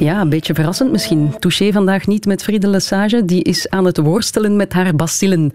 [0.00, 1.34] Ja, een beetje verrassend misschien.
[1.38, 3.24] Touché vandaag niet met Friedel Lesage.
[3.24, 5.52] Die is aan het worstelen met haar bacillen.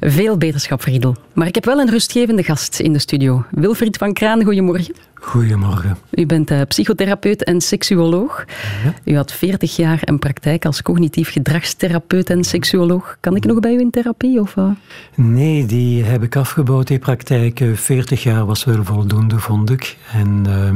[0.00, 1.16] Veel beterschap, Friedel.
[1.32, 3.44] Maar ik heb wel een rustgevende gast in de studio.
[3.50, 4.94] Wilfried van Kraan, goedemorgen.
[5.14, 5.98] Goedemorgen.
[6.10, 8.44] U bent uh, psychotherapeut en seksuoloog.
[8.84, 8.94] Ja.
[9.04, 13.16] U had 40 jaar een praktijk als cognitief gedragstherapeut en seksuoloog.
[13.20, 14.40] Kan ik nog bij u in therapie?
[14.40, 14.70] Of, uh?
[15.14, 17.64] Nee, die heb ik afgebouwd, die praktijk.
[17.74, 19.96] 40 jaar was wel voldoende, vond ik.
[20.12, 20.44] En...
[20.48, 20.70] Uh,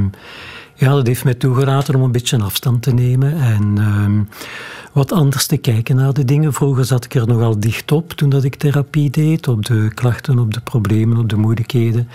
[0.83, 4.29] ja, dat heeft mij toegelaten om een beetje afstand te nemen en um,
[4.93, 6.53] wat anders te kijken naar de dingen.
[6.53, 10.39] Vroeger zat ik er nogal dicht op toen dat ik therapie deed, op de klachten,
[10.39, 12.09] op de problemen, op de moeilijkheden.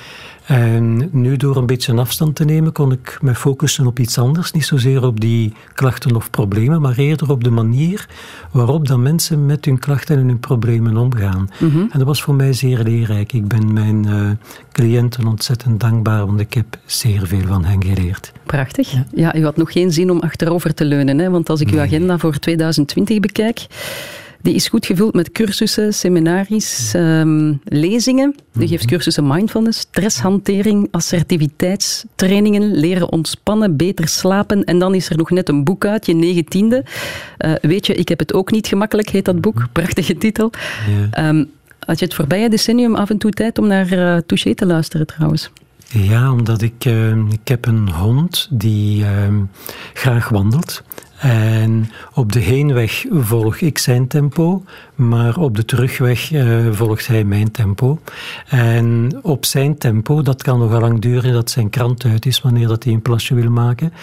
[0.47, 4.51] En nu door een beetje afstand te nemen, kon ik me focussen op iets anders.
[4.51, 8.07] Niet zozeer op die klachten of problemen, maar eerder op de manier
[8.51, 11.49] waarop dan mensen met hun klachten en hun problemen omgaan.
[11.59, 11.79] Mhm.
[11.79, 13.33] En dat was voor mij zeer leerrijk.
[13.33, 14.29] Ik ben mijn uh,
[14.71, 18.31] cliënten ontzettend dankbaar, want ik heb zeer veel van hen geleerd.
[18.43, 18.93] Prachtig.
[19.13, 21.29] Ja, u had nog geen zin om achterover te leunen, hè?
[21.29, 23.67] want als ik uw agenda voor 2020 bekijk
[24.41, 28.35] die is goed gevuld met cursussen, seminaries, um, lezingen.
[28.53, 34.63] Die geeft cursussen mindfulness, stresshantering, assertiviteitstrainingen, leren ontspannen, beter slapen.
[34.63, 36.83] En dan is er nog net een boek uit, je negentiende.
[37.39, 39.67] Uh, weet je, ik heb het ook niet gemakkelijk, heet dat boek.
[39.71, 40.51] Prachtige titel.
[41.11, 41.29] Ja.
[41.29, 41.49] Um,
[41.79, 45.07] had je het voorbije decennium af en toe tijd om naar uh, Touché te luisteren
[45.07, 45.51] trouwens?
[45.89, 49.07] Ja, omdat ik, uh, ik heb een hond die uh,
[49.93, 50.83] graag wandelt.
[51.17, 54.63] En op de heenweg volg ik zijn tempo,
[54.95, 57.99] maar op de terugweg uh, volgt hij mijn tempo.
[58.47, 62.67] En op zijn tempo, dat kan nogal lang duren dat zijn krant uit is wanneer
[62.67, 63.93] dat hij een plasje wil maken.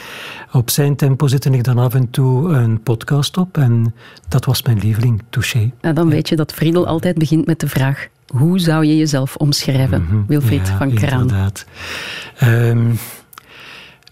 [0.52, 3.94] Op zijn tempo zette ik dan af en toe een podcast op en
[4.28, 5.72] dat was mijn lieveling, Touché.
[5.80, 9.36] En dan weet je dat Friedel altijd begint met de vraag hoe zou je jezelf
[9.36, 10.24] omschrijven, mm -hmm.
[10.27, 11.20] Wilfried ja, van Kraan?
[11.20, 11.64] Inderdaad.
[12.42, 12.98] Um,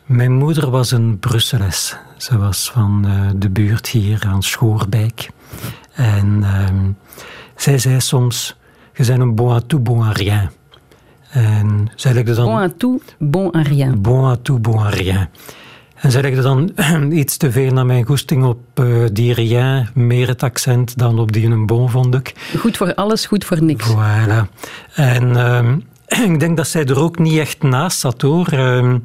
[0.06, 1.96] mijn moeder was een Brusseles.
[2.16, 5.28] Ze was van uh, de buurt hier aan Schoorbijk.
[5.92, 6.96] En um,
[7.56, 8.56] zij zei soms,
[8.94, 10.50] je bent een bon à tout, bon à rien.
[11.30, 12.44] En zij legde dan...
[12.44, 14.00] Bon à tout, bon à rien.
[14.00, 15.28] Bon à tout, bon à rien.
[16.02, 16.72] En zij legde dan
[17.12, 21.32] iets te veel naar mijn goesting op uh, die rien, meer het accent dan op
[21.32, 22.34] die een bon, vond ik.
[22.58, 23.88] Goed voor alles, goed voor niks.
[23.88, 24.48] Voilà.
[24.94, 25.82] En um,
[26.32, 28.52] ik denk dat zij er ook niet echt naast zat, hoor.
[28.52, 29.02] Um,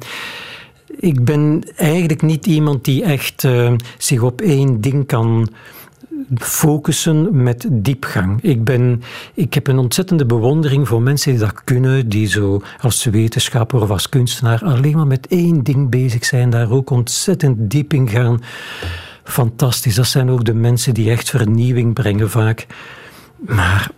[0.86, 5.48] ik ben eigenlijk niet iemand die echt uh, zich op één ding kan
[6.34, 8.42] focussen met diepgang.
[8.42, 9.02] Ik, ben,
[9.34, 13.90] ik heb een ontzettende bewondering voor mensen die dat kunnen, die zo als wetenschapper of
[13.90, 18.42] als kunstenaar alleen maar met één ding bezig zijn, daar ook ontzettend diep in gaan.
[19.24, 19.94] Fantastisch.
[19.94, 22.66] Dat zijn ook de mensen die echt vernieuwing brengen vaak.
[23.36, 23.90] Maar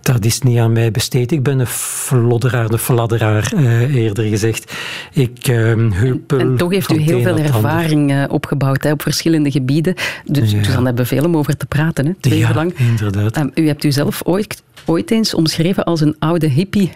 [0.00, 1.32] dat is niet aan mij besteed.
[1.32, 4.72] Ik ben een flodderaar, een fladderaar, uh, eerder gezegd.
[5.12, 9.94] Ik hulpel En toch heeft u heel veel ervaring uh, opgebouwd hè, op verschillende gebieden.
[10.24, 10.58] Dus, ja.
[10.58, 12.78] dus dan hebben we veel om over te praten, hè, twee ja, uur lang.
[12.78, 13.36] inderdaad.
[13.36, 16.92] Um, u hebt u zelf ooit, ooit eens omschreven als een oude hippie.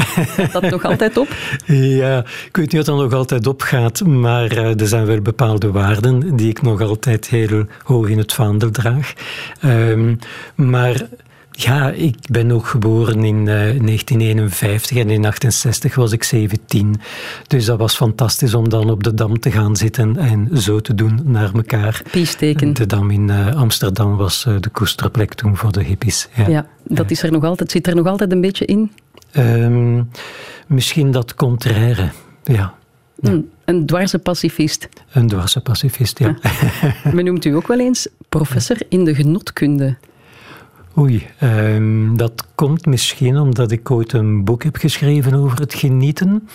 [0.52, 1.28] dat nog altijd op?
[1.66, 5.70] Ja, ik weet niet of dat nog altijd opgaat, maar uh, er zijn wel bepaalde
[5.70, 9.12] waarden die ik nog altijd heel hoog in het vaandel draag.
[9.64, 10.18] Um,
[10.54, 11.06] maar
[11.56, 16.94] ja, ik ben ook geboren in uh, 1951 en in 68 was ik 17.
[17.46, 20.94] Dus dat was fantastisch om dan op de Dam te gaan zitten en zo te
[20.94, 22.02] doen naar elkaar.
[22.10, 22.74] Piesteken.
[22.74, 26.28] De Dam in uh, Amsterdam was uh, de koesterplek toen voor de hippies.
[26.34, 28.92] Ja, ja dat is er nog altijd, zit er nog altijd een beetje in?
[29.36, 30.10] Um,
[30.66, 32.10] misschien dat contraire,
[32.44, 32.74] ja.
[33.16, 33.30] Ja.
[33.30, 34.88] Hmm, een dwarse pacifist.
[35.12, 36.36] Een dwarse pacifist, ja.
[36.42, 37.10] ja.
[37.12, 39.96] Men noemt u ook wel eens professor in de genotkunde.
[40.98, 46.48] Oei, um, dat komt misschien omdat ik ooit een boek heb geschreven over het genieten.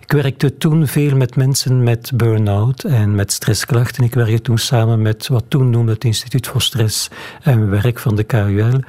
[0.00, 4.04] Ik werkte toen veel met mensen met burn-out en met stressklachten.
[4.04, 7.10] Ik werkte toen samen met wat toen noemde het Instituut voor Stress
[7.42, 8.80] en Werk van de KUL.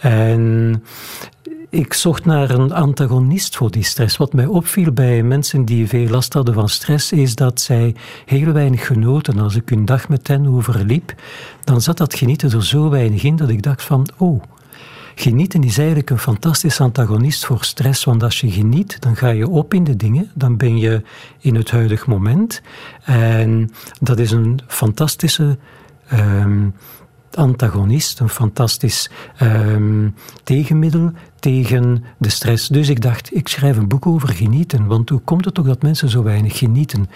[0.00, 0.82] En
[1.70, 4.16] ik zocht naar een antagonist voor die stress.
[4.16, 7.94] Wat mij opviel bij mensen die veel last hadden van stress, is dat zij
[8.24, 9.38] heel weinig genoten.
[9.38, 11.14] Als ik een dag met hen overliep,
[11.64, 14.42] dan zat dat genieten er zo weinig in dat ik dacht van, oh,
[15.14, 18.04] genieten is eigenlijk een fantastisch antagonist voor stress.
[18.04, 21.02] Want als je geniet, dan ga je op in de dingen, dan ben je
[21.38, 22.62] in het huidig moment.
[23.04, 25.58] En dat is een fantastische.
[26.12, 26.74] Um,
[27.34, 29.10] antagonist, een fantastisch
[29.42, 32.68] um, tegenmiddel tegen de stress.
[32.68, 34.86] Dus ik dacht, ik schrijf een boek over genieten.
[34.86, 37.10] Want hoe komt het toch dat mensen zo weinig genieten?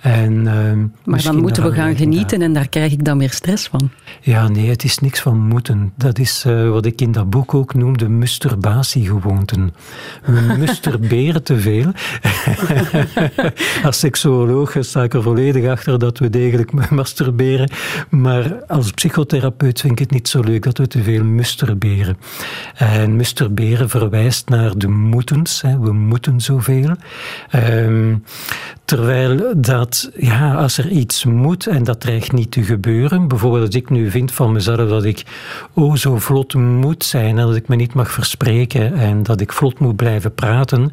[0.00, 3.66] En, uh, maar dan moeten we gaan genieten en daar krijg ik dan meer stress
[3.68, 3.90] van.
[4.20, 5.92] Ja, nee, het is niks van moeten.
[5.96, 9.74] Dat is uh, wat ik in dat boek ook noemde masturbatiegewoonten.
[10.24, 11.92] We masturberen te veel.
[13.84, 17.70] als seksuoloog sta ik er volledig achter dat we degelijk masturberen.
[18.10, 22.16] Maar als psychotherapeut vind ik het niet zo leuk dat we te veel masturberen.
[22.74, 25.62] En masturberen verwijst naar de moetens.
[25.62, 25.78] Hè.
[25.78, 26.94] We moeten zoveel.
[27.54, 28.24] Um,
[28.84, 33.74] terwijl dat, ja, als er iets moet en dat dreigt niet te gebeuren, bijvoorbeeld als
[33.74, 35.22] ik nu vind van mezelf dat ik
[35.72, 39.52] oh zo vlot moet zijn en dat ik me niet mag verspreken en dat ik
[39.52, 40.90] vlot moet blijven praten,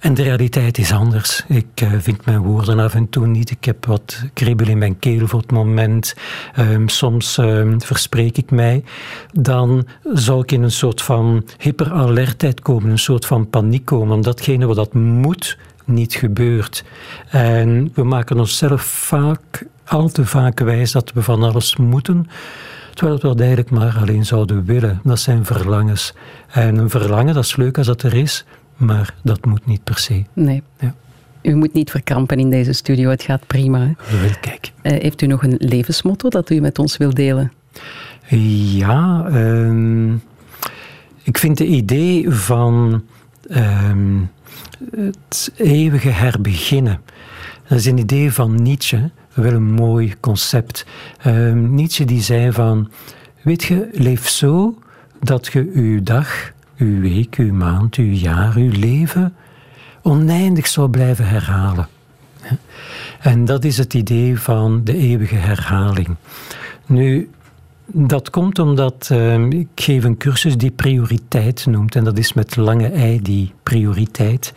[0.00, 1.44] en de realiteit is anders.
[1.48, 3.50] Ik uh, vind mijn woorden af en toe niet.
[3.50, 6.14] Ik heb wat kribbel in mijn keel voor het moment.
[6.58, 8.84] Um, soms um, verspreek ik mij.
[9.32, 14.20] Dan zou ik in een soort van hyperalertheid komen, een soort van paniek komen.
[14.20, 16.84] Datgene wat dat moet, niet gebeurt.
[17.28, 22.28] En we maken onszelf vaak, al te vaak wijs dat we van alles moeten.
[22.94, 25.00] Terwijl we dat eigenlijk maar alleen zouden willen.
[25.04, 26.14] Dat zijn verlangens.
[26.48, 28.44] En een verlangen, dat is leuk als dat er is,
[28.80, 30.24] maar dat moet niet per se.
[30.32, 30.62] Nee.
[30.78, 30.94] Ja.
[31.42, 33.94] U moet niet verkrampen in deze studio, het gaat prima.
[34.20, 34.72] Wel, kijk.
[34.82, 37.52] Uh, heeft u nog een levensmotto dat u met ons wilt delen?
[38.76, 40.12] Ja, uh,
[41.22, 43.02] ik vind het idee van
[43.48, 43.92] uh,
[44.96, 47.00] het eeuwige herbeginnen.
[47.68, 50.86] Dat is een idee van Nietzsche, wel een mooi concept.
[51.18, 52.90] Ehm, Nietzsche die zei van,
[53.42, 54.78] weet je, leef zo
[55.20, 59.34] dat je uw dag uw week, uw maand, uw jaar, uw leven
[60.02, 61.88] oneindig zou blijven herhalen.
[63.20, 66.16] En dat is het idee van de eeuwige herhaling.
[66.86, 67.30] Nu,
[67.86, 71.96] dat komt omdat uh, ik geef een cursus die prioriteit noemt.
[71.96, 74.52] En dat is met lange ei die prioriteit.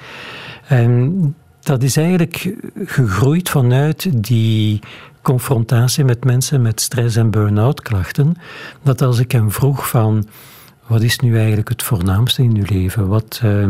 [0.68, 2.56] En dat is eigenlijk
[2.86, 4.80] gegroeid vanuit die
[5.22, 8.36] confrontatie met mensen met stress- en burn-out klachten.
[8.84, 10.26] Dat als ik hem vroeg van
[10.88, 13.08] wat is nu eigenlijk het voornaamste in uw leven?
[13.08, 13.70] Wat uh,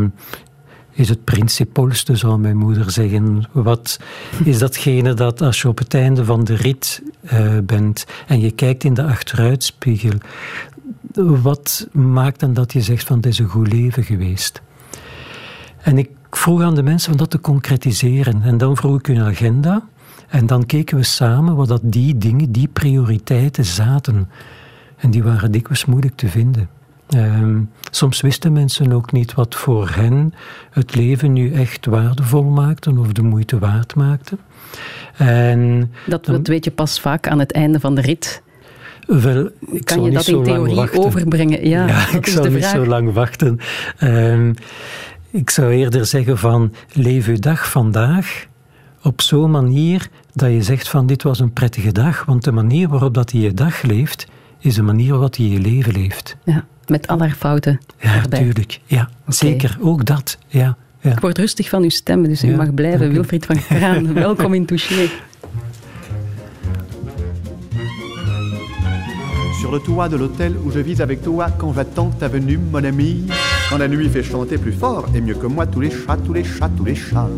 [0.90, 3.48] is het principalste, zou mijn moeder zeggen?
[3.52, 4.00] Wat
[4.44, 7.02] is datgene dat als je op het einde van de rit
[7.32, 10.18] uh, bent en je kijkt in de achteruitspiegel,
[11.42, 14.62] wat maakt dan dat je zegt van het is een goed leven geweest?
[15.84, 18.42] En ik vroeg aan de mensen om dat te concretiseren.
[18.42, 19.82] En dan vroeg ik hun agenda.
[20.28, 24.30] En dan keken we samen wat dat die dingen, die prioriteiten zaten.
[24.96, 26.68] En die waren dikwijls moeilijk te vinden.
[27.14, 30.34] Ehm, soms wisten mensen ook niet wat voor hen
[30.70, 34.36] het leven nu echt waardevol maakte of de moeite waard maakte.
[35.16, 38.42] En dat, dat weet je pas vaak aan het einde van de rit.
[39.06, 41.68] Wel, ik kan je dat in theorie overbrengen?
[41.68, 43.58] Ja, ja ik zou niet zo lang wachten.
[44.02, 44.54] Um,
[45.30, 48.46] ik zou eerder zeggen van leef uw dag vandaag
[49.02, 52.88] op zo'n manier dat je zegt van dit was een prettige dag, want de manier
[52.88, 54.26] waarop dat je je dag leeft,
[54.58, 56.36] is de manier waarop je je leven leeft.
[56.44, 56.64] Ja.
[56.86, 57.80] Met al haar fouten.
[58.00, 58.80] Ja, natuurlijk.
[58.86, 59.78] Ja, zeker.
[59.80, 60.38] Ook dat.
[60.48, 61.10] Ja, ja.
[61.12, 63.12] Ik word rustig van uw stem, dus u mag blijven.
[63.12, 65.08] Wilfried van Kraan, welkom in Touché.
[69.60, 72.84] Sur le toit de l'hôtel où je vis avec toi quand j'attends ta venue, mon
[72.84, 73.24] ami.
[73.70, 76.34] Quand la nuit fait chanter plus fort et mieux que moi tous les chats, tous
[76.34, 77.30] les chats, tous les chats.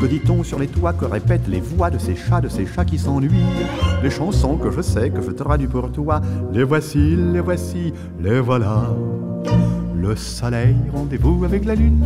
[0.00, 2.84] Que dit-on sur les toits que répètent les voix de ces chats, de ces chats
[2.84, 3.30] qui s'ennuient
[4.02, 6.20] Les chansons que je sais que je traduis pour toi,
[6.52, 8.88] les voici, les voici, les voilà.
[10.06, 12.04] Le soleil, rendez-vous avec la lune,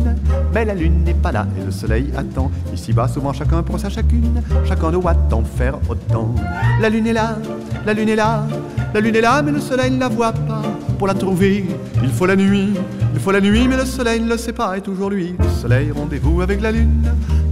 [0.53, 2.49] mais la lune n'est pas là et le soleil attend.
[2.73, 6.33] Ici-bas, souvent chacun pour sa chacune, chacun doit en faire autant.
[6.79, 7.37] La lune est là,
[7.85, 8.45] la lune est là,
[8.93, 10.61] la lune est là, mais le soleil ne la voit pas.
[10.97, 11.65] Pour la trouver,
[12.01, 12.69] il faut la nuit,
[13.13, 15.35] il faut la nuit, mais le soleil ne le sait pas, et toujours lui.
[15.37, 17.03] Le soleil, rendez-vous avec la lune,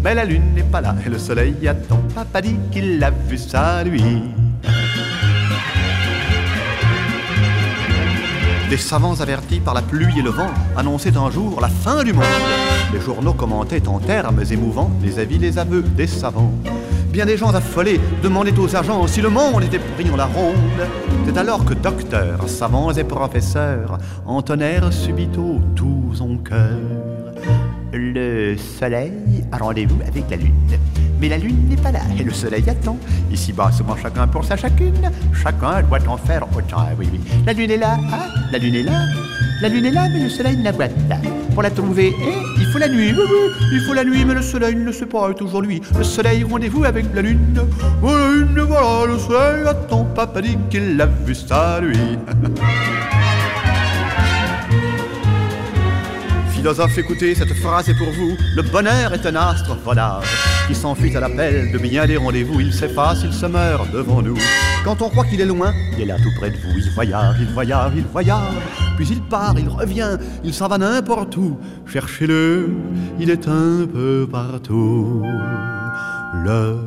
[0.01, 1.99] mais la lune n'est pas là, et le soleil attend.
[2.15, 4.23] Papa dit qu'il l'a vu ça, lui.
[8.69, 12.11] Des savants avertis par la pluie et le vent annonçaient un jour la fin du
[12.11, 12.25] monde.
[12.91, 16.51] Les journaux commentaient en termes émouvants les avis, les aveux des savants.
[17.09, 20.55] Bien des gens affolés demandaient aux agents si le monde était pris en la ronde.
[21.25, 26.77] C'est alors que docteurs, savants et professeurs entonnèrent subito tous en cœur.
[27.93, 29.13] Le soleil
[29.51, 30.53] a rendez-vous avec la lune.
[31.19, 32.97] Mais la lune n'est pas là et le soleil attend.
[33.31, 35.09] Ici-bas, souvent chacun pour sa chacune.
[35.33, 36.77] Chacun doit en faire autant.
[36.77, 37.19] Ah oui, oui.
[37.45, 39.05] La lune est là, ah, la lune est là.
[39.61, 41.15] La lune est là, mais le soleil ne la voit pas.
[41.53, 43.11] Pour la trouver, eh, il faut la nuit.
[43.11, 45.81] Oui, oui, il faut la nuit, mais le soleil ne sait pas toujours lui.
[45.97, 47.59] Le soleil, rendez-vous avec la lune.
[48.03, 50.05] Oh, la lune, voilà, le soleil attend.
[50.13, 51.97] Papa dit qu'il l'a vu ça, lui.
[56.67, 58.35] Philosophe, écoutez, cette phrase est pour vous.
[58.53, 60.27] Le bonheur est un astre volage
[60.67, 62.59] qui s'enfuit à l'appel de bien des rendez-vous.
[62.59, 64.37] Il s'efface, il se meurt devant nous.
[64.83, 66.77] Quand on croit qu'il est loin, il est là tout près de vous.
[66.77, 68.53] Il voyage, il voyage, il voyage.
[68.97, 71.57] Puis il part, il revient, il s'en va n'importe où.
[71.85, 72.75] Cherchez-le,
[73.17, 75.23] il est un peu partout.
[76.43, 76.79] Le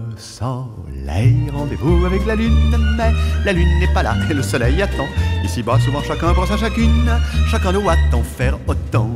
[1.10, 3.12] soleil, rendez-vous avec la lune, mais
[3.44, 5.06] la lune n'est pas là et le soleil attend.
[5.44, 7.10] Ici-bas, souvent chacun pense à chacune,
[7.50, 9.10] chacun doit en faire autant.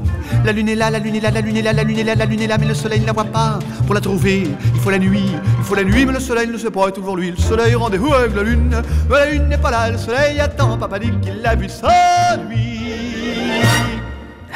[0.45, 2.05] La lune est là, la lune est là, la lune est là, la lune est
[2.05, 3.59] là, la lune est là, mais le soleil ne la voit pas.
[3.87, 6.59] Pour la trouver, il faut la nuit, il faut la nuit, mais le soleil ne
[6.59, 7.31] sait pas, est toujours lui.
[7.31, 8.75] Le soleil, rendez-vous avec la lune,
[9.09, 10.77] mais la lune n'est pas là, le soleil attend.
[10.79, 12.81] Papa dit qu'il l'a vu sa nuit.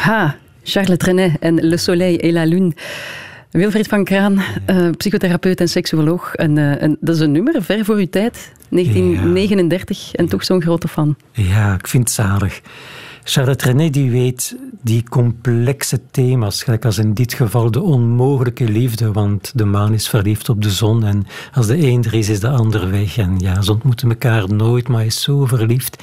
[0.04, 2.73] Ha, Charles Trenet en Le Soleil et la Lune.
[3.50, 6.34] Wilfried van Kraan, uh, psychotherapeut en seksuoloog.
[6.34, 10.12] En, uh, en, dat is een nummer, ver voor uw tijd, 1939, ja.
[10.12, 11.16] en toch zo'n grote fan.
[11.32, 12.60] Ja, ik vind het zalig.
[13.24, 19.12] Charlotte René die weet die complexe thema's, gelijk als in dit geval de onmogelijke liefde,
[19.12, 22.40] want de maan is verliefd op de zon en als de een er is, is
[22.40, 23.18] de ander weg.
[23.18, 26.02] En ja, ze ontmoeten elkaar nooit, maar is zo verliefd.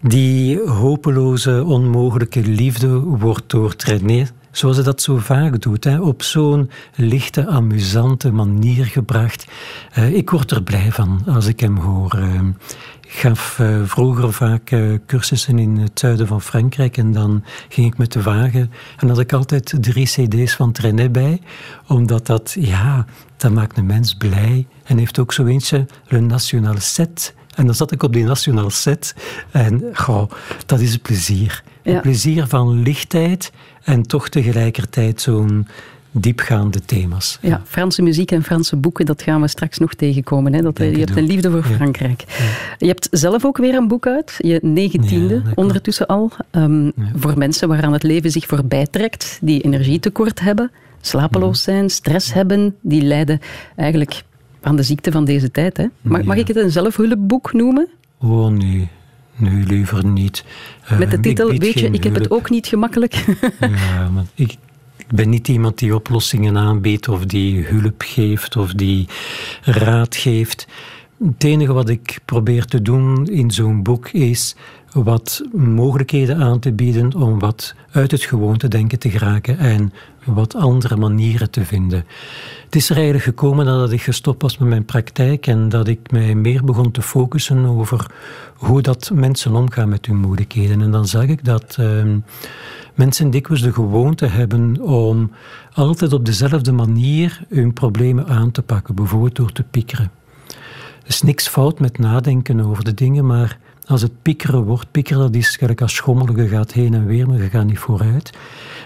[0.00, 6.22] Die hopeloze, onmogelijke liefde wordt door René zoals ze dat zo vaak doet, hè, op
[6.22, 9.46] zo'n lichte, amusante manier gebracht.
[9.98, 12.18] Uh, ik word er blij van als ik hem hoor.
[12.18, 12.40] Uh,
[13.00, 14.74] ik gaf uh, vroeger vaak
[15.06, 19.18] cursussen in het zuiden van Frankrijk en dan ging ik met de wagen en had
[19.18, 21.40] ik altijd drie cd's van Trenet bij,
[21.86, 23.06] omdat dat, ja,
[23.36, 27.34] dat maakt een mens blij en heeft ook zo eentje, Le National Set.
[27.54, 29.14] En dan zat ik op die nationale set
[29.50, 30.30] en goh,
[30.66, 31.62] dat is een plezier.
[31.82, 31.94] Ja.
[31.94, 33.52] Een plezier van lichtheid
[33.84, 35.66] en toch tegelijkertijd zo'n
[36.12, 37.38] diepgaande thema's.
[37.40, 40.52] Ja, Franse muziek en Franse boeken, dat gaan we straks nog tegenkomen.
[40.52, 40.62] Hè?
[40.62, 42.24] Dat, je hebt een liefde voor Frankrijk.
[42.26, 42.44] Ja.
[42.78, 46.30] Je hebt zelf ook weer een boek uit, je negentiende ja, ondertussen al.
[46.50, 50.70] Um, voor mensen waaraan het leven zich voorbij trekt, die energietekort hebben,
[51.00, 53.40] slapeloos zijn, stress hebben, die lijden
[53.76, 54.22] eigenlijk
[54.60, 55.76] aan de ziekte van deze tijd.
[55.76, 55.86] Hè?
[56.00, 57.88] Mag, mag ik het een zelfhulpboek noemen?
[58.18, 58.88] Oh nee,
[59.36, 60.44] nee, liever niet.
[60.98, 63.14] Met de titel, weet je, ik heb het ook niet gemakkelijk.
[63.60, 64.56] ja, maar ik
[65.14, 69.08] ben niet iemand die oplossingen aanbiedt of die hulp geeft of die
[69.62, 70.66] raad geeft.
[71.24, 74.56] Het enige wat ik probeer te doen in zo'n boek is
[74.92, 79.92] wat mogelijkheden aan te bieden om wat uit het gewoonte denken te geraken en
[80.24, 82.04] wat andere manieren te vinden.
[82.64, 86.10] Het is er eigenlijk gekomen nadat ik gestopt was met mijn praktijk en dat ik
[86.10, 88.06] mij meer begon te focussen over
[88.56, 90.82] hoe dat mensen omgaan met hun moeilijkheden.
[90.82, 92.02] En dan zag ik dat uh,
[92.94, 95.30] mensen dikwijls de gewoonte hebben om
[95.74, 100.10] altijd op dezelfde manier hun problemen aan te pakken, bijvoorbeeld door te piekeren.
[101.02, 103.58] Er is niks fout met nadenken over de dingen, maar
[103.92, 107.28] als het piekeren wordt, piekeren dat is gelijk als schommelen, je gaat heen en weer,
[107.28, 108.32] maar je gaat niet vooruit.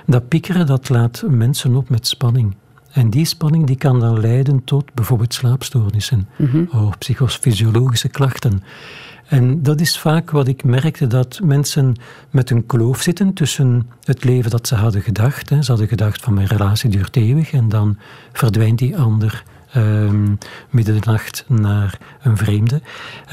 [0.06, 2.54] Dat piekeren dat laat mensen op met spanning.
[2.92, 6.68] En die spanning die kan dan leiden tot bijvoorbeeld slaapstoornissen mm-hmm.
[6.72, 8.62] of psychofysiologische klachten.
[9.26, 11.96] En dat is vaak wat ik merkte, dat mensen
[12.30, 15.48] met een kloof zitten tussen het leven dat ze hadden gedacht.
[15.48, 17.98] Ze hadden gedacht van mijn relatie duurt eeuwig en dan
[18.32, 19.44] verdwijnt die ander
[19.76, 20.38] um,
[20.70, 22.80] midden de nacht naar een vreemde.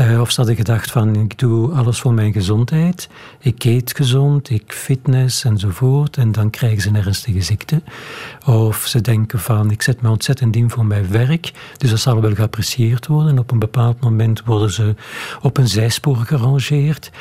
[0.02, 3.10] Uh, of ze hadden gedacht van ik doe alles voor mijn gezondheid,
[3.40, 7.82] ik eet gezond, ik fitness enzovoort en dan krijgen ze een ernstige ziekte.
[8.46, 12.22] Of ze denken van ik zet me ontzettend in voor mijn werk, dus dat zal
[12.22, 14.96] wel geapprecieerd worden en op een bepaald moment worden ze
[15.42, 17.12] op een zijspoor gerangeerd.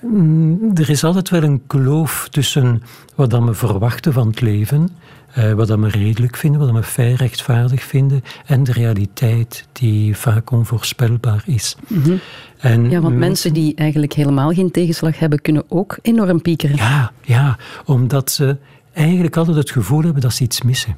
[0.00, 2.82] Mm, er is altijd wel een kloof tussen
[3.14, 4.88] wat dan we verwachten van het leven
[5.38, 10.50] uh, wat we redelijk vinden, wat we fijn rechtvaardig vinden, en de realiteit die vaak
[10.50, 11.76] onvoorspelbaar is.
[11.86, 12.20] Mm-hmm.
[12.58, 16.76] en ja, want mensen, die eigenlijk helemaal geen tegenslag hebben, kunnen ook enorm piekeren.
[16.76, 18.56] Ja, ja omdat ze
[18.92, 20.96] eigenlijk altijd het gevoel hebben dat ze iets missen.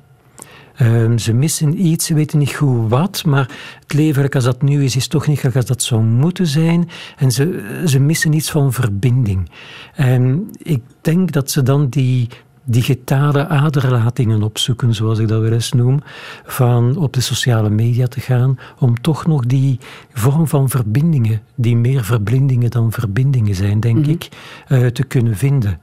[0.80, 3.50] Um, ze missen iets, ze weten niet goed wat, maar
[3.80, 6.88] het leven als dat nu is, is toch niet als dat zou moeten zijn.
[7.16, 9.50] En ze, ze missen iets van verbinding.
[9.94, 12.28] En ik denk dat ze dan die
[12.68, 16.00] digitale aderlatingen opzoeken, zoals ik dat wel eens noem,
[16.44, 19.78] van op de sociale media te gaan, om toch nog die
[20.12, 24.10] vorm van verbindingen, die meer verblindingen dan verbindingen zijn, denk mhm.
[24.10, 24.28] ik,
[24.68, 25.80] uh, te kunnen vinden.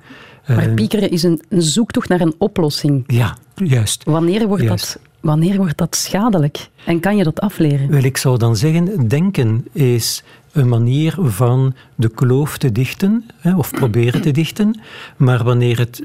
[0.48, 3.04] Maar uh, piekeren is een, een, zoektocht naar een oplossing.
[3.08, 4.04] Ja, juist.
[4.04, 4.94] Wanneer wordt, juist.
[4.94, 6.70] Dat, wanneer wordt dat schadelijk?
[6.86, 7.90] En kan je dat afleren?
[7.90, 13.56] Wel, ik zou dan zeggen, denken is een manier van de kloof te dichten, hè,
[13.56, 14.80] of proberen te dichten.
[15.18, 16.04] Maar wanneer het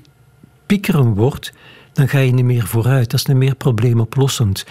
[0.69, 1.53] piekeren wordt,
[1.93, 3.11] dan ga je niet meer vooruit.
[3.11, 4.67] Dat is niet meer probleemoplossend.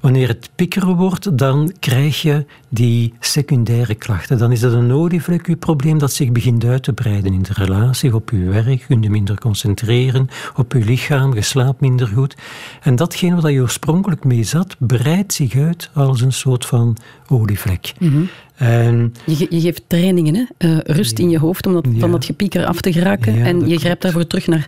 [0.00, 4.38] Wanneer het pikkeren wordt, dan krijg je die secundaire klachten.
[4.38, 8.14] Dan is dat een olievlek, probleem, dat zich begint uit te breiden in de relatie,
[8.14, 12.36] op uw werk, kun je minder concentreren, op uw lichaam, je slaapt minder goed.
[12.80, 16.96] En datgene wat je oorspronkelijk mee zat, breidt zich uit als een soort van
[17.28, 17.92] olievlek.
[17.98, 18.22] Mhm.
[18.62, 20.68] En, je, je, geeft trainingen, hè?
[20.68, 23.44] Uh, rust in je hoofd om dat, van dat gepieker af te geraken.
[23.44, 24.66] en je grijpt daarvoor terug naar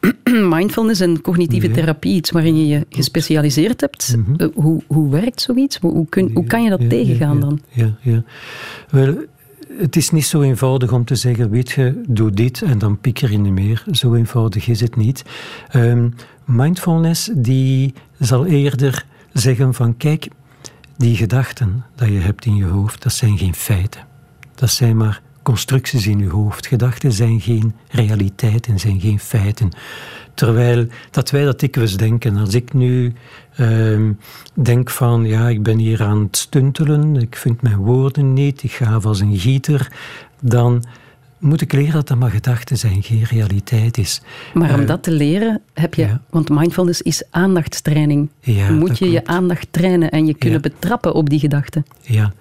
[0.54, 4.16] mindfulness en cognitieve therapie, iets waarin je je gespecialiseerd hebt.
[4.16, 4.34] Mhm.
[4.36, 5.78] Eh, hoe, hoe werkt zoiets?
[5.80, 7.60] Hoe, kun, hoe kan je dat tegengaan dan?
[7.68, 8.22] Ja, ja.
[8.90, 9.14] Wel,
[9.78, 13.30] het is niet zo eenvoudig om te zeggen, weet je, doe dit en dan pieker
[13.30, 13.84] je niet meer.
[13.92, 15.22] Zo eenvoudig is het niet.
[15.74, 20.28] Um, mindfulness die zal eerder zeggen van, kijk,
[20.96, 24.00] die gedachten dat je hebt in je hoofd, dat zijn geen feiten.
[24.54, 26.66] Dat zijn maar constructies in je hoofd.
[26.66, 29.70] Gedachten zijn geen realiteiten, zijn geen feiten.
[30.34, 32.36] Terwijl dat wij dat dikwijls denken.
[32.36, 33.12] Als ik nu
[33.60, 34.10] uh,
[34.54, 38.72] denk van, ja, ik ben hier aan het stuntelen, ik vind mijn woorden niet, ik
[38.72, 39.92] ga als een gieter,
[40.40, 40.84] dan
[41.38, 44.22] moet ik leren dat dat maar gedachten zijn, geen realiteit is.
[44.54, 48.30] Maar om eh, dat te leren heb je, want mindfulness is aandachtstraining.
[48.40, 51.86] Ja, moet je je aandacht trainen en je kunnen betrappen op die gedachten.
[52.00, 52.32] Ja,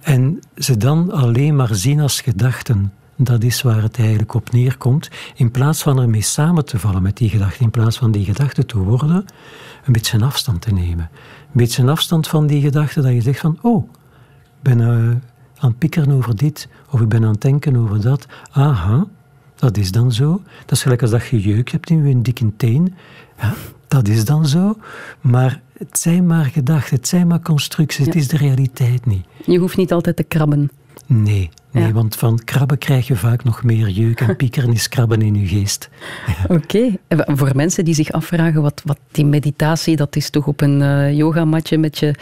[0.00, 2.92] en ze dan alleen maar zien als gedachten.
[3.16, 5.08] Dat is waar het eigenlijk op neerkomt.
[5.34, 8.66] In plaats van ermee samen te vallen met die gedachten, in plaats van die gedachten
[8.66, 9.24] te worden,
[9.84, 11.10] een beetje een afstand te nemen.
[11.40, 15.14] Een beetje een afstand van die gedachten dat je zegt van, oh, ik ben uh,
[15.58, 18.26] aan het pikkeren over dit, of ik ben aan het denken over dat.
[18.50, 19.06] Aha,
[19.54, 20.42] dat is dan zo.
[20.60, 22.94] Dat is gelijk als dat je jeuk hebt in je dikke teen.
[23.38, 23.54] Ja,
[23.88, 24.76] dat is dan zo.
[25.20, 29.26] Maar het zijn maar gedachten, het zijn maar constructies, het is de realiteit niet.
[29.44, 30.70] Je hoeft niet altijd te krabben.
[31.06, 35.22] Nee, Nee, want van krabben krijg je vaak nog meer jeuk en piekeren is krabben
[35.22, 35.88] in je geest.
[36.48, 36.96] Oké.
[37.08, 41.16] Voor mensen die zich afvragen wat, wat die meditatie, dat is toch op een uh,
[41.16, 42.14] yogamatje met je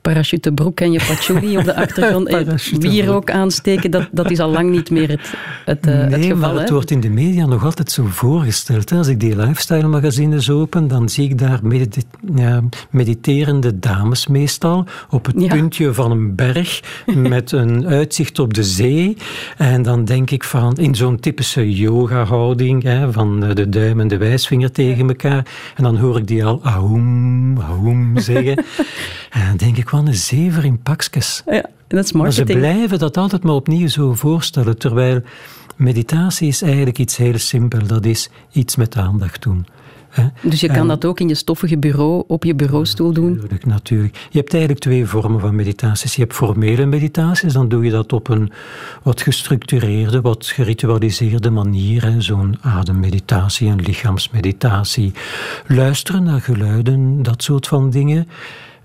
[0.00, 2.78] parachutebroek en je patchouli op de achtergrond.
[2.78, 6.24] Bier ook aansteken, dat, dat is al lang niet meer het, het, uh, nee, het
[6.24, 6.52] geval.
[6.52, 8.90] maar het wordt in de media nog altijd zo voorgesteld.
[8.90, 8.96] Hè.
[8.96, 11.60] Als ik die lifestyle magazines open, dan zie ik daar
[12.34, 16.80] ja, mediterende dames meestal op het puntje van een berg
[17.14, 19.01] met een uitzicht op de zee
[19.56, 24.72] en dan denk ik van, in zo'n typische yoga-houding, van de duim en de wijsvinger
[24.72, 25.46] tegen elkaar.
[25.76, 28.56] En dan hoor ik die al aoum, aoum zeggen.
[29.30, 31.42] en dan denk ik, wat een zever in pakjes.
[31.46, 32.48] Ja, dat is marketing.
[32.48, 35.22] Maar ze blijven dat altijd maar opnieuw zo voorstellen, terwijl
[35.76, 37.86] meditatie is eigenlijk iets heel simpel.
[37.86, 39.66] Dat is iets met aandacht doen.
[40.42, 43.30] Dus je kan dat ook in je stoffige bureau, op je bureaustoel doen?
[43.30, 44.16] Natuurlijk, natuurlijk.
[44.30, 46.14] Je hebt eigenlijk twee vormen van meditaties.
[46.14, 48.52] Je hebt formele meditaties, dan doe je dat op een
[49.02, 52.14] wat gestructureerde, wat geritualiseerde manier.
[52.18, 55.12] Zo'n ademmeditatie, een lichaamsmeditatie.
[55.66, 58.28] Luisteren naar geluiden, dat soort van dingen.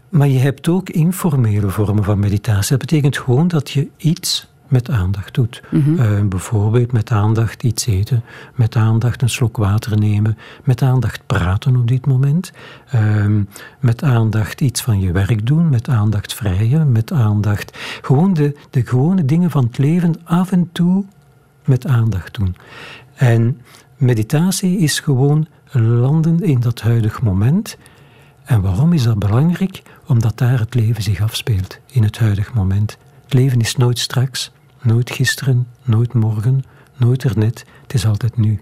[0.10, 2.70] Maar je hebt ook informele vormen van meditatie.
[2.70, 5.62] Dat betekent gewoon dat je iets met aandacht doet.
[5.70, 6.00] Mhm.
[6.00, 8.24] Eh, bijvoorbeeld met aandacht iets eten,
[8.56, 12.52] met aandacht een slok water nemen, met aandacht praten op dit moment,
[12.90, 13.42] ehm,
[13.80, 18.86] met aandacht iets van je werk doen, met aandacht vrijen, met aandacht gewoon de, de
[18.86, 21.06] gewone dingen van het leven af en toe
[21.66, 22.56] met aandacht doen.
[23.16, 23.62] En
[23.98, 27.78] meditatie is gewoon landen in dat huidige moment.
[28.44, 29.82] En waarom is dat belangrijk?
[30.06, 32.98] Omdat daar het leven zich afspeelt, in het huidige moment.
[33.24, 34.52] Het leven is nooit straks,
[34.88, 36.64] Nooit gisteren, nooit morgen,
[36.98, 38.62] nooit ernet, het is altijd nu.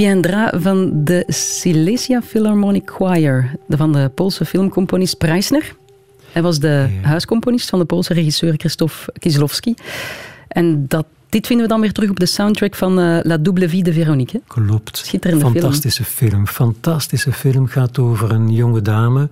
[0.00, 5.74] Viendra van de Silesia Philharmonic Choir, van de Poolse filmcomponist Preisner.
[6.32, 9.74] Hij was de huiscomponist van de Poolse regisseur Christophe Kieslowski.
[10.48, 13.68] En dat, dit vinden we dan weer terug op de soundtrack van uh, La Double
[13.68, 14.40] Vie de Veronique.
[14.46, 14.96] Klopt.
[14.96, 16.46] Schitterende Fantastische film.
[16.46, 17.66] Fantastische film.
[17.66, 19.28] Gaat over een jonge dame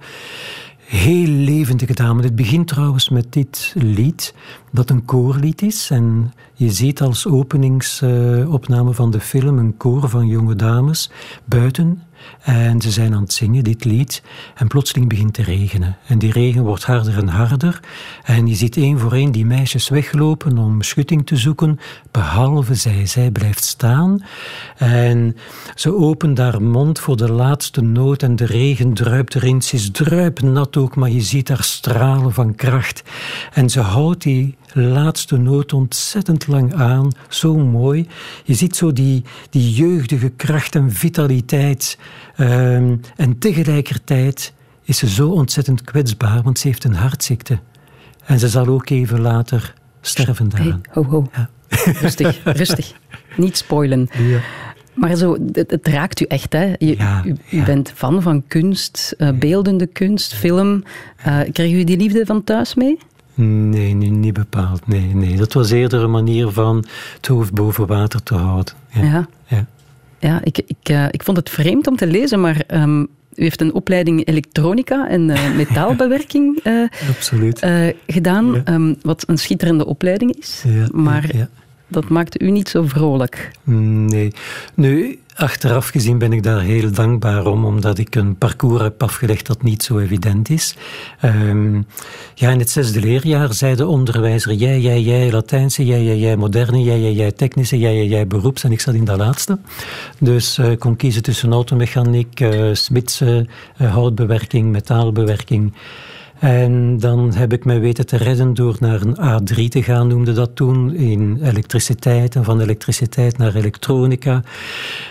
[0.89, 2.23] heel levendige dame.
[2.23, 4.35] Het begint trouwens met dit lied,
[4.73, 5.91] dat een koorlied is.
[5.91, 11.11] En je ziet als openingsopname van de film een koor van jonge dames
[11.45, 12.03] buiten
[12.43, 14.23] en ze zijn aan het zingen, dit lied.
[14.55, 15.97] En plotseling begint te regenen.
[16.07, 17.81] En die regen wordt harder en harder.
[18.25, 21.79] En je ziet één voor één die meisjes weglopen om schutting te zoeken.
[22.11, 23.07] Behalve zij.
[23.07, 24.25] Zij blijft staan.
[24.77, 25.37] En
[25.75, 28.23] ze opent haar mond voor de laatste noot.
[28.23, 29.63] En de regen druipt erin.
[29.63, 33.03] Ze is druipnat ook, maar je ziet haar stralen van kracht.
[33.53, 37.13] En ze houdt die laatste noot ontzettend lang aan.
[37.29, 38.07] Zo mooi.
[38.45, 41.99] Je ziet zo die, die jeugdige kracht en vitaliteit.
[42.37, 44.53] Ehm, en tegelijkertijd
[44.85, 47.59] is ze zo ontzettend kwetsbaar, want ze heeft een hartziekte.
[48.25, 50.83] En ze zal ook even later sterven daaraan.
[50.91, 51.29] Hey, ho, ho.
[51.33, 51.51] Ja.
[52.01, 52.93] Rustig, rustig.
[53.37, 54.09] Niet spoilen.
[54.19, 54.41] Ja.
[54.95, 56.73] Maar zo, het, raakt u echt, hè?
[56.79, 60.83] Je, ja, u, bent fan van kunst, uh, beeldende kunst, film.
[61.27, 62.99] Uh, kreeg u die liefde van thuis mee?
[63.45, 64.87] Nee, niet bepaald.
[64.87, 65.37] Nee, nee.
[65.37, 66.85] Dat was eerder een manier van
[67.17, 68.75] het hoofd boven water te houden.
[68.93, 69.67] Ja, ja.
[70.19, 70.41] ja.
[70.45, 73.01] ik, ik, uh, ik vond het vreemd om te lezen, maar um,
[73.35, 77.67] u heeft een opleiding elektronica en uh, metaalbewerking uh, Absoluut.
[78.07, 78.75] gedaan, ja.
[78.75, 80.65] um, wat een schitterende opleiding is.
[80.67, 81.49] Ja, maar
[81.89, 83.51] dat maakte u niet zo vrolijk.
[83.65, 84.33] Nee.
[84.75, 89.47] Nu, achteraf gezien ben ik daar heel dankbaar om, omdat ik een parcours heb afgelegd
[89.47, 90.77] dat niet zo evident is.
[91.25, 91.87] Um,
[92.35, 96.37] ja, in het zesde leerjaar zei de onderwijzer, jij, jij, jij Latijnse, jij, jij, jij
[96.37, 98.65] moderne, jij, jij, jij technische, jij, jij, jij beroeps.
[98.65, 99.59] En ik zat in dat laatste.
[100.19, 103.47] Dus ik uh, kon kiezen tussen automechaniek, uh, smidse,
[103.81, 105.73] uh, houtbewerking, metaalbewerking.
[106.39, 110.33] En dan heb ik mij weten te redden door naar een A3 te gaan, noemde
[110.33, 114.43] dat toen, in elektriciteit en van elektriciteit naar elektronica.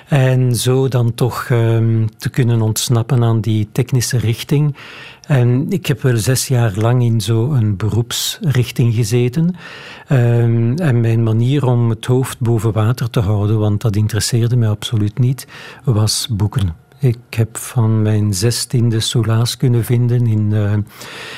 [0.08, 4.76] En zo dan toch um, te kunnen ontsnappen aan die technische richting.
[5.28, 9.56] En ik heb wel zes jaar lang in zo'n beroepsrichting gezeten.
[10.12, 14.70] Um, en mijn manier om het hoofd boven water te houden, want dat interesseerde mij
[14.70, 15.48] absoluut niet,
[15.84, 16.87] was boeken.
[17.08, 20.74] Ik heb van mijn zestiende solaas kunnen vinden in, uh,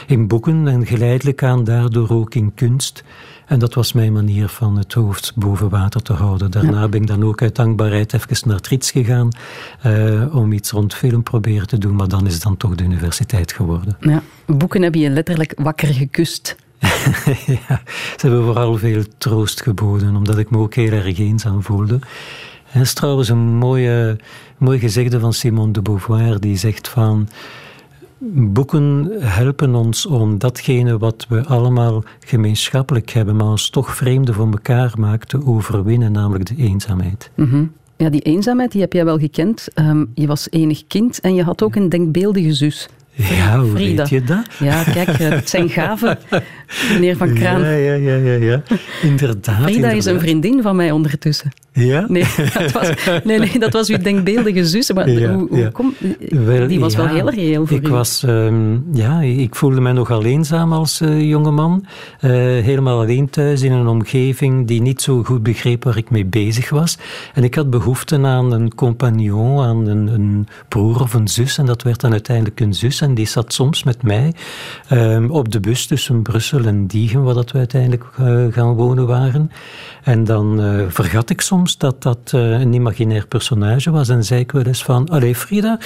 [0.07, 3.03] in boeken en geleidelijk aan daardoor ook in kunst.
[3.45, 6.51] En dat was mijn manier van het hoofd boven water te houden.
[6.51, 9.29] Daarna ben ik dan ook uit dankbaarheid even naar Trits gegaan
[9.85, 12.83] uh, om iets rond film proberen te doen, maar dan is het dan toch de
[12.83, 13.97] universiteit geworden.
[13.99, 14.23] Ja.
[14.45, 16.55] Boeken hebben je letterlijk wakker gekust.
[17.67, 17.81] ja,
[18.17, 21.99] ze hebben vooral veel troost geboden, omdat ik me ook heel erg eenzaam voelde.
[22.73, 24.17] Dat is trouwens een mooie,
[24.57, 27.27] mooi gezegde van Simone de Beauvoir, die zegt van
[28.31, 34.51] boeken helpen ons om datgene wat we allemaal gemeenschappelijk hebben, maar ons toch vreemde van
[34.51, 37.31] elkaar maakt, te overwinnen, namelijk de eenzaamheid.
[37.35, 39.67] Mm Ja, die eenzaamheid die heb jij wel gekend.
[39.75, 42.89] Um, je was enig kind en je had ook een denkbeeldige zus.
[43.27, 44.45] Ja, hoe weet je dat?
[44.59, 46.17] Ja, kijk, het zijn gaven,
[46.93, 47.61] meneer Van Kraan.
[47.61, 48.61] Ja, ja, ja, ja, ja.
[49.01, 49.61] Inderdaad.
[49.61, 51.51] Frida is een vriendin van mij ondertussen.
[51.71, 52.05] Ja?
[52.07, 52.25] Nee,
[52.59, 52.89] dat was,
[53.23, 54.93] nee, nee, dat was uw denkbeeldige zus.
[54.93, 55.93] Maar ja, hoe, hoe kom,
[56.67, 57.91] die was wel heel reëel voor ik u.
[57.91, 61.85] Was, um, ja, ik voelde mij nog eenzaam als uh, jongeman.
[62.21, 66.25] Uh, helemaal alleen thuis in een omgeving die niet zo goed begreep waar ik mee
[66.25, 66.97] bezig was.
[67.33, 71.57] En ik had behoefte aan een compagnon, aan een, een broer of een zus.
[71.57, 73.01] En dat werd dan uiteindelijk een zus.
[73.01, 74.33] En die zat soms met mij
[74.91, 79.07] um, op de bus tussen Brussel en Diegen, waar dat we uiteindelijk uh, gaan wonen
[79.07, 79.51] waren.
[80.03, 84.09] En dan vergat ik soms dat dat uh, een imaginair personage was.
[84.09, 85.79] En zei ik wel eens van, allee Frida,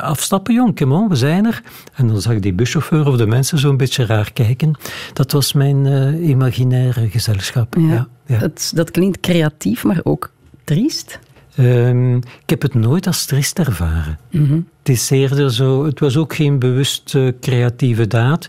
[0.00, 1.62] afstappen jong, come we zijn er.
[1.94, 4.78] En dan zag die buschauffeur of de mensen zo een beetje raar kijken.
[5.12, 5.86] Dat was mijn
[6.28, 7.74] imaginaire gezelschap.
[7.78, 8.38] Ja, ja, ja.
[8.38, 10.30] Dat, dat klinkt creatief, maar ook
[10.64, 11.18] triest.
[11.58, 14.18] Um, ik heb het nooit als triest ervaren.
[14.30, 14.68] Mm -hmm.
[14.78, 18.48] Het is eerder zo, het was ook geen bewust uh, creatieve daad.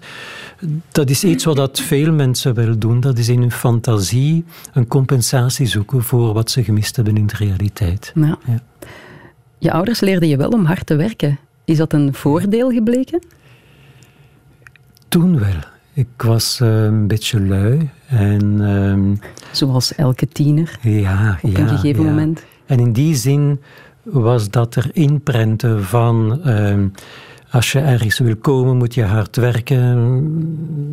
[0.91, 2.99] Dat is iets wat dat veel mensen wel doen.
[2.99, 7.35] Dat is in hun fantasie een compensatie zoeken voor wat ze gemist hebben in de
[7.37, 8.11] realiteit.
[8.15, 8.37] Ja.
[8.45, 8.59] Ja.
[9.57, 11.39] Je ouders leerden je wel om hard te werken.
[11.65, 13.19] Is dat een voordeel gebleken?
[15.07, 15.59] Toen wel.
[15.93, 17.89] Ik was uh, een beetje lui.
[18.07, 22.09] En, uh, Zoals elke tiener ja, op ja, een gegeven ja.
[22.09, 22.43] moment.
[22.65, 23.61] En in die zin
[24.03, 26.73] was dat er inprenten van uh,
[27.55, 29.97] als je ergens wil komen, moet je hard werken.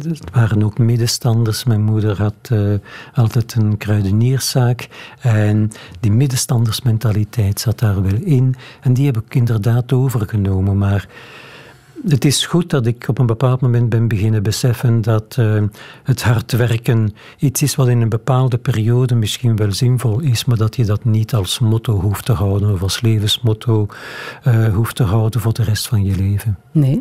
[0.08, 1.64] Het waren ook middenstanders.
[1.64, 2.74] Mijn moeder had uh,
[3.14, 4.88] altijd een kruidenierszaak.
[5.20, 8.54] En die middenstandersmentaliteit zat daar wel in.
[8.80, 10.78] En die heb ik inderdaad overgenomen.
[10.78, 11.08] Maar
[12.08, 15.62] het is goed dat ik op een bepaald moment ben beginnen beseffen dat uh,
[16.02, 20.56] het hard werken iets is wat in een bepaalde periode misschien wel zinvol is, maar
[20.56, 23.86] dat je dat niet als motto hoeft te houden of als levensmotto
[24.46, 26.58] uh, hoeft te houden voor de rest van je leven.
[26.72, 27.00] Nee.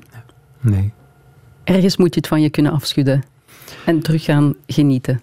[0.59, 0.93] Nee.
[1.63, 3.23] Ergens moet je het van je kunnen afschudden
[3.85, 5.21] en terug gaan genieten.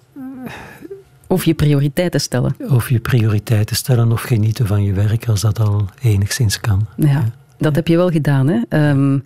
[1.27, 2.57] Of je prioriteiten stellen.
[2.69, 6.87] Of je prioriteiten stellen of genieten van je werk als dat al enigszins kan.
[6.97, 7.09] Ja.
[7.09, 7.33] ja.
[7.59, 8.91] Dat heb je wel gedaan, hè?
[8.91, 9.25] Um,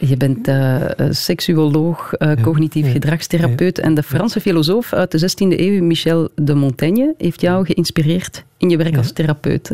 [0.00, 3.76] je bent uh, seksuoloog, uh, cognitief ja, gedragstherapeut.
[3.76, 8.44] Ja, en de Franse filosoof uit de 16e eeuw, Michel de Montaigne, heeft jou geïnspireerd
[8.56, 9.70] in je werk als therapeut.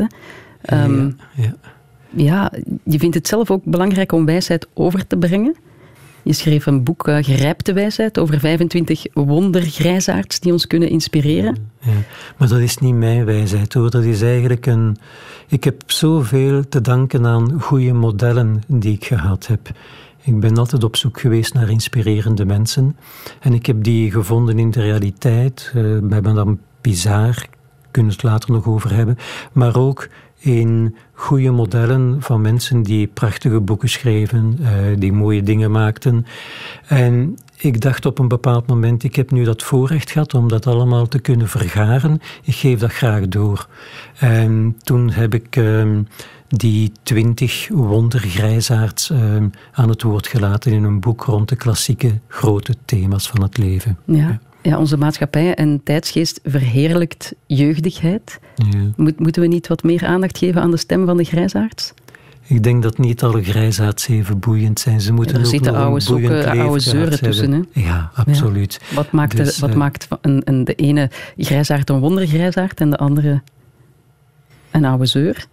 [0.73, 1.55] Um, ja,
[2.09, 2.51] ja,
[2.83, 5.55] je vindt het zelf ook belangrijk om wijsheid over te brengen.
[6.25, 11.57] Je schreef een boek, uh, wijsheid, over 25 wondergrijzaards die ons kunnen inspireren.
[11.79, 11.91] Ja,
[12.37, 13.89] maar dat is niet mijn wijsheid hoor.
[13.89, 14.97] Dat is eigenlijk een.
[15.47, 19.69] Ik heb zoveel te danken aan goede modellen die ik gehad heb.
[20.21, 22.95] Ik ben altijd op zoek geweest naar inspirerende mensen.
[23.39, 27.45] En ik heb die gevonden in de realiteit, uh, bij Madame Pizarre,
[27.91, 29.17] kunnen we het later nog over hebben.
[29.51, 30.07] Maar ook
[30.39, 36.25] in goede modellen van mensen die prachtige boeken schreven, uh, die mooie dingen maakten.
[36.87, 40.67] En ik dacht op een bepaald moment, ik heb nu dat voorrecht gehad om dat
[40.67, 42.21] allemaal te kunnen vergaren.
[42.43, 43.67] Ik geef dat graag door.
[44.19, 45.99] En toen heb ik uh,
[46.47, 49.35] die twintig wondergrijzaards uh,
[49.71, 53.97] aan het woord gelaten in een boek rond de klassieke grote thema's van het leven.
[54.05, 54.15] Ja.
[54.15, 54.39] ja.
[54.73, 58.39] Onze maatschappij en tijdsgeest verheerlijkt jeugdigheid.
[58.55, 58.91] Ja.
[58.95, 61.93] Moet, moeten we niet wat meer aandacht geven aan de stem van de grijzaards?
[62.47, 65.01] Ik denk dat niet alle grijzaards even boeiend zijn.
[65.01, 67.51] Ze moeten ja, er ook zitten oude sokken, oude zeuren tussen.
[67.51, 67.81] Hè?
[67.81, 68.81] Ja, absoluut.
[68.89, 68.95] Ja.
[68.95, 72.89] Wat maakt, dus, de, wat uh, maakt een, een, de ene grijzaard een wondergrijzaard en
[72.89, 73.41] de andere
[74.71, 75.47] een oude zeur?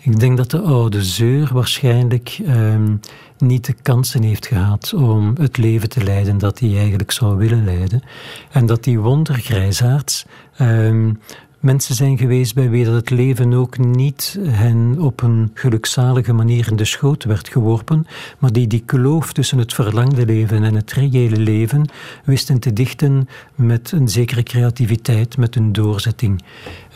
[0.00, 3.00] Ik denk dat de oude zeur waarschijnlijk um,
[3.38, 7.64] niet de kansen heeft gehad om het leven te leiden dat hij eigenlijk zou willen
[7.64, 8.02] leiden.
[8.50, 10.24] En dat die wondergrijzaards
[10.60, 11.20] um,
[11.60, 16.70] mensen zijn geweest bij wie dat het leven ook niet hen op een gelukzalige manier
[16.70, 18.06] in de schoot werd geworpen,
[18.38, 21.88] maar die die kloof tussen het verlangde leven en het reële leven
[22.24, 26.44] wisten te dichten met een zekere creativiteit, met een doorzetting.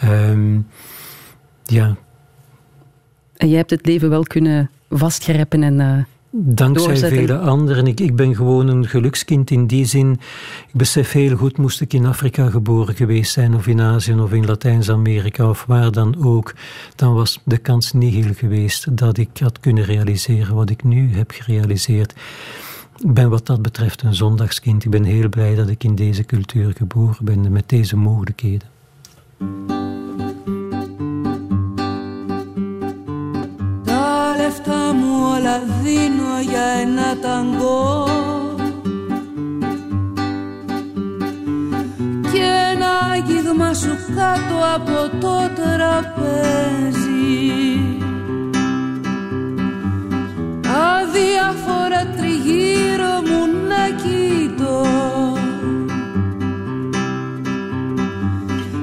[0.05, 0.67] Um,
[1.65, 1.97] ja,
[3.39, 7.87] en jij hebt het leven wel kunnen vastgrijpen en uh, Dankzij vele anderen.
[7.87, 10.13] Ik, ik ben gewoon een gelukskind in die zin.
[10.67, 14.33] Ik besef heel goed, moest ik in Afrika geboren geweest zijn, of in Azië, of
[14.33, 16.55] in Latijns-Amerika, of waar dan ook,
[16.97, 21.15] dan was de kans niet heel geweest dat ik had kunnen realiseren wat ik nu
[21.15, 22.15] heb gerealiseerd.
[22.97, 24.85] Ik ben wat dat betreft een zondagskind.
[24.85, 28.69] Ik ben heel blij dat ik in deze cultuur geboren ben, met deze mogelijkheden.
[35.49, 38.07] Όλα δίνω για ένα ταγκό.
[42.33, 47.09] Και ένα αγίγμα σου κάτω από το τραπέζι.
[50.91, 54.87] Αδιάφορα τριγύρω μου να κοιτώ.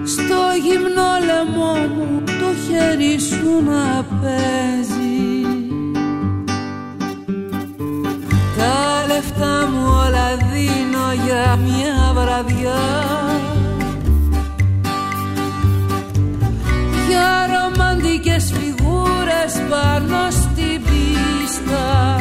[0.06, 4.94] Στο γυμνό λαιμό μου το χέρι σου να παίζει
[9.38, 12.82] λεφτά μου όλα δίνω για μια βραδιά.
[17.08, 22.15] Για ρομαντικές φιγούρες πάνω στην πίστα.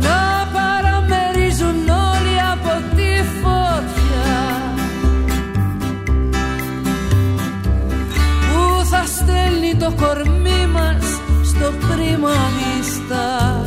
[0.00, 4.36] Να παραμερίζουν όλοι από τη φωτιά.
[8.50, 13.65] Που θα στέλνει το κορμί μας στο πρίμα μίστα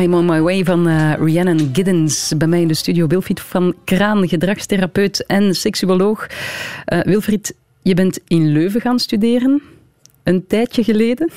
[0.00, 2.32] I'm on my way van eh, Rhiannon Giddens.
[2.36, 6.26] Bij mij in de studio Wilfried van Kraan, gedragstherapeut en seksuoloog.
[6.84, 9.62] Eh, Wilfried, je bent in Leuven gaan studeren.
[10.22, 11.30] Een tijdje geleden.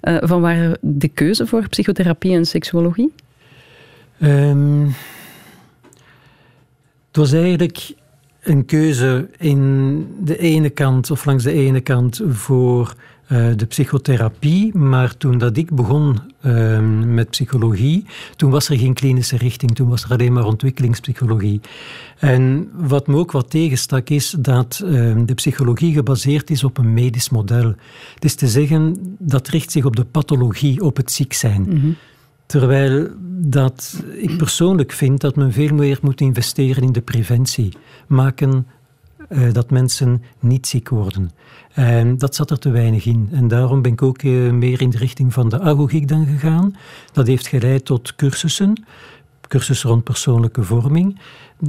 [0.00, 3.12] Eh, van waar de keuze voor psychotherapie en seksuologie?
[4.18, 4.84] Ehm,
[7.06, 7.92] het was eigenlijk
[8.42, 12.94] een keuze in de ene kant, of langs de ene kant, voor
[13.26, 14.76] eh, de psychotherapie.
[14.76, 18.04] Maar toen dat ik begon ehm, met psychologie,
[18.36, 19.74] toen was er geen klinische richting.
[19.74, 21.60] Toen was er alleen maar ontwikkelingspsychologie.
[22.18, 26.92] En wat me ook wat tegenstak is dat ehm, de psychologie gebaseerd is op een
[26.92, 27.74] medisch model.
[28.14, 31.96] Het is te zeggen, dat richt zich op de pathologie, op het ziek zijn.
[32.46, 37.72] Terwijl dat ik persoonlijk vind dat men veel meer moet investeren in de preventie.
[38.06, 38.66] Maken
[39.28, 41.30] eh, dat mensen niet ziek worden.
[41.72, 43.28] En dat zat er te weinig in.
[43.32, 46.76] En daarom ben ik ook eh, meer in de richting van de agogiek dan gegaan.
[47.12, 48.84] Dat heeft geleid tot cursussen.
[49.48, 51.20] Cursussen rond persoonlijke vorming.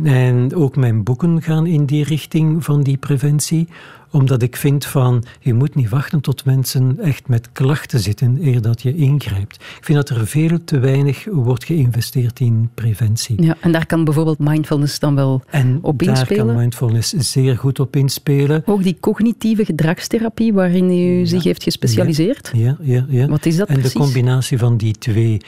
[0.03, 3.67] En ook mijn boeken gaan in die richting van die preventie
[4.13, 8.61] omdat ik vind van, je moet niet wachten tot mensen echt met klachten zitten eer
[8.61, 9.55] dat je ingrijpt.
[9.55, 13.41] Ik vind dat er veel te weinig wordt geïnvesteerd in preventie.
[13.43, 16.45] Ja, en daar kan bijvoorbeeld mindfulness dan wel En op daar inspelen.
[16.45, 18.63] kan mindfulness zeer goed op inspelen.
[18.65, 22.51] Ook die cognitieve gedragstherapie waarin u zich heeft gespecialiseerd.
[22.55, 23.27] Ja, ja, ja.
[23.27, 23.93] Wat is dat en precies?
[23.93, 25.41] de combinatie van die twee.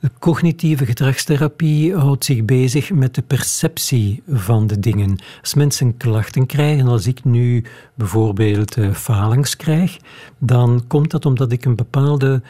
[0.00, 5.18] De cognitieve gedragstherapie houdt zich bezig met de perceptie van de dingen.
[5.40, 9.98] Als mensen klachten krijgen, als ik nu bijvoorbeeld eh, falings krijg,
[10.38, 12.42] dan komt dat omdat ik een bepaalde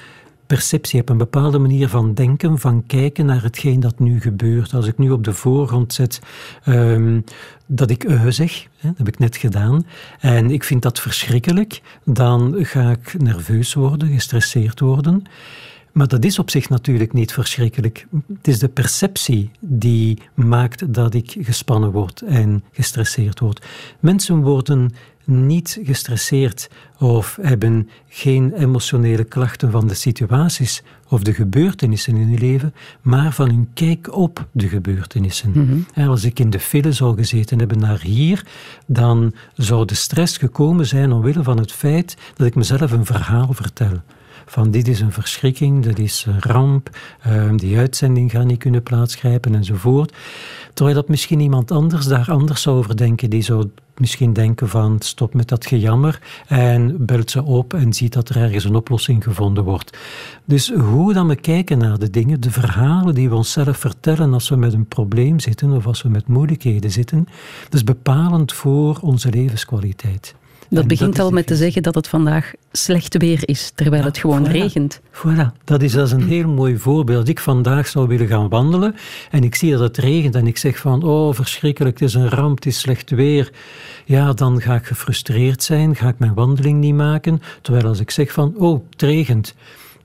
[0.46, 4.74] perceptie heb, een bepaalde manier van denken, van kijken naar hetgeen dat nu gebeurt.
[4.74, 6.20] Als ik nu op de voorgrond zet
[6.64, 7.20] ehm,
[7.66, 9.86] dat ik uh zeg, hè, dat heb ik net gedaan,
[10.20, 15.24] en ik vind dat verschrikkelijk, dan ga ik nerveus worden, gestresseerd worden.
[15.93, 18.07] Maar dat is op zich natuurlijk niet verschrikkelijk.
[18.36, 23.66] Het is de perceptie die maakt dat ik gespannen word en gestresseerd word.
[24.01, 24.91] Mensen worden
[25.24, 32.39] niet gestresseerd of hebben geen emotionele klachten van de situaties of de gebeurtenissen in hun
[32.39, 35.86] leven, maar van hun kijk op de gebeurtenissen.
[35.95, 38.47] En Als ik in de file zou gezeten hebben naar hier,
[38.86, 43.53] dan zou de stress gekomen zijn omwille van het feit dat ik mezelf een verhaal
[43.53, 44.03] vertel
[44.49, 46.90] van dit is een verschrikking, dat is een ramp,
[47.26, 50.14] uh, die uitzending gaat niet kunnen plaatsgrijpen enzovoort.
[50.74, 53.30] Terwijl dat misschien iemand anders daar anders zou over denken.
[53.30, 58.12] Die zou misschien denken van stop met dat gejammer en belt ze op en ziet
[58.12, 59.99] dat er ergens een oplossing gevonden wordt.
[60.44, 64.49] Dus hoe dan we kijken naar de dingen, de verhalen die we onszelf vertellen als
[64.49, 67.28] we met een probleem zitten of als we met moeilijkheden zitten,
[67.64, 70.34] dat is bepalend voor onze levenskwaliteit.
[70.71, 74.19] Dat En begint al met te zeggen dat het vandaag slecht weer is, terwijl het
[74.19, 74.51] gewoon voilà.
[74.51, 75.01] regent.
[75.12, 77.29] Voilà, dat is als een heel mooi voorbeeld.
[77.29, 78.95] Ik vandaag zou willen gaan wandelen
[79.31, 82.29] en ik zie dat het regent en ik zeg van, oh verschrikkelijk, het is een
[82.29, 83.53] ramp, het is slecht weer.
[84.05, 87.43] Ja, dan ga ik gefrustreerd zijn, ga ik mijn wandeling niet maken.
[87.62, 89.55] Terwijl als ik zeg van, oh, het regent.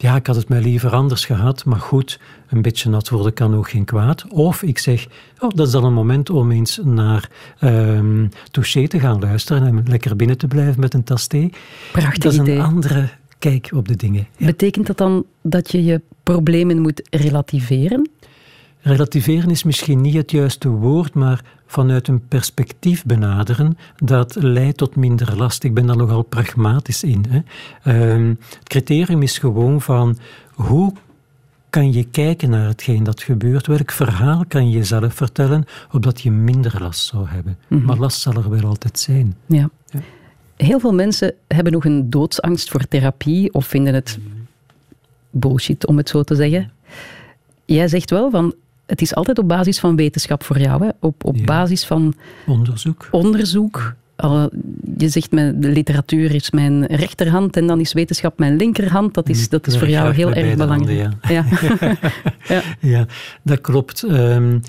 [0.04, 3.56] Ja, ik had het mij liever anders gehad, maar goed, een beetje nat worden kan
[3.56, 4.26] ook geen kwaad.
[4.30, 5.08] Of ik zeg,
[5.40, 7.30] oh, dat is dan een moment om eens naar
[7.60, 11.52] ehm Touché te gaan luisteren en lekker binnen te blijven met een tas thee.
[11.92, 12.62] Prachtig Dat is een idee.
[12.62, 14.28] andere kijk op de dingen.
[14.38, 14.46] Ja.
[14.46, 18.10] Betekent dat dan dat je je problemen moet relativeren?
[18.84, 24.96] Relativeren is misschien niet het juiste woord, maar vanuit een perspectief benaderen, dat leidt tot
[24.96, 25.64] minder last.
[25.64, 27.26] Ik ben daar nogal pragmatisch in.
[27.30, 27.42] Hè.
[27.84, 28.30] Ehm,
[28.60, 30.18] het criterium is gewoon van
[30.54, 30.94] hoe
[31.70, 33.68] kan je kijken naar hetgeen dat gebeurt?
[33.68, 37.58] Welk verhaal kan je jezelf vertellen, opdat je minder last zou hebben?
[37.68, 39.36] Maar last zal er wel altijd zijn.
[39.46, 39.70] Ja.
[39.90, 40.00] Ja.
[40.56, 44.20] Heel veel mensen hebben nog een doodsangst voor therapie of vinden het
[45.30, 46.72] bullshit, om het zo te zeggen.
[47.66, 48.56] Jij zegt wel van,
[48.94, 50.90] het is altijd op basis van wetenschap voor jou, hè?
[51.00, 51.44] Op, op Ja.
[51.44, 52.14] basis van
[52.48, 53.08] Onderzoek.
[53.12, 53.96] onderzoek.
[54.98, 59.14] Je zegt, mijn, de literatuur is mijn rechterhand en dan is wetenschap mijn linkerhand.
[59.14, 61.14] Dat is, dat is voor jou heel erg handen, belangrijk.
[61.34, 61.46] ja.
[62.80, 63.06] Ja,
[63.44, 64.04] dat klopt.
[64.04, 64.60] Ehm,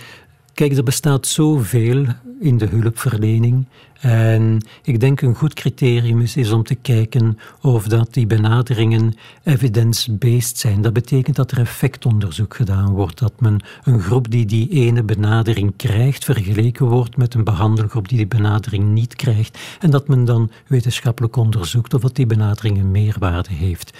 [0.54, 2.04] kijk, er bestaat zoveel
[2.40, 3.66] in de hulpverlening.
[4.04, 10.58] En ik denk een goed criterium is, om te kijken of dat die benaderingen evidence-based
[10.58, 10.82] zijn.
[10.82, 13.18] Dat betekent dat er effectonderzoek gedaan wordt.
[13.18, 18.16] Dat men een groep die die ene benadering krijgt, vergeleken wordt met een behandelgroep die
[18.16, 19.58] die benadering niet krijgt.
[19.80, 23.98] En dat men dan wetenschappelijk onderzoekt of dat die benadering een meerwaarde heeft.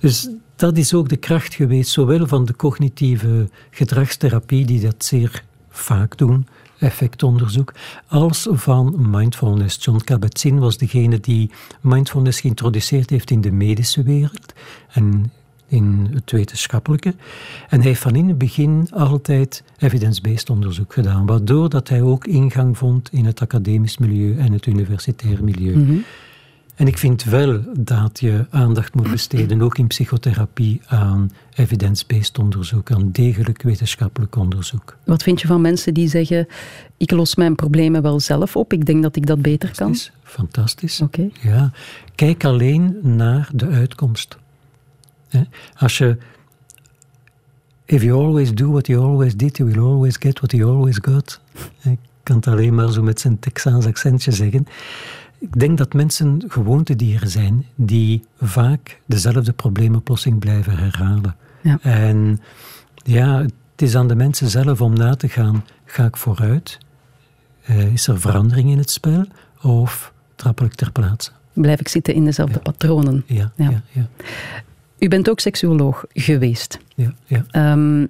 [0.00, 5.42] Dus dat is ook de kracht geweest, zowel van de cognitieve gedragstherapie, die dat zeer
[5.70, 6.46] vaak doen,
[6.78, 7.74] effectonderzoek,
[8.06, 9.84] als van mindfulness.
[9.84, 11.50] John Kabat-Zinn was degene die
[11.80, 14.52] mindfulness geïntroduceerd heeft in de medische wereld
[14.92, 15.32] en
[15.68, 17.14] in het wetenschappelijke.
[17.68, 22.26] En hij heeft van in het begin altijd evidence-based onderzoek gedaan, waardoor dat hij ook
[22.26, 26.04] ingang vond in het academisch milieu en het universitair milieu.
[26.76, 32.90] En ik vind wel dat je aandacht moet besteden, ook in psychotherapie, aan evidence-based onderzoek,
[32.90, 34.96] aan degelijk wetenschappelijk onderzoek.
[35.04, 36.46] Wat vind je van mensen die zeggen,
[36.96, 39.90] ik los mijn problemen wel zelf op, ik denk dat ik dat beter kan?
[39.90, 41.00] Is fantastisch.
[41.00, 41.28] Oké.
[41.42, 41.72] Ja.
[42.14, 44.36] Kijk alleen naar de uitkomst.
[45.76, 46.16] Als je.
[47.84, 50.98] If you always do what you always did, you will always get what you always
[51.02, 51.40] got.
[51.82, 54.66] Ik kan het alleen maar zo met zijn Texaans accentje zeggen.
[55.38, 61.36] Ik denk dat mensen gewoontedieren zijn die vaak dezelfde probleemoplossing blijven herhalen.
[61.62, 61.78] Ja.
[61.82, 62.40] En
[62.94, 66.78] ja, het is aan de mensen zelf om na te gaan: ga ik vooruit?
[67.62, 69.24] Eh, is er verandering in het spel?
[69.62, 71.30] Of trappel ik ter plaatse?
[71.52, 73.24] Blijf ik zitten in dezelfde patronen?
[73.26, 73.82] Ja, Ja.
[74.98, 76.78] U bent ook seksuoloog geweest.
[76.94, 77.44] ja, ja.
[77.50, 78.06] Ehm,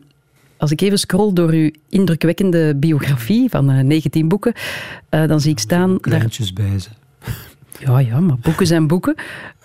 [0.57, 4.53] als ik even scroll door uw indrukwekkende biografie van eh, 19 boeken,
[5.09, 5.89] eh, dan zie ik staan...
[5.89, 6.89] Daar, Kleintjes bij ze.
[7.79, 9.15] Ja, ja, maar boeken zijn boeken.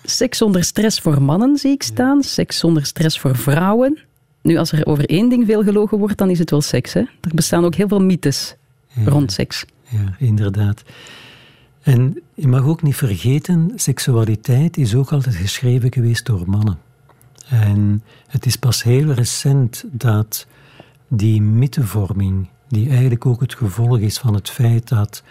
[0.04, 2.22] Seks zonder stress voor mannen zie ik staan.
[2.22, 3.98] Seks zonder stress voor vrouwen.
[4.42, 6.92] Nu, als er over één ding veel gelogen wordt, dan is het wel seks.
[6.92, 7.00] Hè?
[7.00, 8.54] Er bestaan ook heel veel mythes
[8.88, 9.10] Ja.
[9.10, 9.64] rond seks.
[9.88, 10.82] Ja, inderdaad.
[11.82, 16.78] En je mag ook niet vergeten, seksualiteit is ook altijd geschreven geweest door mannen.
[17.48, 20.46] En het is pas heel recent dat
[21.08, 25.22] die mythevorming, die eigenlijk ook het gevolg is van het feit dat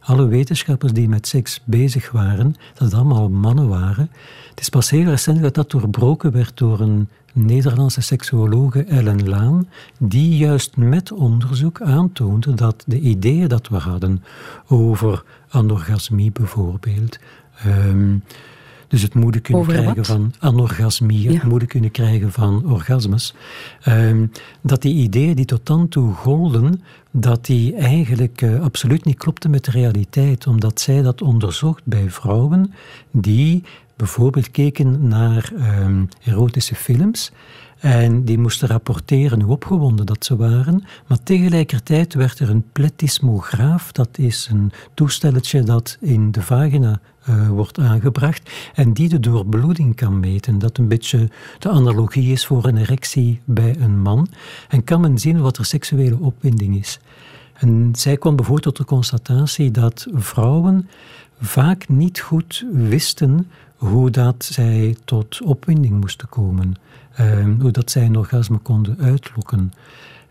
[0.00, 4.10] alle wetenschappers die met seks bezig waren, dat het allemaal mannen waren.
[4.50, 9.68] Het is pas heel recent dat dat doorbroken werd door een Nederlandse seksuologe Ellen Laan,
[9.98, 14.22] die juist met onderzoek aantoonde dat de ideeën dat we hadden
[14.68, 17.18] over anorgasmie bijvoorbeeld,
[17.64, 18.16] ehm,
[18.90, 20.06] dus het moeilijk kunnen Over krijgen wat?
[20.06, 23.34] van anorgasmie, het moeilijk kunnen krijgen van orgasmes,
[23.82, 24.26] ehm,
[24.60, 29.50] dat die ideeën die tot dan toe golden, dat die eigenlijk eh, absoluut niet klopten
[29.50, 32.72] met de realiteit, omdat zij dat onderzocht bij vrouwen
[33.10, 33.62] die
[33.96, 37.32] bijvoorbeeld keken naar ehm, erotische films
[37.78, 43.92] en die moesten rapporteren hoe opgewonden dat ze waren, maar tegelijkertijd werd er een pletismograaf,
[43.92, 49.96] dat is een toestelletje dat in de vagina eh, wordt aangebracht en die de doorbloeding
[49.96, 50.58] kan meten.
[50.58, 54.28] Dat een beetje de analogie is voor een erectie bij een man.
[54.68, 57.00] En kan men zien wat er seksuele opwinding is.
[57.54, 60.88] En zij kwam bijvoorbeeld tot de constatatie dat vrouwen
[61.40, 66.74] vaak niet goed wisten hoe dat zij tot opwinding moesten komen.
[67.14, 69.72] Ehm, hoe dat zij een orgasme konden uitlokken.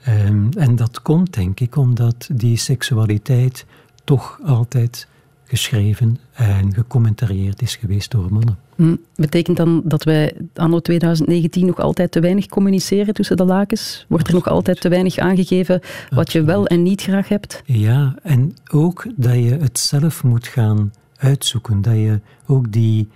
[0.03, 3.65] Ehm, en dat komt, denk ik, omdat die seksualiteit
[4.03, 5.07] toch altijd
[5.49, 8.57] geschreven en gecommentarieerd is geweest door mannen.
[8.75, 8.95] Hm.
[9.15, 14.05] Betekent dan dat wij anno 2019 nog altijd te weinig communiceren tussen de lakens?
[14.07, 17.61] Wordt er nog altijd te weinig aangegeven wat je wel en niet graag hebt?
[17.65, 21.81] Ja, en ook dat je het zelf moet gaan uitzoeken.
[21.81, 23.07] Dat je ook die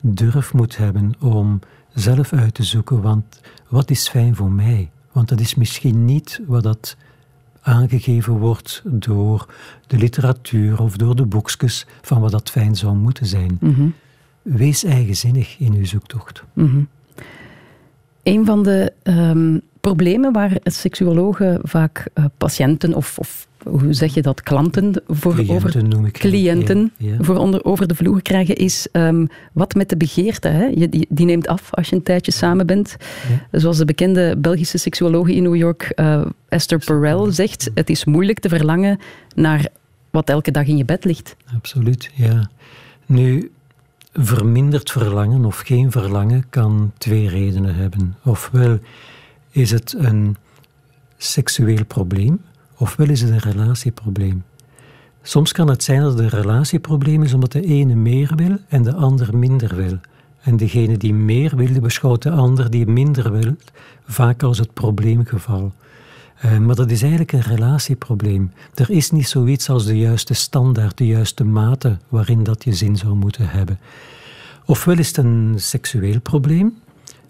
[0.00, 1.60] durf moet hebben om
[1.94, 4.90] zelf uit te zoeken, want wat is fijn voor mij?
[5.12, 6.96] Want dat is misschien niet wat dat
[7.66, 9.46] aangegeven wordt door
[9.86, 13.58] de literatuur of door de boekjes van wat dat fijn zou moeten zijn.
[13.60, 13.88] Mhm.
[14.42, 16.42] Wees eigenzinnig in uw zoektocht.
[16.52, 16.88] Mm
[18.22, 24.22] Een van de um, problemen waar seksuologen vaak uh, patiënten of, of hoe zeg je
[24.22, 27.16] dat, klanten voor cliënten, over, ik cliënten ja, ja.
[27.20, 30.48] voor onder, over de vloer krijgen, is um, wat met de begeerte.
[30.48, 30.64] Hè?
[30.64, 32.96] Je, die, die, neemt af als je een tijdje samen bent.
[33.50, 33.58] Ja.
[33.58, 38.38] Zoals de bekende Belgische seksuoloog in New York, uh, Esther Perel, zegt, het is moeilijk
[38.38, 38.98] te verlangen
[39.34, 39.68] naar
[40.10, 41.36] wat elke dag in je bed ligt.
[41.54, 42.50] Absoluut, ja.
[43.06, 43.50] Nu,
[44.12, 48.16] verminderd verlangen of geen verlangen kan twee redenen hebben.
[48.24, 48.78] Ofwel
[49.50, 50.36] is het een
[51.16, 52.40] seksueel probleem,
[52.76, 54.44] ofwel is het een relatieprobleem.
[55.22, 58.82] Soms kan het zijn dat het een relatieprobleem is omdat de ene meer wil en
[58.82, 59.98] de ander minder wil.
[60.40, 63.56] En degene die meer wil, beschouwt de ander die minder wil
[64.06, 65.72] vaak als het probleemgeval.
[66.44, 68.52] Uh, maar dat is eigenlijk een relatieprobleem.
[68.74, 72.96] Er is niet zoiets als de juiste standaard, de juiste mate waarin dat je zin
[72.96, 73.78] zou moeten hebben.
[74.64, 76.76] Ofwel is het een seksueel probleem,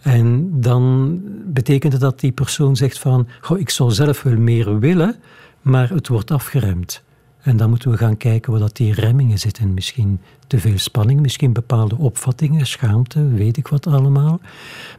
[0.07, 4.79] en dan betekent het dat die persoon zegt van, goh, ik zou zelf wel meer
[4.79, 5.17] willen,
[5.63, 7.03] maar het wordt afgeremd.
[7.41, 9.75] En dan moeten we gaan kijken waar dat die remmingen zitten.
[9.75, 14.41] Misschien te veel spanning, misschien bepaalde opvattingen, schaamte, weet ik wat allemaal.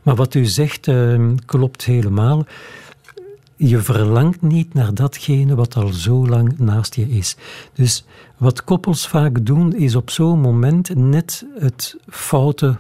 [0.03, 2.45] Maar wat u zegt uh, klopt helemaal.
[3.55, 7.38] Je verlangt niet naar datgene wat al zo lang naast je is.
[7.74, 8.05] Dus
[8.38, 12.78] wat koppels vaak doen, is op zo'n moment net het foute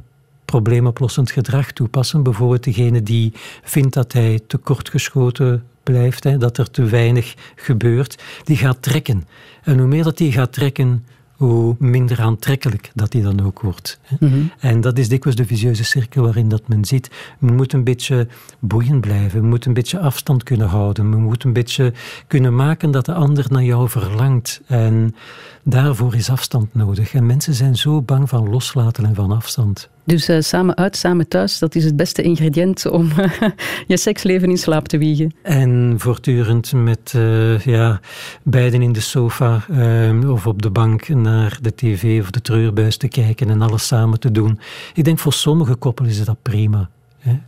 [0.47, 2.23] probleemoplossend gedrag toepassen.
[2.23, 3.33] Bijvoorbeeld degene die
[3.63, 9.27] vindt dat hij tekortgeschoten blijft, hè, dat er te weinig gebeurt, die gaat trekken.
[9.63, 13.99] En hoe meer dat die gaat trekken, hoe minder aantrekkelijk dat die dan ook wordt.
[14.19, 14.51] Mm -hmm.
[14.59, 17.09] En dat is dikwijls de visieuze cirkel waarin dat men ziet.
[17.39, 18.27] We moeten een beetje
[18.59, 21.93] boeiend blijven, we moeten een beetje afstand kunnen houden, we moeten een beetje
[22.27, 24.61] kunnen maken dat de ander naar jou verlangt.
[24.67, 25.15] En
[25.63, 27.13] daarvoor is afstand nodig.
[27.13, 29.89] En mensen zijn zo bang van loslaten en van afstand.
[30.07, 33.11] Dus uh, samen uit, samen thuis, dat is het beste ingrediënt om
[33.87, 35.33] je seksleven in slaap te wiegen.
[35.41, 37.99] En voortdurend met uh, ja,
[38.43, 42.97] beiden in de sofa uh, of op de bank naar de tv of de treurbuis
[42.97, 44.59] te kijken en alles samen te doen.
[44.93, 46.89] Ik denk voor sommige koppelen is dat prima.
[47.19, 47.39] Hè?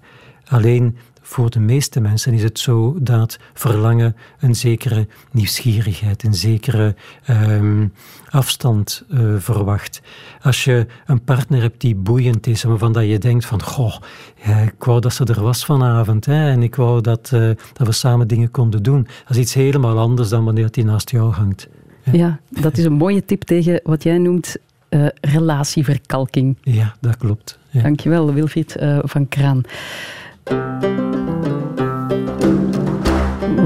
[0.47, 6.95] Alleen voor de meeste mensen is het zo dat verlangen een zekere nieuwsgierigheid, een zekere
[7.29, 7.93] um,
[8.29, 10.01] afstand uh, verwacht.
[10.41, 13.95] Als je een partner hebt die boeiend is en waarvan dat je denkt van, goh,
[14.45, 17.87] ja, ik wou dat ze er was vanavond hè, en ik wou dat, uh, dat
[17.87, 19.03] we samen dingen konden doen.
[19.03, 21.67] Dat is iets helemaal anders dan wanneer die naast jou hangt.
[22.03, 24.57] Ja, ja dat is een mooie tip tegen wat jij noemt
[24.89, 26.57] uh, relatieverkalking.
[26.61, 27.59] Ja, dat klopt.
[27.69, 27.81] Ja.
[27.81, 29.61] Dankjewel, Wilfried van Kraan.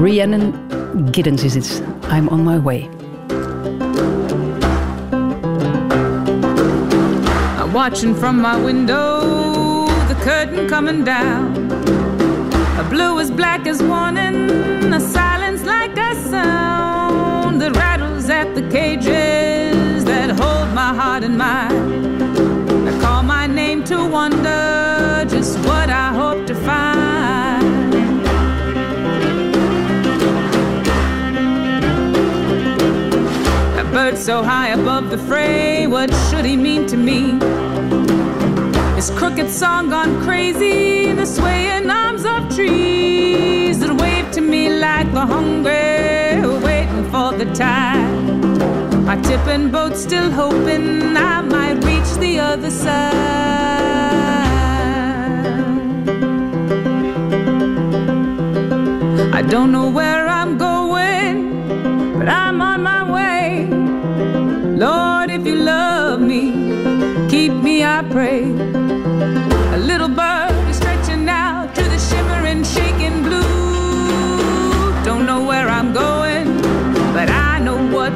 [0.02, 0.54] Rhiannon
[1.10, 1.82] Giddens is it.
[2.10, 2.88] I'm on my way.
[7.74, 11.56] Watching from my window, the curtain coming down.
[12.78, 18.62] A blue as black as warning, a silence like a sound that rattles at the
[18.70, 22.88] cages that hold my heart and mind.
[22.88, 27.64] I call my name to wonder just what I hope to find.
[33.80, 37.63] A bird so high above the fray, what should he mean to me?
[39.04, 45.12] His crooked song gone crazy, the swaying arms of trees that wave to me like
[45.12, 49.04] the hungry waiting for the tide.
[49.04, 53.12] My tipping boat still hoping I might reach the other side.
[59.34, 63.66] I don't know where I'm going, but I'm on my way.
[64.78, 68.73] Lord, if you love me, keep me, I pray.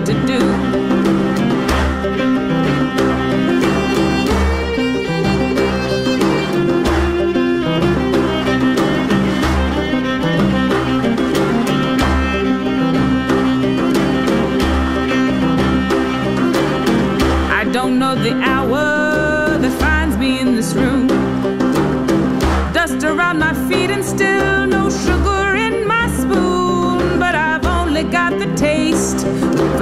[0.09, 0.58] To do.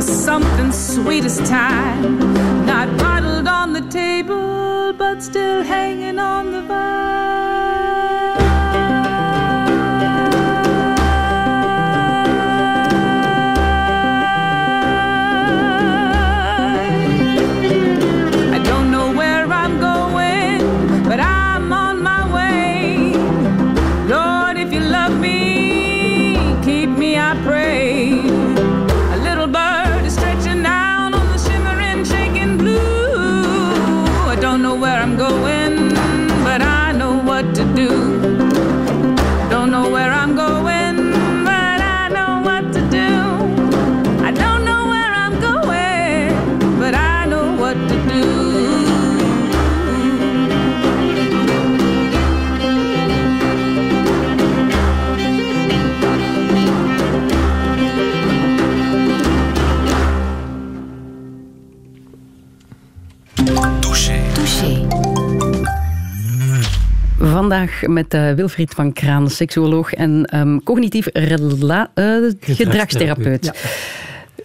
[0.07, 2.19] Something sweet as time.
[2.67, 7.86] Not bottled on the table, but still hanging on the vine.
[67.67, 73.53] Vandaag met eh, Wilfried van Kraan, seksuoloog en ehm, cognitief rela- eh, gedragstherapeut.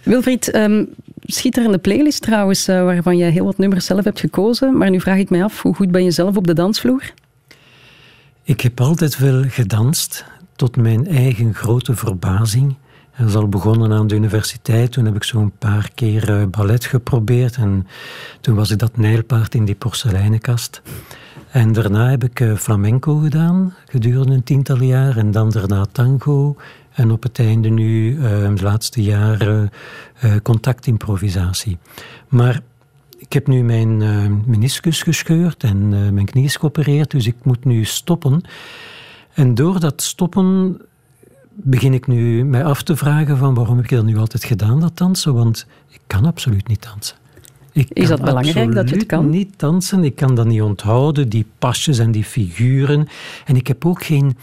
[0.02, 0.84] Wilfried, ehm,
[1.20, 4.76] schitterende playlist trouwens, eh, waarvan jij heel wat nummers zelf hebt gekozen.
[4.76, 7.12] Maar nu vraag ik mij af, hoe goed ben je zelf op de dansvloer?
[8.42, 10.24] Ik heb altijd wel gedanst,
[10.56, 12.74] tot mijn eigen grote verbazing.
[13.18, 14.92] Dat is al begonnen aan de universiteit.
[14.92, 17.56] Toen heb ik zo'n paar keer ballet geprobeerd.
[17.56, 17.86] En
[18.40, 20.82] toen was ik dat nijlpaard in die porseleinenkast.
[21.52, 25.16] En daarna heb ik eh, flamenco gedaan, gedurende een tiental jaar.
[25.16, 26.56] En dan daarna tango.
[26.92, 28.22] En op het einde nu, eh,
[28.54, 29.70] de laatste jaren,
[30.20, 31.78] eh, contactimprovisatie.
[32.28, 32.60] Maar
[33.18, 33.96] ik heb nu mijn
[34.46, 38.42] meniscus gescheurd en mijn knie is geopereerd, dus ik moet nu stoppen.
[39.34, 40.78] En door dat stoppen
[41.54, 44.80] begin ik nu mij af te vragen van waarom heb ik dat nu altijd gedaan,
[44.80, 45.34] dat dansen?
[45.34, 47.16] Want ik kan absoluut niet dansen.
[47.72, 49.30] Ik Is dat belangrijk dat je het kan?
[49.30, 50.04] niet dansen.
[50.04, 53.08] Ik kan dat niet onthouden, die pasjes en die figuren.
[53.44, 54.36] En ik heb ook geen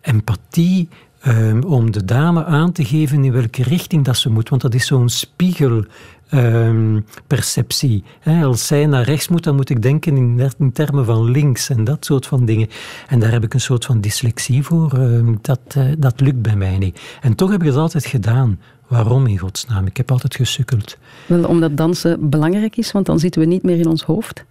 [0.00, 0.88] empathie
[1.20, 4.48] ehm, om de dame aan te geven in welke richting dat ze moet.
[4.48, 8.04] Want dat is zo'n spiegelperceptie.
[8.42, 11.84] als zij naar rechts moet, dan moet ik denken in, in termen van links en
[11.84, 12.68] dat soort van dingen.
[13.08, 14.92] En daar heb ik een soort van dyslexie voor.
[14.98, 17.00] ehm, dat, eh, dat lukt bij mij niet.
[17.20, 18.58] En toch heb ik het altijd gedaan.
[18.86, 19.86] Waarom in godsnaam?
[19.86, 20.96] Ik heb altijd gesukkeld.
[21.26, 24.44] Wel, omdat dansen belangrijk is, want dan zitten we niet meer in ons hoofd.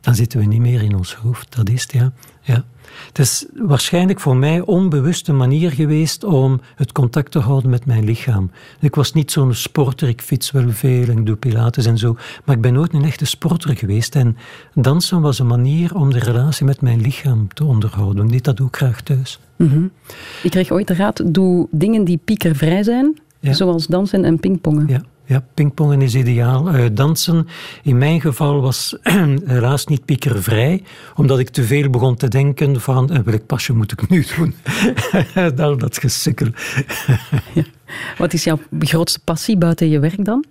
[0.00, 1.56] dan zitten we niet meer in ons hoofd.
[1.56, 2.12] Dat is het, ja.
[2.40, 2.64] ja.
[3.08, 8.04] Het is waarschijnlijk voor mij onbewuste manier geweest om het contact te houden met mijn
[8.04, 8.50] lichaam.
[8.80, 12.16] Ik was niet zo'n sporter, ik fiets wel veel en ik doe pilates en zo,
[12.44, 14.14] maar ik ben nooit een echte sporter geweest.
[14.14, 14.36] En
[14.74, 18.30] dansen was een manier om de relatie met mijn lichaam te onderhouden.
[18.30, 19.40] Ik dat doe ik graag thuis.
[20.42, 23.52] Ik kreeg ooit de raad, doe dingen die piekervrij zijn, Ja.
[23.52, 24.86] zoals dansen en pingpongen.
[24.88, 26.68] Ja, ja pingpongen is ideaal.
[26.68, 27.46] Eh, dansen,
[27.82, 28.96] in mijn geval, was
[29.44, 30.82] helaas niet piekervrij,
[31.14, 34.54] omdat ik te veel begon te denken van eh, welk pasje moet ik nu doen?
[35.64, 36.48] Al dat gesukkel.
[38.18, 40.44] Wat is jouw grootste passie buiten je werk dan?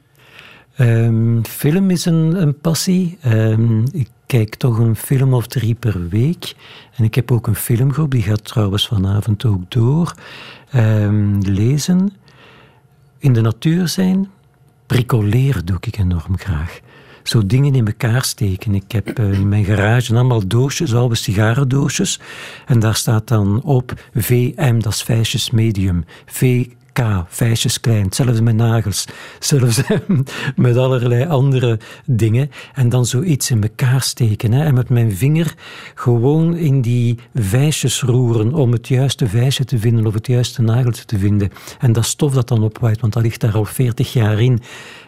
[0.75, 3.17] Ehm, film is een, een passie.
[3.21, 6.55] Ehm, ik kijk toch een film of drie per week.
[6.95, 10.13] En ik heb ook een filmgroep, die gaat trouwens vanavond ook door.
[10.71, 12.13] Ehm, lezen,
[13.26, 14.30] in de natuur zijn,
[14.86, 16.80] bricoleren doe ik enorm graag.
[17.23, 18.76] Zo dingen in elkaar steken.
[18.76, 22.19] Ik heb eh, in mijn garage allemaal doosjes, oude sigarendoosjes.
[22.65, 26.05] En daar staat dan op VM, dat is medium.
[26.95, 28.03] VK, vijsjes klein.
[28.03, 29.05] Hetzelfde met nagels.
[29.39, 29.81] Zelfs
[30.55, 32.49] met allerlei andere dingen.
[32.73, 34.51] En dan zoiets in elkaar steken.
[34.51, 34.63] Hè.
[34.65, 35.53] En met mijn vinger
[35.95, 41.05] gewoon in die vijsjes roeren om het juiste vijsje te vinden of het juiste nageltje
[41.05, 41.49] te vinden.
[41.79, 44.59] En dat stof dat dan opwaait, want dat ligt daar al 40 jaar in.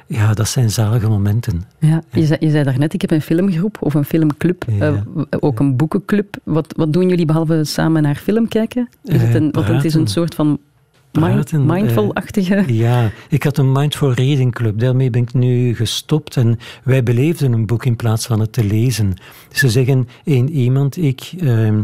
[0.08, 1.62] Ja, dat zijn zalige momenten.
[1.80, 5.04] Ja, je, zei, je zei daarnet, ik heb een filmgroep of een filmclub, Ja.
[5.16, 6.36] eh, ook een boekenclub.
[6.44, 8.90] Wat, wat doen jullie behalve samen naar film kijken?
[9.04, 10.60] Is het, Eh, een, want het is een soort van
[11.20, 12.64] Praten, eh, mindful-achtige...
[12.74, 14.80] Ja, ik had een Mindful Reading Club.
[14.80, 16.38] Daarmee ben ik nu gestopt.
[16.38, 19.14] En wij beleefden een boek in plaats van het te lezen.
[19.52, 21.82] Ze zeggen, één iemand, ik ehm,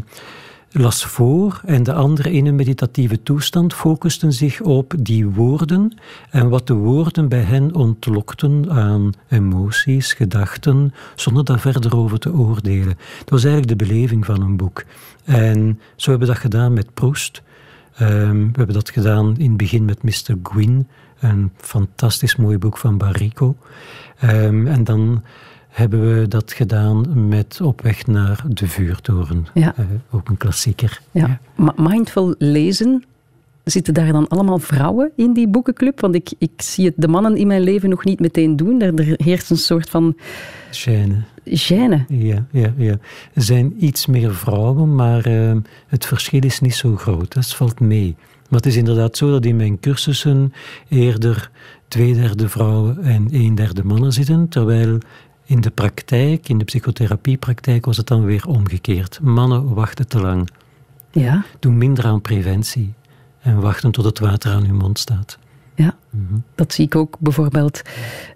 [0.74, 5.98] las voor en de andere in een meditatieve toestand focusten zich op die woorden
[6.30, 12.34] en wat de woorden bij hen ontlokten aan emoties, gedachten, zonder daar verder over te
[12.34, 12.98] oordelen.
[13.20, 14.84] Dat was eigenlijk de beleving van een boek.
[15.24, 17.42] En zo hebben we dat gedaan met Proust.
[17.98, 20.36] Ehm, we hebben dat gedaan in het begin met Mr.
[20.44, 20.88] Gwyn,
[21.20, 23.56] een fantastisch mooi boek van Barrico.
[24.20, 25.24] Ehm, en dan
[25.70, 29.46] hebben we dat gedaan met Op weg naar de vuurtoren.
[29.54, 29.74] Ja.
[29.78, 31.02] Eh, ook een klassieker.
[31.12, 31.40] Ja.
[31.76, 33.04] Mindful lezen,
[33.64, 36.00] Zitten daar dan allemaal vrouwen in die boekenclub?
[36.00, 38.82] Want ik, ik zie het de mannen in mijn leven nog niet meteen doen.
[38.82, 40.16] Er, er heerst een soort van...
[40.72, 41.16] Gêne.
[41.46, 42.06] Gêne.
[42.08, 42.98] Ja, ja, ja.
[43.34, 45.56] Er zijn iets meer vrouwen, maar uh,
[45.88, 47.34] het verschil is niet zo groot.
[47.34, 48.16] Dat valt mee.
[48.50, 50.54] Maar het is inderdaad zo dat in mijn cursussen
[50.90, 51.52] eerder
[51.88, 54.98] twee derde vrouwen en een derde mannen zitten, terwijl
[55.46, 59.20] in de praktijk, in de psychotherapiepraktijk, was het dan weer omgekeerd.
[59.22, 60.50] Mannen wachten te lang.
[61.12, 61.46] Ja.
[61.60, 62.94] Doen minder aan preventie
[63.44, 65.38] en wachten tot het water aan hun mond staat.
[65.76, 66.40] Ja, mhm.
[66.56, 67.82] dat zie ik ook bijvoorbeeld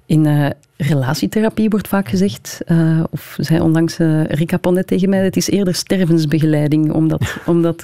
[0.06, 5.24] in uh, relatietherapie wordt vaak gezegd, uh, of zei onlangs uh, Rika Ponnet tegen mij,
[5.24, 7.84] het is eerder stervensbegeleiding, omdat, omdat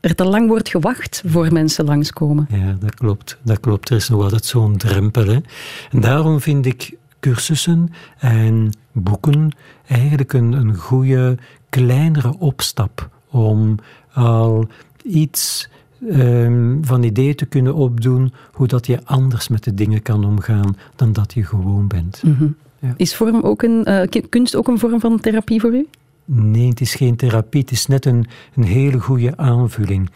[0.00, 2.46] er te lang wordt gewacht voor mensen langskomen.
[2.50, 3.38] Ja, dat klopt.
[3.42, 3.88] Dat klopt.
[3.88, 5.26] Er is nog altijd zo'n drempel.
[5.26, 5.38] Hè.
[5.90, 11.38] En daarom vind ik cursussen en boeken eigenlijk een, een goede,
[11.68, 13.78] kleinere opstap om
[14.12, 14.68] al
[15.02, 15.68] iets
[16.08, 20.76] um, van ideeën te kunnen opdoen hoe dat je anders met de dingen kan omgaan
[20.96, 22.22] dan dat je gewoon bent.
[22.24, 22.54] Mm -hmm.
[22.78, 22.94] ja.
[22.96, 25.86] Is vorm ook een, uh, kunst ook een vorm van therapie voor u?
[26.24, 27.60] Nee, het is geen therapie.
[27.60, 30.10] Het is net een, een hele goede aanvulling.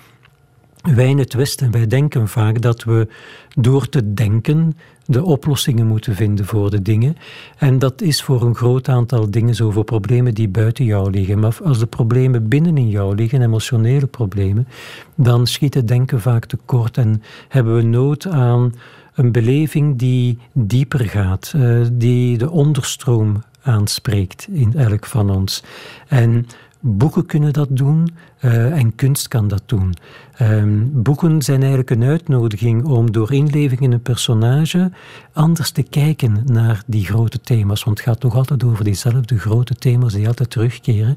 [0.92, 3.08] Wij in het Westen, wij denken vaak dat we
[3.54, 4.76] door te denken
[5.06, 7.16] de oplossingen moeten vinden voor de dingen.
[7.58, 11.38] En dat is voor een groot aantal dingen zo, voor problemen die buiten jou liggen.
[11.38, 14.68] Maar als de problemen binnen in jou liggen, emotionele problemen,
[15.14, 18.74] dan schiet het denken vaak tekort en hebben we nood aan
[19.14, 25.62] een beleving die dieper gaat, uh, die de onderstroom aanspreekt in elk van ons.
[26.08, 26.46] En
[26.86, 29.94] boeken kunnen dat doen uh, en kunst kan dat doen.
[30.40, 34.90] Um, boeken zijn eigenlijk een uitnodiging om door inleving in een personage
[35.32, 37.84] anders te kijken naar die grote thema's.
[37.84, 41.16] Want het gaat toch altijd over diezelfde grote thema's die altijd terugkeren.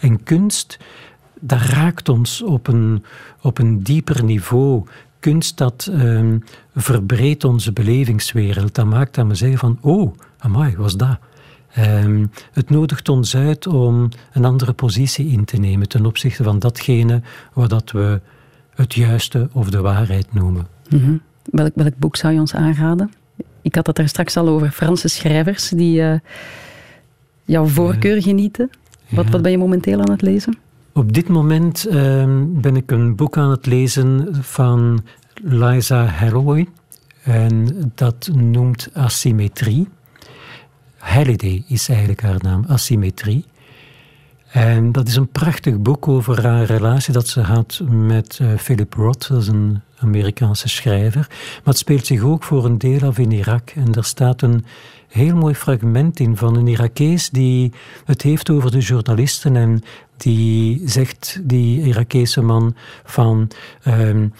[0.00, 0.78] En kunst,
[1.40, 3.04] dat raakt ons op een,
[3.42, 4.84] op een dieper niveau
[5.18, 6.44] kunst dat um,
[6.74, 8.74] verbreedt onze belevingswereld.
[8.74, 11.18] Dat maakt dat we zeggen van, oh, amai, was dat?
[11.78, 16.58] Um, het nodigt ons uit om een andere positie in te nemen ten opzichte van
[16.58, 18.20] datgene wat dat we
[18.74, 20.66] het juiste of de waarheid noemen.
[20.88, 21.20] Mm -hmm.
[21.44, 23.10] welk, welk boek zou je ons aanraden?
[23.62, 26.14] Ik had het daar straks al over Franse schrijvers die uh,
[27.44, 28.70] jouw voorkeur genieten.
[29.08, 29.30] Wat, ja.
[29.30, 30.58] wat ben je momenteel aan het lezen?
[30.92, 35.04] Op dit moment um, ben ik een boek aan het lezen van
[35.34, 36.68] Liza Halloway.
[37.22, 39.88] En dat noemt Asymmetrie.
[40.98, 43.44] Halliday is eigenlijk haar naam, Asymmetrie.
[44.48, 48.94] En dat is een prachtig boek over haar relatie dat ze had met uh, Philip
[48.94, 51.26] Roth, dat is een Amerikaanse schrijver.
[51.28, 53.70] Maar het speelt zich ook voor een deel af in Irak.
[53.70, 54.64] En daar staat een
[55.08, 57.72] heel mooi fragment in van een Irakees die
[58.04, 59.82] het heeft over de journalisten en
[60.16, 62.74] die zegt, die Irakese man,
[63.04, 63.50] van...
[63.86, 64.32] Um,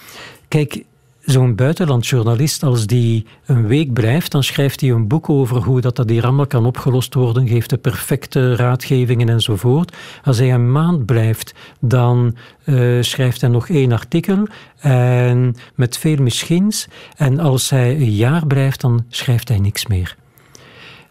[0.48, 0.84] kijk,
[1.30, 5.96] zo'n buitenlandjournalist, als die een week blijft, dan schrijft hij een boek over hoe dat,
[5.96, 9.96] dat hier allemaal kan opgelost worden, geeft de perfecte raadgevingen enzovoort.
[10.24, 14.46] Als hij een maand blijft, dan uh, schrijft hij nog één artikel
[14.78, 16.88] en met veel mischins.
[17.16, 20.16] En als hij een jaar blijft, dan schrijft hij niks meer.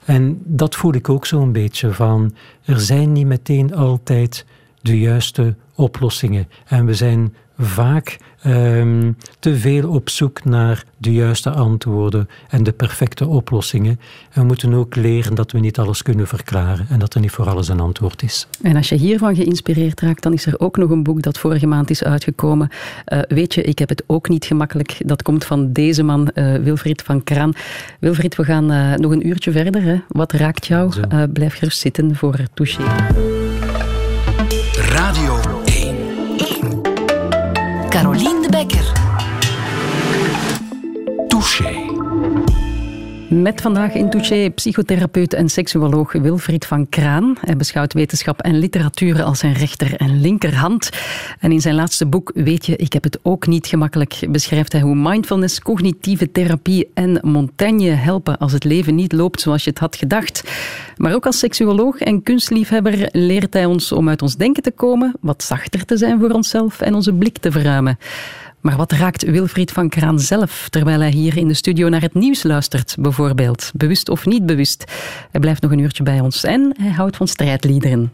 [0.06, 4.46] En dat voel ik ook zo'n beetje van, er zijn niet meteen altijd
[4.82, 6.48] de juiste oplossingen.
[6.66, 12.72] En we zijn vaak um, te veel op zoek naar de juiste antwoorden en de
[12.72, 14.00] perfecte oplossingen.
[14.32, 17.32] En we moeten ook leren dat we niet alles kunnen verklaren en dat er niet
[17.32, 18.48] voor alles een antwoord is.
[18.62, 21.68] En als je hiervan geïnspireerd raakt, dan is er ook nog een boek dat vorige
[21.68, 22.70] maand is uitgekomen.
[23.14, 24.98] Uh, weet je, ik heb het ook niet gemakkelijk.
[25.06, 27.54] Dat komt van deze man, uh, Wilfried van Kraan.
[28.00, 29.84] Wilfried, we gaan uh, nog een uurtje verder.
[29.84, 30.02] Hè.
[30.08, 30.92] Wat raakt jou?
[31.34, 32.84] blijf gerust zitten voor Touché.
[34.90, 35.44] Radio 1.
[35.44, 35.57] 1.
[37.98, 38.37] Carolina
[43.30, 47.38] Met vandaag in Touché psychotherapeut en seksuoloog Wilfried van Kraan.
[47.42, 50.90] Hij beschouwt wetenschap en literatuur als zijn rechter- en linkerhand.
[51.40, 54.82] En in zijn laatste boek Weet je, ik heb het ook niet gemakkelijk, beschrijft hij
[54.82, 59.80] hoe mindfulness, cognitieve therapie en montagne helpen als het leven niet loopt zoals je het
[59.80, 60.44] had gedacht.
[60.98, 65.14] Maar ook als seksuoloog en kunstliefhebber leert hij ons om uit ons denken te komen,
[65.22, 67.98] wat zachter te zijn voor onszelf en onze blik te verruimen.
[68.68, 72.14] Maar wat raakt Wilfried van Kraan zelf terwijl hij hier in de studio naar het
[72.14, 73.72] nieuws luistert, bijvoorbeeld?
[73.76, 74.92] Bewust of niet bewust?
[75.32, 78.12] Hij blijft nog een uurtje bij ons en hij houdt van strijdliederen.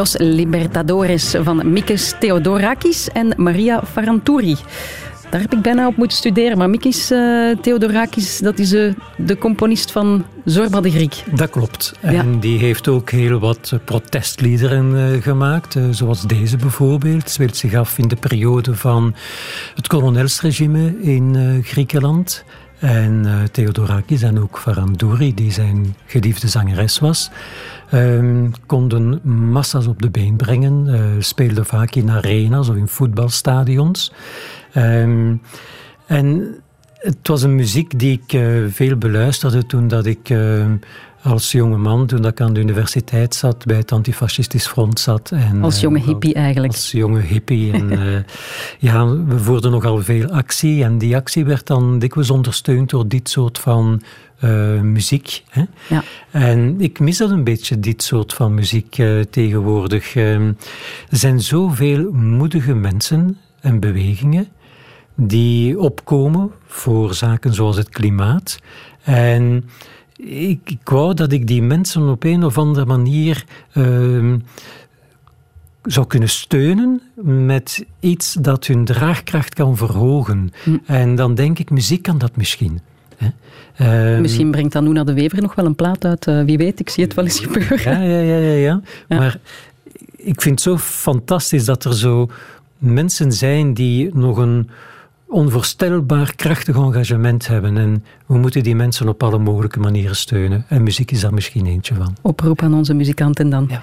[0.00, 4.56] Los Libertadores van Mikis Theodorakis en Maria Farantouri.
[5.30, 6.58] Daar heb ik bijna op moeten studeren.
[6.58, 11.24] Maar Mikis uh, Theodorakis, dat is uh, de componist van Zorba de Griek.
[11.34, 11.94] Dat klopt.
[12.00, 12.24] En ja.
[12.40, 15.76] die heeft ook heel wat protestliederen uh, gemaakt.
[15.90, 17.30] zoals deze bijvoorbeeld.
[17.30, 19.14] Speelt zich af in de periode van
[19.74, 22.44] het kolonelsregime in Griekenland.
[22.80, 27.30] En Theodorakis en ook Farandouri, die zijn geliefde zangeres was,
[27.94, 30.86] um, konden massa's op de been brengen.
[30.86, 34.12] Uh, speelden vaak in arenas of in voetbalstadions.
[34.74, 35.42] Um,
[36.06, 36.54] en
[36.94, 40.64] het was een muziek die ik uh, veel beluisterde toen dat ik uh,
[41.22, 45.30] als jonge man, toen ik aan de universiteit zat, bij het antifascistisch front zat.
[45.30, 46.72] En, als jonge hippie eigenlijk.
[46.72, 47.72] Als jonge hippie.
[47.72, 48.18] En uh,
[48.90, 50.84] ja, we voerden nogal veel actie.
[50.84, 54.02] En die actie werd dan dikwijls ondersteund door dit soort van
[54.44, 55.44] uh, muziek.
[55.48, 55.64] Hè?
[55.88, 56.02] Ja.
[56.30, 60.14] En ik mis dat een beetje, dit soort van muziek uh, tegenwoordig.
[60.14, 60.54] Uh, er
[61.10, 64.48] zijn zoveel moedige mensen en bewegingen
[65.14, 68.58] die opkomen voor zaken zoals het klimaat.
[69.02, 69.64] En
[70.24, 74.38] ik, ik wou dat ik die mensen op een of andere manier ehm,
[75.82, 80.52] zou kunnen steunen met iets dat hun draagkracht kan verhogen.
[80.64, 80.76] Hm.
[80.84, 82.80] En dan denk ik, muziek kan dat misschien.
[83.80, 86.26] Um, Misschien brengt Anuna de Wever nog wel een plaat uit.
[86.26, 87.78] Uh, wie weet, ik zie het wel eens gebeuren.
[87.82, 88.80] Ja, ja, ja, ja, ja.
[89.08, 89.18] ja.
[89.18, 89.38] Maar
[90.16, 92.30] ik vind het zo fantastisch dat er zo
[92.78, 94.70] mensen zijn die nog een
[95.30, 97.76] onvoorstelbaar krachtig engagement hebben.
[97.78, 100.64] En we moeten die mensen op alle mogelijke manieren steunen.
[100.68, 102.16] En muziek is daar misschien eentje van.
[102.22, 103.66] Oproep aan onze muzikanten dan.
[103.70, 103.80] Ja,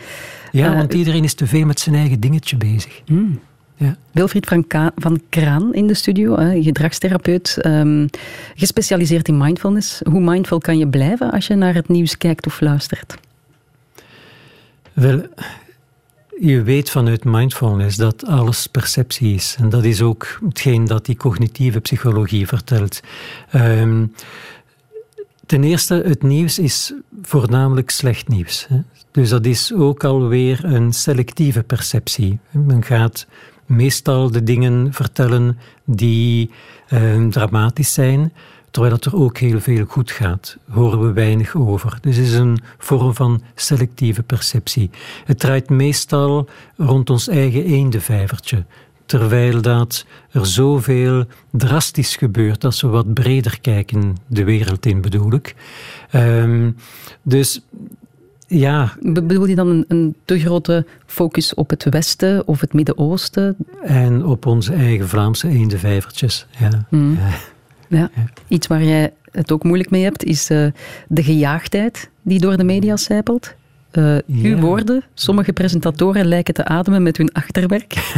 [0.51, 3.01] ja Eh, want iedereen is te veel met zijn eigen dingetje bezig.
[3.05, 3.39] Hmm.
[3.75, 3.95] Ja.
[4.11, 8.07] Wilfried van, Ka- van Kraan in de studio, hè, gedragstherapeut, ehm,
[8.55, 10.01] gespecialiseerd in mindfulness.
[10.09, 13.17] Hoe mindful kan je blijven als je naar het nieuws kijkt of luistert?
[14.93, 15.21] Wel,
[16.39, 19.55] je weet vanuit mindfulness dat alles perceptie is.
[19.59, 23.01] En dat is ook hetgeen dat die cognitieve psychologie vertelt.
[23.51, 24.05] Ehm,
[25.45, 28.65] ten eerste, het nieuws is voornamelijk slecht nieuws.
[28.69, 28.77] Hè.
[29.11, 32.39] Dus dat is ook alweer een selectieve perceptie.
[32.51, 33.27] Men gaat
[33.65, 36.51] meestal de dingen vertellen die
[36.87, 38.33] eh, dramatisch zijn,
[38.71, 40.57] terwijl het er ook heel veel goed gaat.
[40.69, 41.97] Horen we weinig over.
[42.01, 44.89] Dus het is een vorm van selectieve perceptie.
[45.25, 46.47] Het draait meestal
[46.77, 48.63] rond ons eigen eendevijvertje.
[49.05, 55.33] Terwijl dat er zoveel drastisch gebeurt als we wat breder kijken, de wereld in bedoel
[55.33, 55.55] ik.
[56.11, 56.71] Ehm,
[57.21, 57.61] dus
[58.47, 62.73] ja, Be- Bedoel je dan een, een te grote focus op het Westen of het
[62.73, 63.55] Midden-Oosten?
[63.81, 66.45] en op onze eigen Vlaamse eendevijvertjes.
[66.59, 66.85] Ja.
[66.89, 67.13] Mm.
[67.19, 67.29] Ja.
[67.87, 68.09] Ja.
[68.47, 70.65] Iets waar jij het ook moeilijk mee hebt, is eh,
[71.07, 73.55] de gejaagdheid die door de media sijpelt.
[73.91, 77.93] Eh, Uw woorden, sommige presentatoren lijken te ademen met hun achterwerk.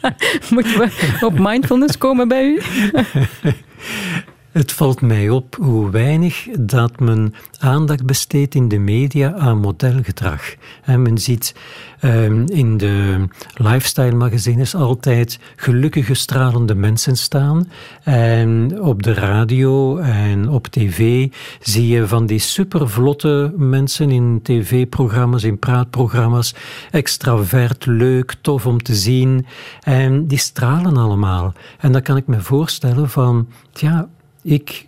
[0.50, 2.60] Moeten we op mindfulness komen bij u?
[4.54, 10.54] Het valt mij op hoe weinig dat men aandacht besteedt in de media aan modelgedrag.
[10.82, 11.54] En men ziet
[12.00, 17.70] ehm, in de lifestyle magazines altijd gelukkige, stralende mensen staan.
[18.02, 21.28] En op de radio en op tv
[21.60, 26.54] zie je van die supervlotte mensen in tv-programma's, in praatprogramma's.
[26.90, 29.46] Extravert, leuk, tof om te zien.
[29.80, 31.52] En die stralen allemaal.
[31.78, 34.08] En dan kan ik me voorstellen van, ja,
[34.44, 34.86] ik,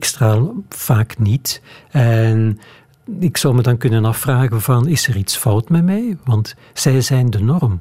[0.00, 1.62] straal vaak niet.
[1.90, 2.60] En
[3.18, 6.16] ik zou me dan kunnen afvragen van, is er iets fout met mij?
[6.24, 7.80] Want zij zijn de norm.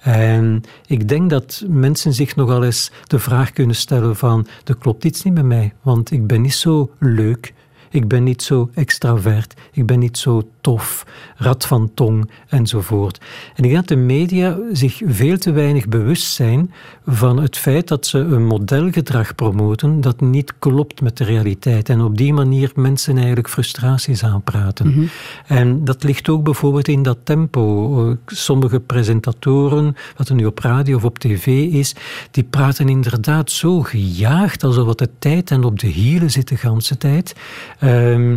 [0.00, 5.04] En ik denk dat mensen zich nogal eens de vraag kunnen stellen van, er klopt
[5.04, 7.54] iets niet met mij, want ik ben niet zo leuk,
[7.90, 13.18] ik ben niet zo extravert, ik ben niet zo tof, rad van tong enzovoort.
[13.54, 16.72] En ik denk dat de media zich veel te weinig bewust zijn
[17.06, 21.88] van het feit dat ze een modelgedrag promoten dat niet klopt met de realiteit.
[21.88, 25.10] En op die manier mensen eigenlijk frustraties aanpraten.
[25.46, 28.08] En dat ligt ook bijvoorbeeld in dat tempo.
[28.08, 31.94] Eh, Sommige presentatoren, wat er nu op radio of op tv is,
[32.30, 36.56] die praten inderdaad zo gejaagd, alsof het de tijd en op de hielen zit de
[36.56, 37.34] ganse tijd.
[37.80, 38.36] Ehm,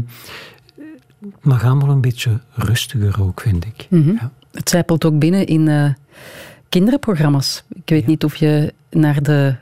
[1.42, 3.88] maar maar een beetje rustiger ook, vind ik.
[3.90, 4.32] Ja.
[4.52, 5.90] Het zijpelt ook binnen in eh,
[6.70, 7.64] kinderprogramma's.
[7.74, 9.56] Ik weet niet of je naar de,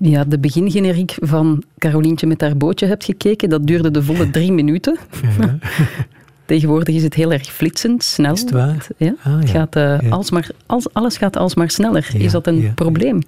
[0.00, 3.48] ja, de begingeneriek van Carolientje met haar bootje hebt gekeken.
[3.48, 4.98] Dat duurde de volle drie minuten.
[5.40, 5.58] Ja.
[6.46, 8.32] Tegenwoordig is het heel erg flitsend, snel.
[8.32, 8.86] Is het waar?
[8.96, 9.54] Ja, Ah, het ja.
[9.58, 10.08] gaat, eh, Ja.
[10.08, 12.10] alsmaar, als, alles gaat alsmaar sneller.
[12.12, 13.18] Ja, Is dat een probleem?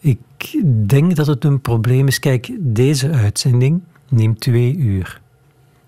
[0.00, 0.18] Ik
[0.86, 2.18] denk dat het een probleem is.
[2.18, 3.80] Kijk, deze uitzending
[4.10, 5.20] neemt twee uur.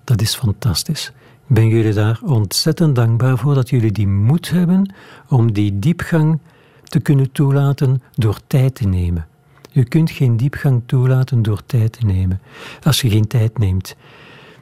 [0.05, 1.12] Dat is fantastisch.
[1.49, 4.95] Ik ben jullie daar ontzettend dankbaar voor dat jullie die moed hebben
[5.29, 6.39] om die diepgang
[6.85, 9.27] te kunnen toelaten door tijd te nemen.
[9.70, 12.41] Je kunt geen diepgang toelaten door tijd te nemen,
[12.83, 13.97] als je geen tijd neemt.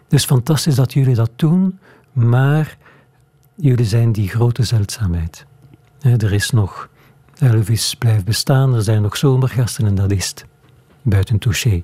[0.08, 1.78] Dus fantastisch dat jullie dat doen,
[2.12, 2.76] maar
[3.54, 5.46] jullie zijn die grote zeldzaamheid.
[6.00, 6.88] Er is nog
[7.38, 10.44] Elvis blijft bestaan, er zijn nog zomergasten en dat is het.
[11.02, 11.82] Buiten touché.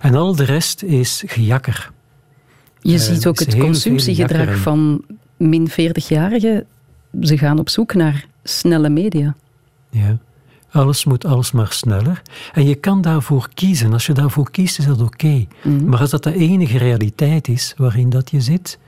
[0.00, 1.90] En al de rest is gejakker.
[2.80, 5.04] Je Eh, ziet ook het consumptiegedrag van
[5.36, 6.64] min 40-jarigen.
[7.20, 9.34] Ze gaan op zoek naar snelle media.
[9.90, 10.18] Ja.
[10.70, 12.22] Alles moet alsmaar sneller.
[12.52, 13.92] En je kan daarvoor kiezen.
[13.92, 15.46] Als je daarvoor kiest, is dat oké.
[15.84, 18.78] Maar als dat de enige realiteit is waarin dat je zit,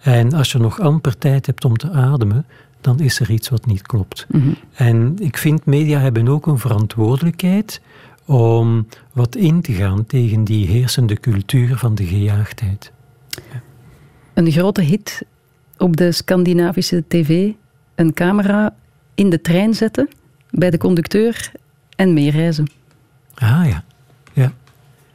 [0.00, 2.46] en als je nog amper tijd hebt om te ademen,
[2.80, 4.26] dan is er iets wat niet klopt.
[4.74, 7.80] En ik vind media hebben ook een verantwoordelijkheid
[8.26, 12.92] om wat in te gaan tegen die heersende cultuur van de gejaagdheid.
[14.34, 15.22] Een grote hit
[15.78, 17.50] op de Scandinavische tv.
[17.94, 18.74] Een camera
[19.14, 20.08] in de trein zetten,
[20.50, 21.52] bij de conducteur
[21.96, 22.66] en meereizen.
[23.34, 23.84] Ah ja, ja.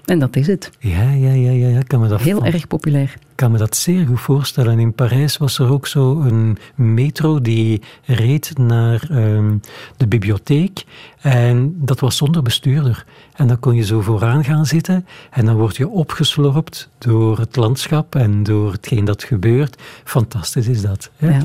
[0.07, 0.71] En dat is het.
[0.79, 1.81] Ja, ja, ja, ja, ja.
[1.81, 3.03] Kan me dat Heel van- erg populair.
[3.19, 4.79] Ik kan me dat zeer goed voorstellen.
[4.79, 9.57] In Parijs was er ook zo een metro die reed naar ehm,
[9.97, 10.83] de bibliotheek.
[11.21, 13.05] En dat was zonder bestuurder.
[13.35, 15.05] En dan kon je zo vooraan gaan zitten.
[15.31, 19.81] En dan word je opgeslorpt door het landschap en door hetgeen dat gebeurt.
[20.03, 21.09] Fantastisch is dat.
[21.17, 21.29] Hè?
[21.29, 21.41] Ja.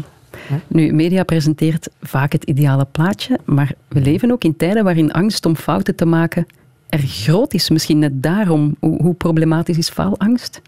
[0.67, 5.47] Nu, media presenteert vaak het ideale plaatje, maar we leven ook in tijden waarin angst
[5.47, 6.47] om fouten te maken
[6.93, 7.71] erg groot is.
[7.71, 8.77] Misschien net daarom.
[8.81, 10.63] Hoe, hoe problematisch is faalangst?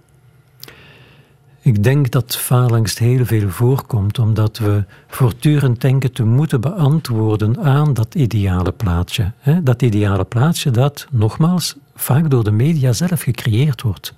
[1.60, 7.94] Ik denk dat faalangst heel veel voorkomt, omdat we voortdurend denken te moeten beantwoorden aan
[7.94, 9.32] dat ideale plaatje.
[9.62, 14.14] Dat ideale plaatje dat, nogmaals, vaak door de media zelf gecreëerd wordt.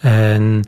[0.00, 0.64] En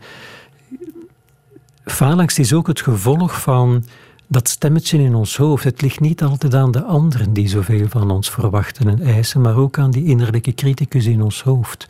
[1.85, 3.85] faalangst is ook het gevolg van
[4.31, 5.65] dat stemmetje in ons hoofd.
[5.65, 9.57] Het ligt niet altijd aan de anderen die zoveel van ons verwachten en eisen, maar
[9.57, 11.87] ook aan die innerlijke criticus in ons hoofd,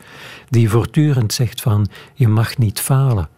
[0.49, 3.29] die voortdurend zegt van je mag niet falen.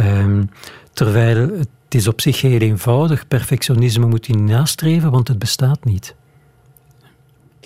[0.00, 0.50] Um,
[0.92, 3.28] terwijl het is op zich heel eenvoudig.
[3.28, 6.14] Perfectionisme moet je nastreven, want het bestaat niet.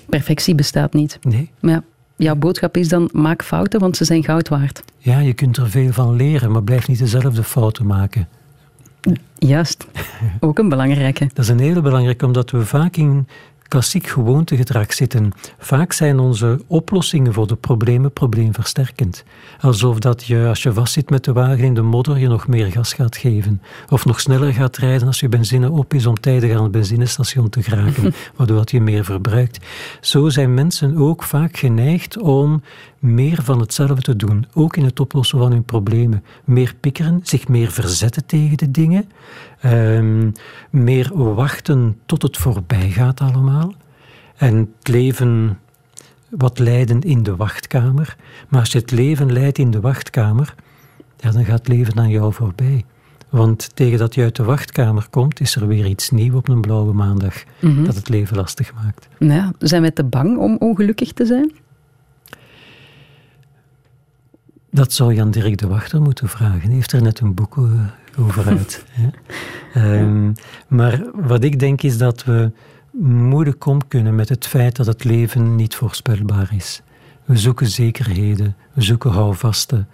[0.09, 1.19] Perfectie bestaat niet.
[1.23, 1.51] Nee.
[1.61, 1.83] Ja.
[2.17, 4.83] Jouw boodschap is dan, maak fouten, want ze zijn goud waard.
[4.99, 8.29] Ja, je kunt er veel van leren, maar blijf niet dezelfde fouten maken.
[9.39, 9.87] Juist,
[10.41, 11.27] ook een belangrijke.
[11.27, 13.29] Dat is een hele belangrijke, omdat we vaak in
[13.75, 15.33] klassiek gewoontegedrag zitten.
[15.59, 19.25] Vaak zijn onze oplossingen voor de problemen probleemversterkend.
[19.61, 22.71] Alsof dat je, als je vastzit met de wagen in de modder, je nog meer
[22.73, 23.63] gas gaat geven.
[23.89, 27.49] Of nog sneller gaat rijden als je benzine op is om tijdig aan het benzinestation
[27.49, 29.67] te geraken, waardoor je meer verbruikt.
[30.01, 32.63] Zo zijn mensen ook vaak geneigd om
[32.99, 36.25] meer van hetzelfde te doen, ook in het oplossen van hun problemen.
[36.45, 39.09] Meer pikkeren, zich meer verzetten tegen de dingen,
[39.65, 40.33] um,
[40.71, 43.75] meer wachten tot het voorbij gaat allemaal.
[44.37, 45.59] En het leven
[46.29, 48.17] wat leiden in de wachtkamer.
[48.49, 50.55] Maar als je het leven leidt in de wachtkamer,
[51.17, 52.85] ja, dan gaat het leven aan jou voorbij.
[53.29, 56.61] Want tegen dat je uit de wachtkamer komt, is er weer iets nieuws op een
[56.61, 57.85] blauwe maandag mhm.
[57.85, 59.09] dat het leven lastig maakt.
[59.19, 61.53] Ja, zijn we te bang om ongelukkig te zijn?
[64.71, 66.61] Dat zou Jan Dirk de Wachter moeten vragen.
[66.61, 67.57] Hij heeft er net een boek
[68.17, 68.85] eh, over uit.
[69.77, 70.33] um,
[70.79, 72.51] maar wat ik denk is dat we
[73.01, 76.83] moeilijk om kunnen met het feit dat het leven niet voorspelbaar is.
[77.25, 79.89] We zoeken zekerheden, we zoeken houvasten.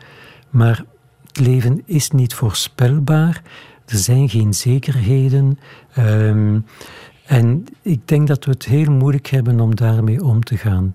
[0.50, 0.84] Maar
[1.26, 3.42] het leven is niet voorspelbaar.
[3.86, 5.58] Er zijn geen zekerheden.
[5.98, 6.64] Um,
[7.26, 10.94] en ik denk dat we het heel moeilijk hebben om daarmee om te gaan.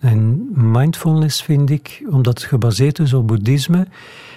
[0.00, 3.86] En mindfulness vind ik, omdat het gebaseerd is op boeddhisme,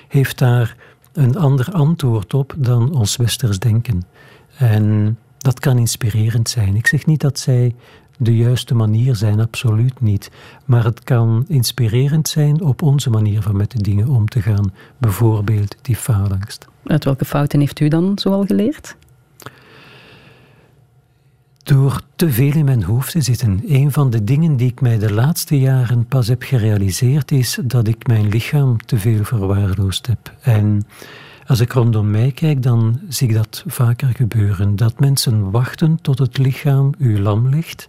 [0.08, 0.76] heeft daar
[1.14, 4.04] een ander antwoord op dan ons westers denken.
[4.58, 6.76] En dat kan inspirerend zijn.
[6.76, 7.76] Ik zeg niet dat zij
[8.18, 10.32] de juiste manier zijn, absoluut niet.
[10.66, 14.74] Maar het kan inspirerend zijn op onze manier van met de dingen om te gaan.
[14.98, 16.68] Bijvoorbeeld die faalangst.
[16.86, 18.96] Uit welke fouten heeft u dan zoal geleerd?
[21.70, 23.62] Door te veel in mijn hoofd te zitten.
[23.68, 27.88] Een van de dingen die ik mij de laatste jaren pas heb gerealiseerd is dat
[27.88, 30.34] ik mijn lichaam te veel verwaarloosd heb.
[30.42, 30.88] En
[31.46, 34.76] als ik rondom mij kijk, dan zie ik dat vaker gebeuren.
[34.76, 37.88] Dat mensen wachten tot het lichaam u lam ligt,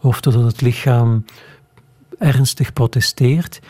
[0.00, 1.24] of totdat het lichaam
[2.18, 3.60] ernstig protesteert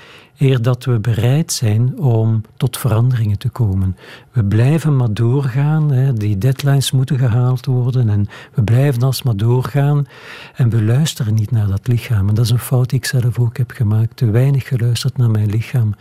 [0.43, 3.97] eer dat we bereid zijn om tot veranderingen te komen.
[4.32, 10.06] We blijven maar doorgaan, hè, die deadlines moeten gehaald worden en we blijven alsmaar doorgaan
[10.55, 12.28] en we luisteren niet naar dat lichaam.
[12.28, 15.31] En dat is een fout die ik zelf ook heb gemaakt, te weinig geluisterd naar
[15.31, 15.94] mijn lichaam.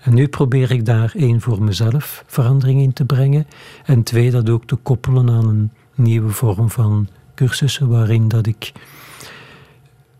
[0.00, 3.46] En nu probeer ik daar één voor mezelf verandering in te brengen
[3.84, 8.72] en twee dat ook te koppelen aan een nieuwe vorm van cursussen waarin dat ik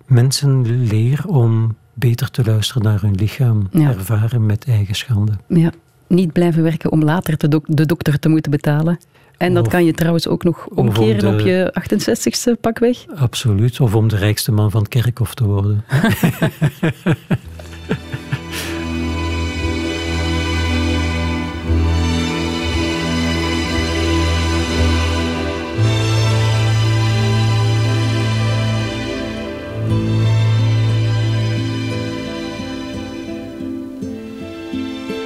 [0.06, 1.76] mensen leer om
[2.08, 5.32] beter te luisteren naar hun lichaam, ervaren met eigen schande.
[5.48, 5.72] Ja,
[6.06, 8.98] niet blijven werken om later de, de dokter te moeten betalen.
[9.36, 13.04] En dat kan je trouwens ook nog omkeren op je 68ste pakweg.
[13.14, 15.84] Absoluut, of om de rijkste man van het kerkhof te worden.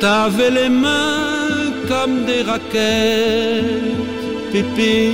[0.08, 3.64] T'avais les mains comme des raquettes,
[4.52, 5.10] pépé.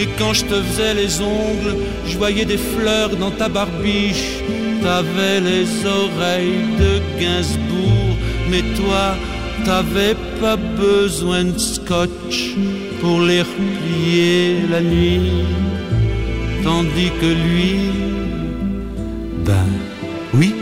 [0.00, 1.76] Et quand je te faisais les ongles,
[2.06, 4.38] je voyais des fleurs dans ta barbiche.
[4.82, 8.16] T'avais les oreilles de Gainsbourg,
[8.50, 9.04] mais toi,
[9.66, 12.54] t'avais pas besoin de scotch
[13.02, 15.44] pour les replier la nuit.
[16.64, 17.74] Tandis que lui,
[19.44, 19.68] ben
[20.32, 20.61] oui.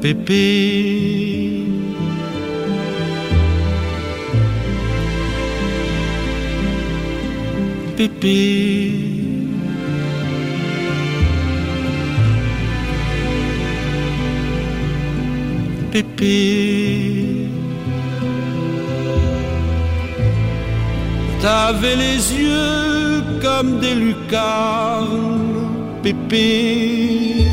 [0.00, 1.64] Pépé.
[7.96, 9.08] Pépé.
[15.92, 17.48] Pépé.
[21.40, 25.68] T'avais les yeux comme des lucarnes,
[26.02, 27.44] Pépé,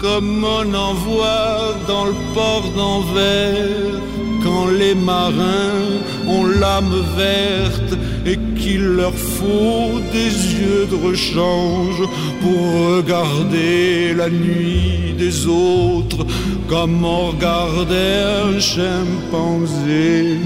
[0.00, 4.00] comme on en voit dans le port d'Anvers
[4.42, 12.02] quand les marins ont l'âme verte et qu'il leur faut des yeux de rechange
[12.40, 16.26] pour regarder la nuit des autres
[16.66, 20.38] comme on regardait un chimpanzé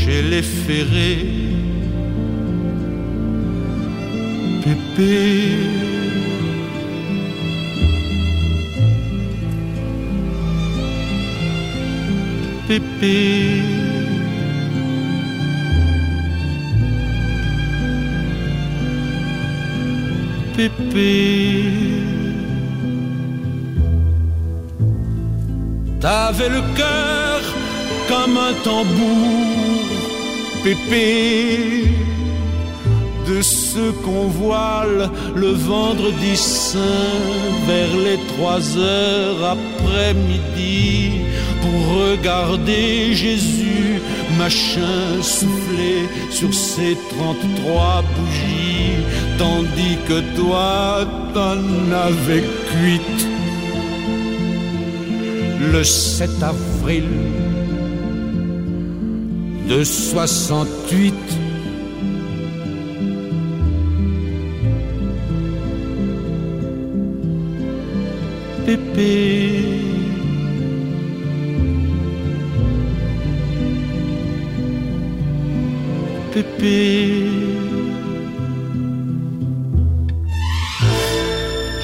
[0.00, 1.26] chez les ferrés.
[4.64, 5.91] Pépé.
[12.72, 13.60] Pépé.
[20.56, 21.82] Pépé.
[26.00, 27.40] T'avais le cœur
[28.08, 29.84] comme un tambour,
[30.64, 31.84] Pépé,
[33.28, 36.78] de ceux qu'on voile le vendredi saint
[37.66, 41.10] vers les trois heures après-midi
[41.62, 44.00] pour regarder Jésus,
[44.38, 49.02] machin souffler sur ses trente-trois bougies,
[49.38, 51.60] tandis que toi t'en
[52.08, 53.26] avais cuite
[55.72, 57.04] le 7 avril
[59.68, 61.41] de 68.
[68.72, 69.68] Pépé.
[76.32, 77.24] Pépé.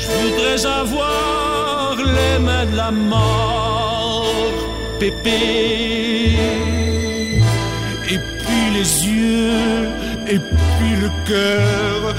[0.01, 4.33] Je voudrais avoir les mains de la mort,
[4.99, 5.41] Pépé.
[8.13, 9.89] Et puis les yeux,
[10.27, 10.68] et puis
[11.01, 12.15] le cœur,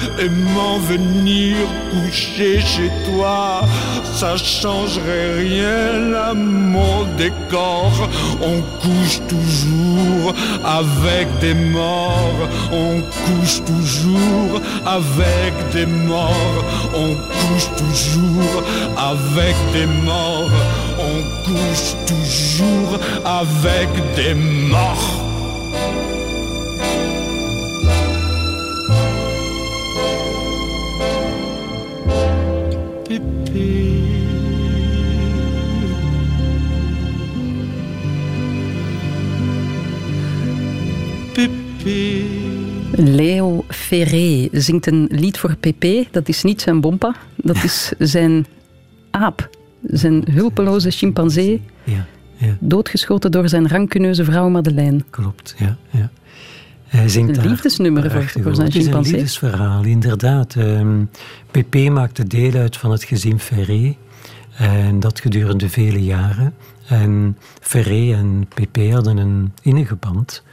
[0.53, 1.55] m'en venir
[1.91, 3.61] coucher chez toi.
[4.13, 7.91] Ça changerait rien à mon décor.
[8.41, 10.33] On couche toujours
[10.63, 12.49] avec des morts.
[12.71, 16.63] On couche toujours avec des morts.
[16.93, 18.63] On couche toujours
[18.97, 20.51] avec des morts.
[20.99, 25.18] On couche toujours avec des morts.
[42.95, 46.03] Leo Ferré zingt een lied voor Pépé.
[46.11, 48.45] Dat is niet zijn bompa, dat is zijn
[49.11, 49.49] aap.
[49.83, 52.05] Zijn hulpeloze chimpansee, Ja,
[52.37, 55.03] ja, doodgeschoten door zijn rancuneuze vrouw Madeleine.
[55.09, 55.55] klopt.
[55.57, 56.11] Ja, ja.
[56.89, 58.55] Hij zingt Een liefdesnummer voor- prachtig voor over.
[58.55, 59.13] zijn Het is een chimpansee.
[59.13, 60.55] liefdesverhaal, inderdaad.
[60.55, 61.03] Ehm
[61.51, 63.95] Pépé maakte deel uit van het gezin Ferré.
[64.57, 66.53] En dat gedurende vele jaren.
[66.87, 70.43] En Ferré en Pépé hadden een innige band.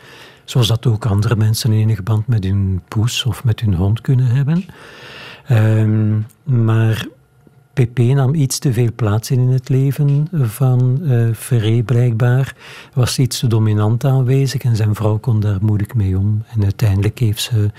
[0.44, 4.00] Zoals dat ook andere mensen een innige band met hun poes of met hun hond
[4.00, 4.64] kunnen hebben.
[5.46, 6.18] Ehm,
[6.64, 7.06] maar
[7.76, 12.54] Pépé nam iets te veel plaats in in het leven van eh Ferré blijkbaar.
[12.92, 16.42] Was iets te dominant aanwezig en zijn vrouw kon daar moeilijk mee om.
[16.54, 17.70] En uiteindelijk heeft ze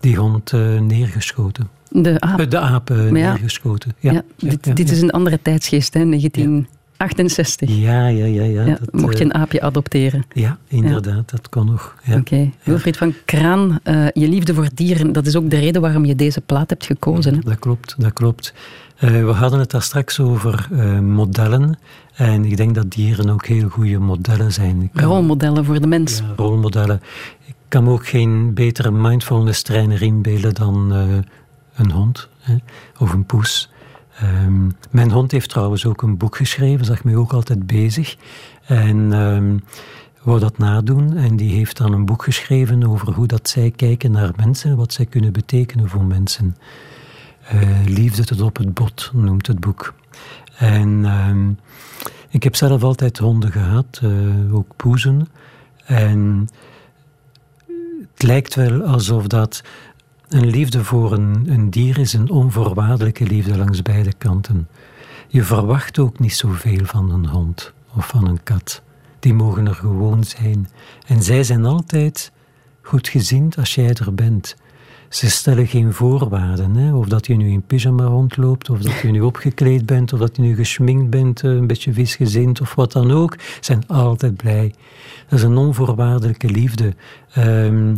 [0.00, 1.68] die hond eh, neergeschoten.
[1.90, 2.40] De aap.
[2.40, 3.94] Eh, de aap ja, neergeschoten.
[3.98, 7.70] Ja, dit, dit is een andere tijdsgeest, hè, 1968.
[7.70, 8.42] Ja, ja, ja.
[8.42, 10.24] ja, dat, mocht je een aapje adopteren.
[10.32, 11.96] ja inderdaad, dat kon nog.
[12.04, 12.16] Ja.
[12.16, 12.50] Oké.
[12.62, 13.80] Wilfried van Kraan,
[14.12, 17.34] je liefde voor dieren, dat is ook de reden waarom je deze plaat hebt gekozen.
[17.34, 17.40] Hè?
[17.40, 18.54] Dat klopt, dat klopt.
[18.96, 21.78] Eh, we hadden het daar straks over eh, modellen.
[22.14, 24.90] En ik denk dat dieren ook heel goede modellen zijn.
[24.94, 26.18] Kan- Rolmodellen voor de mens.
[26.18, 27.00] Ja, rolmodellen.
[27.46, 31.02] Ik kan me ook geen betere mindfulness trainer inbeelden dan eh,
[31.74, 32.54] een hond hè,
[32.98, 33.70] of een poes.
[34.20, 38.16] Ehm, mijn hond heeft trouwens ook een boek geschreven, zag mij ook altijd bezig.
[38.66, 39.56] En ehm
[40.22, 41.16] wou dat nadoen.
[41.16, 44.76] En die heeft dan een boek geschreven over hoe dat zij kijken naar mensen en
[44.76, 46.56] wat zij kunnen betekenen voor mensen.
[47.46, 49.94] Eh, Liefde tot op het bot noemt het boek.
[50.56, 51.50] En ehm,
[52.28, 55.28] ik heb zelf altijd honden gehad, eh, ook poezen.
[55.84, 56.48] En
[58.12, 59.62] het lijkt wel alsof dat
[60.28, 64.68] een liefde voor een, een dier is, een onvoorwaardelijke liefde langs beide kanten.
[65.28, 68.82] Je verwacht ook niet zoveel van een hond of van een kat.
[69.18, 70.68] Die mogen er gewoon zijn.
[71.06, 72.32] En zij zijn altijd
[72.82, 74.56] goed gezind als jij er bent.
[75.08, 76.76] Ze stellen geen voorwaarden.
[76.76, 76.94] Hè?
[76.94, 80.36] Of dat je nu in pyjama rondloopt, of dat je nu opgekleed bent, of dat
[80.36, 83.36] je nu geschminkt bent, eh, een beetje visgezind of wat dan ook.
[83.60, 84.74] Zijn altijd blij.
[85.28, 86.94] Dat is een onvoorwaardelijke liefde.
[87.38, 87.96] Um,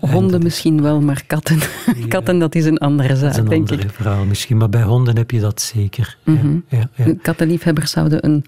[0.00, 1.58] honden misschien wel, maar katten,
[2.08, 4.56] katten dat is een andere zaak, een andere verhaal misschien.
[4.56, 6.16] Maar bij honden heb je dat zeker.
[6.24, 8.44] Mm ja, ja, Kattenliefhebbers zouden een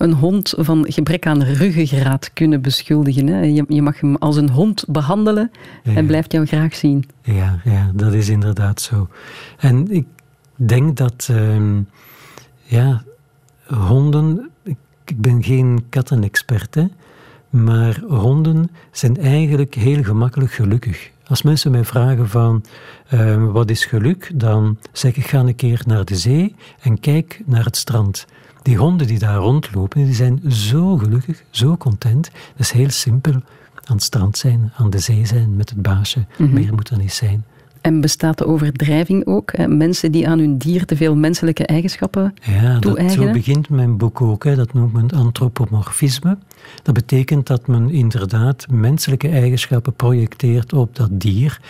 [0.00, 3.26] een hond van gebrek aan ruggengraat kunnen beschuldigen.
[3.26, 3.40] Hè?
[3.40, 5.50] Je, je, mag hem als een hond behandelen
[5.82, 7.08] en blijft jou graag zien.
[7.22, 9.08] Ja, ja, dat is inderdaad zo.
[9.58, 10.06] En ik
[10.54, 11.80] denk dat ehm,
[12.62, 13.02] ja,
[13.66, 14.50] honden.
[14.62, 16.84] Ik, ik ben geen kattenexpert, hè,
[17.50, 21.10] maar honden zijn eigenlijk heel gemakkelijk gelukkig.
[21.26, 22.64] Als mensen mij vragen van
[23.08, 27.42] ehm, wat is geluk, dan zeg ik ga een keer naar de zee en kijk
[27.46, 28.26] naar het strand.
[28.62, 32.30] Die honden die daar rondlopen, die zijn zo gelukkig, zo content.
[32.32, 33.32] Dat is heel simpel.
[33.84, 36.26] Aan het strand zijn, aan de zee zijn met het baasje.
[36.38, 36.52] Mhm.
[36.52, 37.44] Meer moet er niet zijn.
[37.80, 39.52] En bestaat de overdrijving ook?
[39.56, 39.68] Hè?
[39.68, 44.20] Mensen die aan hun dier te veel menselijke eigenschappen ja, dat, zo begint mijn boek
[44.20, 44.44] ook.
[44.44, 44.54] Hè.
[44.56, 46.38] Dat noemt men antropomorfisme.
[46.82, 51.60] Dat betekent dat men inderdaad menselijke eigenschappen projecteert op dat dier.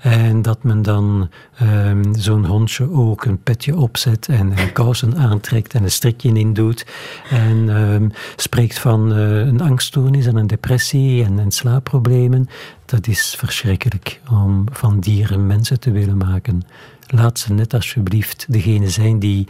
[0.00, 1.28] En dat men dan
[1.62, 6.52] um, zo'n hondje ook een petje opzet en, en kousen aantrekt en een strikje in
[6.52, 6.86] doet.
[7.30, 12.48] En um, spreekt van uh, een angststoornis en een depressie en, en slaapproblemen.
[12.92, 16.62] Dat is verschrikkelijk om van dieren mensen te willen maken.
[17.06, 19.46] Laat ze net alsjeblieft degene zijn die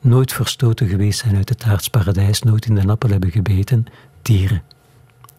[0.00, 3.86] nooit verstoten geweest zijn uit het aardsparadijs, nooit in de appel hebben gebeten,
[4.22, 4.62] dieren.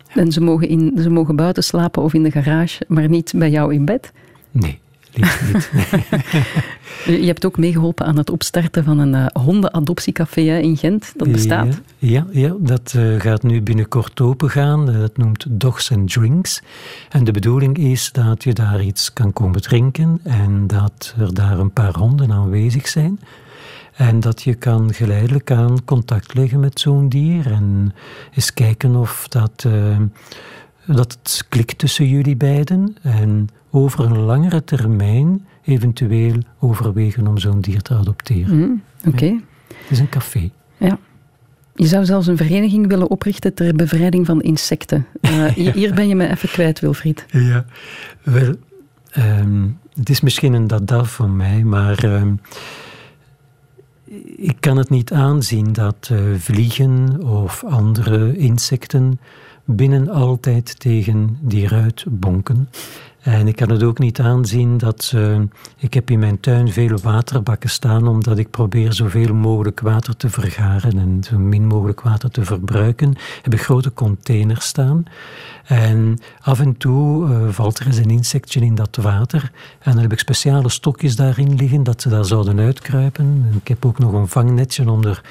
[0.08, 3.50] En ze mogen, in, ze mogen buiten slapen of in de garage, maar niet bij
[3.50, 4.12] jou in bed?
[4.52, 4.80] Nee,
[5.18, 5.70] niet.
[7.06, 11.14] Je hebt ook meegeholpen aan het opstarten van een uh, hondenadoptiecafé in Gent.
[11.16, 11.82] Dat bestaat.
[11.98, 14.90] Ja, ja, dat uh, gaat nu binnenkort open gaan.
[14.90, 16.62] Uh, dat noemt Dogs and Drinks.
[17.10, 21.60] En de bedoeling is dat je daar iets kan komen drinken en dat er daar
[21.60, 23.20] een paar honden aanwezig zijn.
[23.98, 27.94] En dat je kan geleidelijk aan contact leggen met zo'n dier en
[28.36, 29.98] eens kijken of dat, uh,
[30.88, 32.96] dat het klikt tussen jullie beiden.
[33.02, 38.58] En over een langere termijn eventueel overwegen om zo'n dier te adopteren.
[38.58, 39.26] Mm, Oké.
[39.68, 40.50] Het is een café.
[40.78, 41.00] Ja.
[41.76, 45.06] Je zou zelfs een vereniging willen oprichten ter bevrijding van insecten.
[45.28, 47.26] Uh, hier ben je me even kwijt, Wilfried.
[47.32, 47.66] Ja,
[48.24, 48.56] wel,
[49.18, 52.40] um, het is misschien een dada van mij, maar um,
[54.36, 59.20] ik kan het niet aanzien dat uh, vliegen of andere insecten
[59.68, 62.70] binnen altijd tegen die ruit bonken.
[63.28, 65.40] En ik kan het ook niet aanzien dat uh,
[65.78, 70.30] ik heb in mijn tuin veel waterbakken staan, omdat ik probeer zoveel mogelijk water te
[70.30, 73.16] vergaren en zo min mogelijk water te verbruiken.
[73.42, 75.04] Heb ik grote containers staan.
[75.66, 79.52] En af en toe uh, valt er eens een insectje in dat water.
[79.80, 83.26] En dan heb ik speciale stokjes daarin liggen, dat ze daar zouden uitkruipen.
[83.52, 85.22] En ik heb ook nog een vangnetje om, er,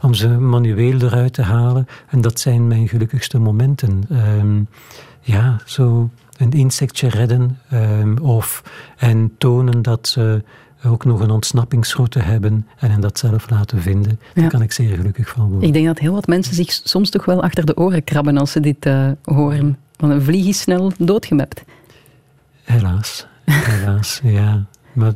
[0.00, 1.86] om ze manueel eruit te halen.
[2.08, 4.04] En dat zijn mijn gelukkigste momenten.
[4.10, 4.20] Uh,
[5.20, 8.62] ja, zo een insectje redden um, of,
[8.96, 10.42] en tonen dat ze
[10.84, 14.20] ook nog een ontsnappingsroute hebben en hen dat zelf laten vinden.
[14.34, 15.68] Daar kan ik zeer gelukkig van worden.
[15.68, 18.52] Ik denk dat heel wat mensen zich soms toch wel achter de oren krabben als
[18.52, 19.78] ze dit uh, horen.
[19.96, 21.64] Want een vlieg is snel doodgemapt.
[22.62, 24.64] Helaas, helaas, ja.
[24.92, 25.12] Maar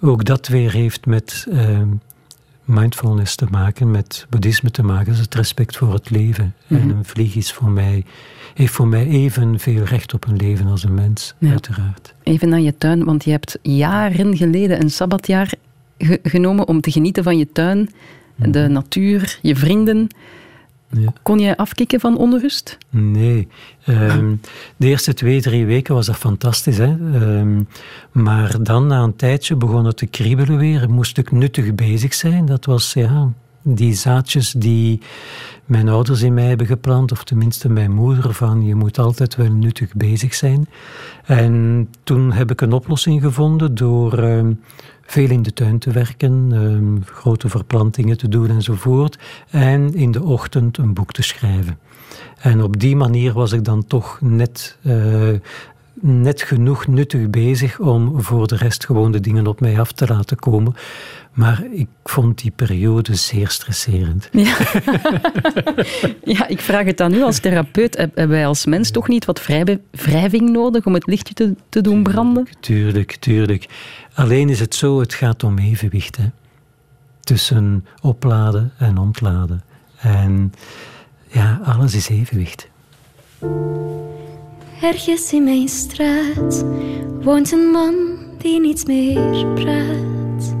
[0.00, 1.80] ook dat weer heeft met uh,
[2.70, 5.12] mindfulness te maken, met boeddhisme te maken.
[5.12, 6.54] Is het respect voor het leven.
[6.66, 6.90] Mm -hmm.
[6.90, 8.04] En een vlieg is voor mij
[8.54, 12.14] heeft voor mij evenveel recht op een leven als een mens, uiteraard.
[12.22, 15.52] Even naar je tuin, want je hebt jaren geleden een sabbatjaar
[16.22, 17.90] genomen om te genieten van je tuin,
[18.36, 18.72] de mhm.
[18.72, 20.08] natuur, je vrienden.
[20.90, 21.12] Ja.
[21.22, 22.78] Kon je afkicken van onrust?
[22.90, 23.48] Nee.
[23.86, 24.40] Um,
[24.76, 26.78] de eerste twee, drie weken was dat fantastisch.
[26.78, 26.96] Hè?
[27.38, 27.68] Um,
[28.12, 30.90] maar dan, na een tijdje, begon het te kriebelen weer.
[30.90, 32.46] Moest ik nuttig bezig zijn.
[32.46, 35.00] Dat was, ja, die zaadjes die
[35.64, 39.52] mijn ouders in mij hebben geplant, of tenminste mijn moeder, van je moet altijd wel
[39.52, 40.68] nuttig bezig zijn.
[41.24, 44.46] En toen heb ik een oplossing gevonden door uh,
[45.10, 49.18] veel in de tuin te werken, uh, grote verplantingen te doen enzovoort,
[49.50, 51.78] en in de ochtend een boek te schrijven.
[52.38, 55.38] En op die manier was ik dan toch net uh,
[56.00, 60.06] net genoeg nuttig bezig om voor de rest gewoon de dingen op mij af te
[60.06, 60.74] laten komen.
[61.32, 64.28] Maar ik vond die periode zeer stresserend.
[64.32, 64.56] Ja,
[66.34, 67.96] ja ik vraag het aan u als therapeut.
[67.96, 69.46] Hebben wij als mens toch niet wat
[69.90, 72.46] wrijving nodig om het lichtje te, te doen branden?
[72.60, 73.66] Tuurlijk, tuurlijk.
[74.20, 76.18] Alleen is het zo, het gaat om evenwicht.
[77.20, 79.62] Tussen opladen en ontladen.
[80.00, 80.52] En
[81.26, 82.68] ja, alles is evenwicht.
[84.82, 86.64] Ergens in mijn straat
[87.20, 87.94] woont een man
[88.38, 90.54] die niet meer praat.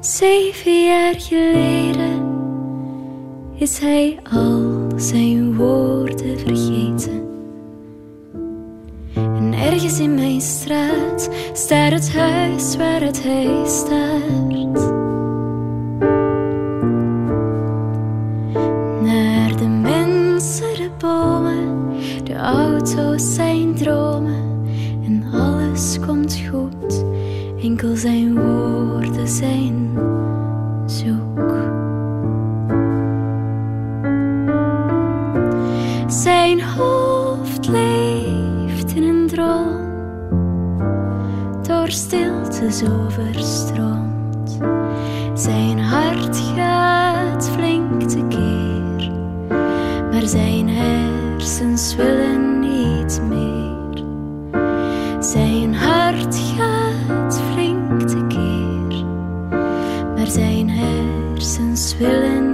[0.00, 2.26] Zeven jaar geleden
[3.54, 7.27] is hij al zijn woorden vergeten.
[9.36, 14.90] En ergens in mijn straat staat het huis waar het hij staat.
[19.02, 21.92] Naar de mensen, de bomen,
[22.24, 24.66] de auto's, zijn dromen.
[25.04, 27.04] En alles komt goed,
[27.62, 29.88] enkel zijn woorden zijn
[42.66, 44.58] zo verstroomd.
[45.34, 49.12] Zijn hart gaat flink tekeer,
[50.12, 54.04] maar zijn hersens willen niet meer.
[55.20, 59.04] Zijn hart gaat flink tekeer,
[60.16, 62.47] maar zijn hersens willen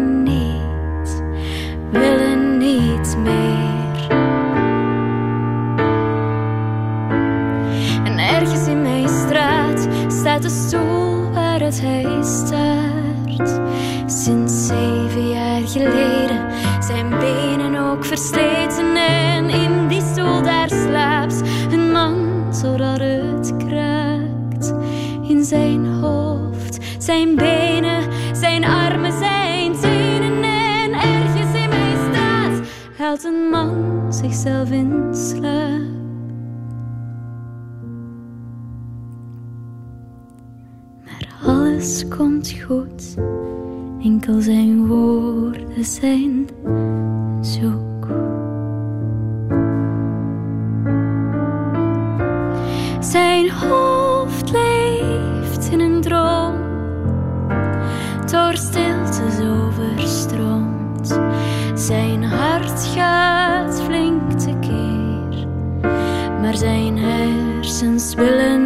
[10.35, 13.61] staat de stoel waar het hij staart.
[14.07, 16.53] Sinds zeven jaar geleden
[16.83, 18.97] zijn benen ook versleten.
[18.97, 24.75] En in die stoel daar slaapt een man zodat het kraakt.
[25.29, 28.03] In zijn hoofd, zijn benen,
[28.33, 30.43] zijn armen, zijn tenen.
[30.43, 35.94] En ergens in mijn straat haalt een man zichzelf in slaap.
[41.85, 43.15] Alles komt goed,
[44.03, 46.49] enkel zijn woorden zijn
[47.41, 48.07] zoek.
[53.01, 56.57] Zijn hoofd leeft in een droom,
[58.31, 61.21] door stilte zo verstroomd.
[61.75, 65.47] Zijn hart gaat flink tekeer,
[66.41, 68.64] maar zijn hersens willen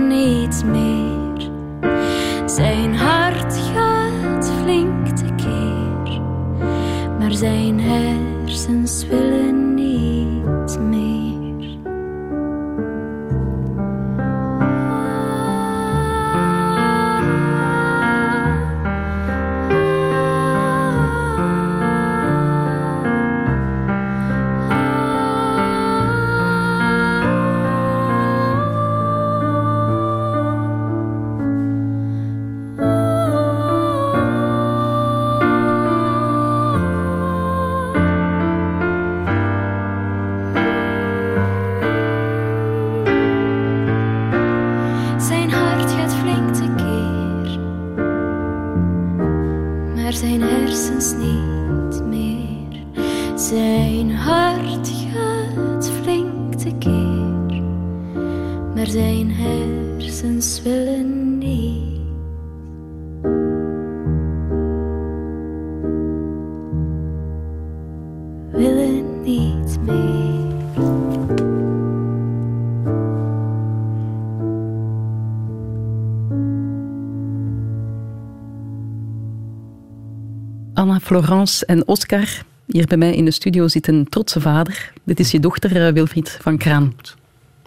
[81.09, 82.29] Florence en Oscar.
[82.67, 84.93] Hier bij mij in de studio zit een trotse vader.
[85.05, 86.95] Dit is je dochter eh, Wilfried van Kraan.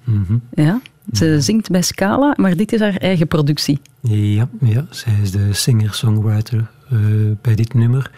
[0.04, 0.38] Mhm.
[0.54, 0.82] Ja?
[1.14, 3.80] Ze zingt bij Scala, maar dit is haar eigen productie.
[4.02, 6.98] Ja, ja, zij is de singer-songwriter eh,
[7.42, 8.12] bij dit nummer.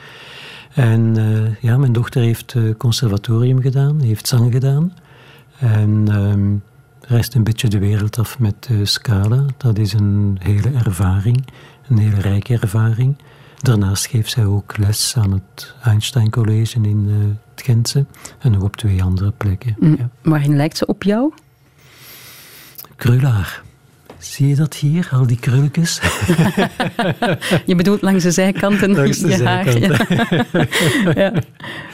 [0.74, 4.94] En eh, ja, mijn dochter heeft conservatorium gedaan, heeft zang gedaan.
[5.60, 6.56] En ehm,
[7.14, 9.46] reist een beetje de wereld af met Scala.
[9.58, 11.46] Dat is een hele ervaring,
[11.88, 13.16] een hele rijke ervaring.
[13.64, 17.16] Daarnaast geeft zij ook les aan het Einstein College in eh,
[17.56, 18.06] het Gentse
[18.40, 19.76] en nog op twee andere plekken.
[19.80, 19.96] Mm.
[20.00, 20.10] Ja.
[20.22, 21.34] Waarin lijkt ze op jou?
[22.96, 23.62] Krulaar.
[24.18, 26.02] Zie je dat hier, al die krulletjes?
[27.66, 28.92] Je bedoelt langs de zijkanten.
[28.92, 30.28] Langs de je haar, zijkanten.
[31.04, 31.14] ja.
[31.24, 31.34] Ja.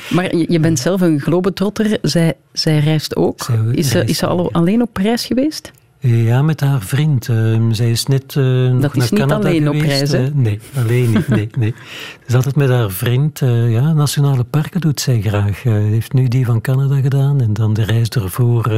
[0.10, 1.98] Maar je, bent zelf een globetrotter.
[2.02, 3.44] Zij, zij reist ook.
[3.44, 5.72] Zij is ze, is ze al, alleen op reis geweest?
[6.02, 7.30] Ja, met haar vriend.
[7.30, 9.98] Ehm, zij is net eh, nog is naar niet Canada alleen op geweest.
[9.98, 10.26] reis, hè?
[10.26, 11.28] Eh, nee, alleen niet.
[11.28, 11.74] Nee, nee.
[12.20, 13.42] Ze is altijd met haar vriend.
[13.42, 15.58] eh, ja, nationale parken doet zij graag.
[15.58, 18.72] Ze heeft nu die van Canada gedaan en dan de reis ervoor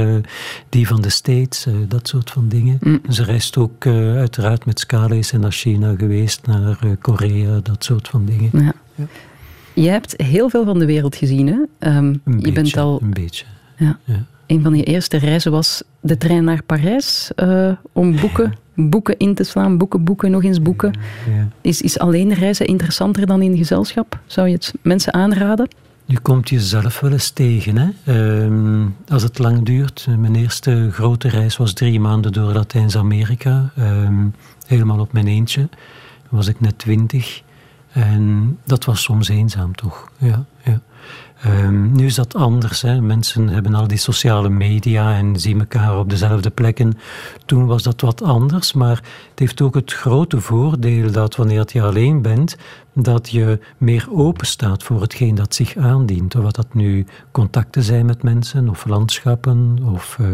[0.69, 1.67] die van de States.
[1.87, 2.77] dat soort van dingen.
[2.81, 3.01] Mm.
[3.09, 3.85] Ze reist ook
[4.15, 8.49] uiteraard met Scala is en naar China geweest, naar Korea, dat soort van dingen.
[8.53, 8.73] Ja.
[9.73, 11.47] Jij hebt heel veel van de wereld gezien.
[11.47, 11.57] Hè?
[11.79, 13.45] Ehm, Een je beetje, bent al Een beetje.
[13.77, 13.99] Ja.
[14.03, 14.25] Ja.
[14.51, 19.33] Een van je eerste reizen was de trein naar Parijs eh, om boeken, boeken in
[19.33, 20.93] te slaan, boeken, boeken, nog eens boeken.
[21.35, 21.47] Ja.
[21.61, 24.19] Is, is alleen reizen interessanter dan in gezelschap?
[24.25, 25.67] Zou je het mensen aanraden?
[26.05, 27.77] Je komt jezelf wel eens tegen.
[27.77, 27.89] Hè?
[28.05, 30.07] Ehm, als het lang duurt.
[30.17, 33.71] Mijn eerste grote reis was drie maanden door Latijns-Amerika.
[33.75, 34.25] Ehm,
[34.67, 35.69] helemaal op mijn eentje.
[36.29, 37.41] Was ik net twintig.
[37.91, 40.11] En dat was soms eenzaam, toch?
[40.17, 40.81] Ja, ja.
[41.41, 42.81] Ehm, nu is dat anders.
[42.81, 43.01] Hè.
[43.01, 46.93] Mensen hebben al die sociale media en zien elkaar op dezelfde plekken.
[47.45, 48.95] Toen was dat wat anders, maar
[49.29, 52.57] het heeft ook het grote voordeel dat wanneer je alleen bent,
[52.93, 56.35] dat je meer open staat voor hetgeen dat zich aandient.
[56.35, 60.27] Of wat dat nu contacten zijn met mensen, of landschappen, of eh,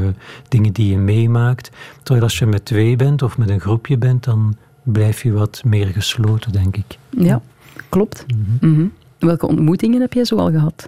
[0.48, 1.70] dingen die je meemaakt.
[2.04, 5.62] Terwijl als je met twee bent of met een groepje bent, dan blijf je wat
[5.66, 6.98] meer gesloten, denk ik.
[7.10, 7.42] Ja,
[7.90, 8.26] klopt.
[8.60, 8.86] Mhm.
[9.20, 10.88] Welke ontmoetingen heb jij zoal gehad?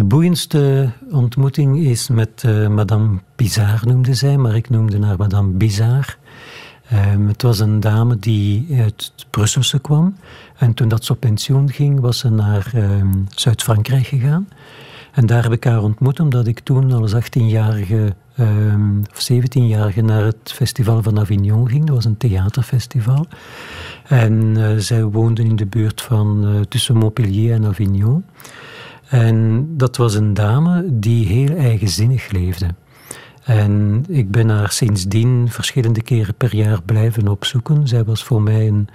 [0.00, 5.50] De boeiendste ontmoeting is met eh, Madame Bizarre, noemde zij, maar ik noemde haar Madame
[5.50, 6.14] Bizarre.
[6.88, 10.16] Ehm, het was een dame die uit Brusselse kwam.
[10.56, 14.48] En toen dat ze op pensioen ging, was ze naar ehm, Zuid-Frankrijk gegaan.
[15.12, 20.24] En daar heb ik haar ontmoet, omdat ik toen als 18-jarige ehm, of 17-jarige naar
[20.24, 21.84] het festival van Avignon ging.
[21.84, 23.26] Dat was een theaterfestival.
[24.06, 28.24] En eh, zij woonden in de buurt van eh, tussen Montpellier en Avignon.
[29.10, 32.66] En dat was een dame die heel eigenzinnig leefde.
[33.44, 37.88] En ik ben haar sindsdien verschillende keren per jaar blijven opzoeken.
[37.88, 38.88] Zij was voor mij een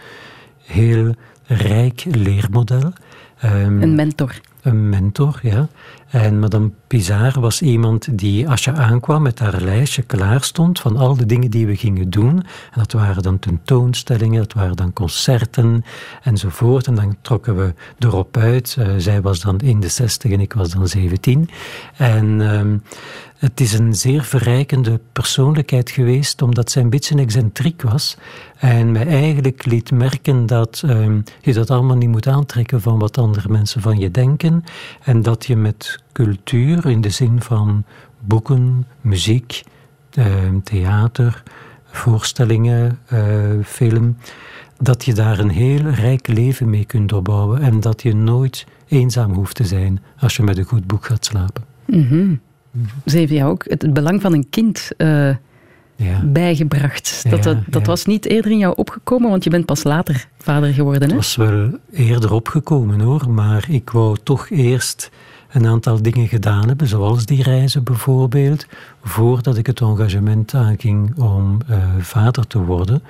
[0.64, 1.14] heel
[1.44, 2.94] rijk leermodel.
[3.40, 4.42] Ehm, Een mentor.
[4.66, 5.68] Een mentor, ja.
[6.10, 10.98] En madame Pizarre was iemand die, als je aankwam, met haar lijstje klaar stond van
[10.98, 12.38] al de dingen die we gingen doen.
[12.38, 12.46] En
[12.80, 15.86] dat waren dan tentoonstellingen, dat waren dan concerten
[16.24, 16.88] enzovoort.
[16.88, 18.76] En dan trokken we erop uit.
[18.80, 21.50] Eh, zij was dan in de zestig en ik was dan 17.
[21.98, 22.78] En ehm,
[23.46, 28.18] het is een zeer verrijkende persoonlijkheid geweest, omdat zij een beetje excentriek was.
[28.58, 33.18] En mij eigenlijk liet merken dat ehm, je dat allemaal niet moet aantrekken van wat
[33.18, 34.64] andere mensen van je denken.
[35.04, 37.84] En dat je met cultuur, in de zin van
[38.20, 39.64] boeken, muziek,
[40.12, 41.44] ehm, theater,
[41.86, 44.18] voorstellingen, eh, film,
[44.78, 47.62] dat je daar een heel rijk leven mee kunt opbouwen.
[47.62, 51.26] En dat je nooit eenzaam hoeft te zijn als je met een goed boek gaat
[51.26, 51.64] slapen.
[51.86, 52.34] Mhm.
[53.06, 55.30] Heeft jou ook het, het belang van een kind eh,
[55.96, 56.22] Ja.
[56.24, 57.22] bijgebracht.
[57.24, 57.88] Ja, dat dat, dat ja.
[57.88, 61.02] was niet eerder in jou opgekomen, want je bent pas later vader geworden.
[61.02, 61.16] Het Hè?
[61.16, 65.12] was wel eerder opgekomen hoor, maar ik wou toch eerst
[65.56, 68.66] een aantal dingen gedaan hebben, zoals die reizen bijvoorbeeld,
[69.04, 73.04] voordat ik het engagement aanging om eh, vader te worden.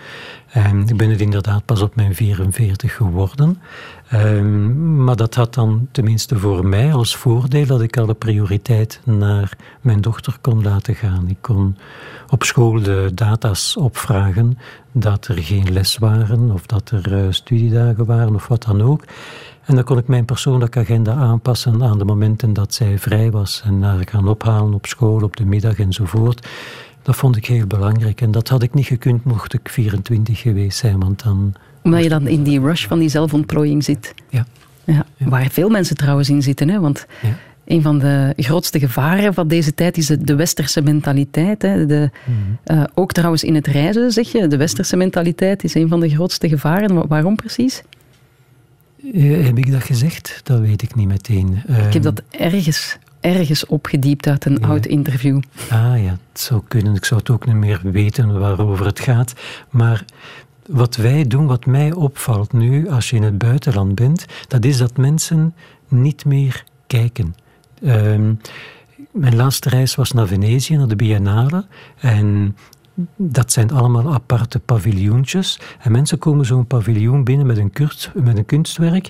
[0.50, 3.62] En ik ben het inderdaad pas op mijn 44 geworden.
[4.10, 9.58] Ehm, maar dat had dan tenminste voor mij als voordeel dat ik alle prioriteit naar
[9.82, 11.28] mijn dochter kon laten gaan.
[11.28, 11.78] Ik kon
[12.30, 14.58] op school de data's opvragen
[14.92, 19.04] dat er geen les waren of dat er eh, studiedagen waren of wat dan ook.
[19.66, 23.62] En dan kon ik mijn persoonlijke agenda aanpassen aan de momenten dat zij vrij was
[23.66, 26.48] en haar gaan ophalen op school, op de middag enzovoort.
[27.02, 30.78] Dat vond ik heel belangrijk en dat had ik niet gekund mocht ik 24 geweest
[30.78, 31.54] zijn, want dan...
[31.84, 34.14] Omdat je dan in die rush van die zelfontplooiing zit.
[34.30, 34.46] Ja.
[34.84, 36.70] Ja, Waar veel mensen trouwens in zitten.
[36.70, 36.80] Hè?
[36.80, 37.30] Want Ja.
[37.66, 41.62] een van de grootste gevaren van deze tijd is de, westerse mentaliteit.
[41.62, 41.86] Hè?
[41.86, 42.10] De,
[42.64, 44.48] eh, ook trouwens in het reizen, zeg je.
[44.48, 46.94] De westerse mentaliteit is een van de grootste gevaren.
[46.96, 47.82] Wa- Waarom precies?
[49.14, 50.40] Eh, heb ik dat gezegd?
[50.44, 51.54] Dat weet ik niet meteen.
[51.68, 54.68] Ik heb Ehm, dat ergens, ergens opgediept uit een Ja.
[54.68, 55.40] oud interview.
[55.70, 56.96] Ah ja, het zou kunnen.
[56.96, 59.34] Ik zou het ook niet meer weten waarover het gaat.
[59.70, 60.06] Maar
[60.68, 64.78] wat wij doen, wat mij opvalt nu als je in het buitenland bent, dat is
[64.78, 65.54] dat mensen
[65.88, 67.36] niet meer kijken.
[67.84, 68.34] Ehm,
[69.12, 71.66] mijn laatste reis was naar Venetië, naar de Biennale.
[72.00, 72.56] En
[73.16, 75.60] dat zijn allemaal aparte paviljoentjes.
[75.80, 79.10] En mensen komen zo'n paviljoen binnen met een, kunst, met een kunstwerk.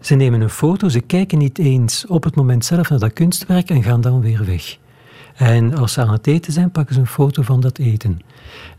[0.00, 3.70] Ze nemen een foto, ze kijken niet eens op het moment zelf naar dat kunstwerk
[3.70, 4.78] en gaan dan weer weg.
[5.34, 8.20] En als ze aan het eten zijn, pakken ze een foto van dat eten.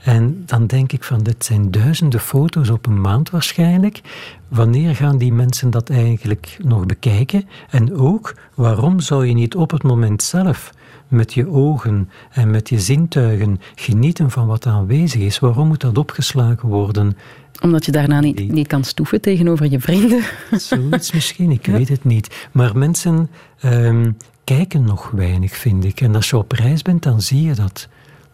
[0.04, 4.02] En dan denk ik van, dit zijn duizenden foto's op een maand waarschijnlijk.
[4.48, 7.48] Wanneer gaan die mensen dat eigenlijk nog bekijken?
[7.70, 10.72] En ook, waarom zou je niet op het moment zelf
[11.12, 15.40] met je ogen en met je zintuigen genieten van wat aanwezig is?
[15.40, 17.18] Waarom moet dat opgeslagen worden?
[17.62, 20.24] Omdat je daarna niet, niet kan stoeven tegenover je vrienden.
[20.52, 22.48] Zoiets misschien, ik weet het niet.
[22.52, 23.30] Maar mensen
[23.60, 24.12] ehm,
[24.44, 26.02] kijken nog weinig, vind ik.
[26.02, 27.88] En als je op reis bent, dan zie je dat.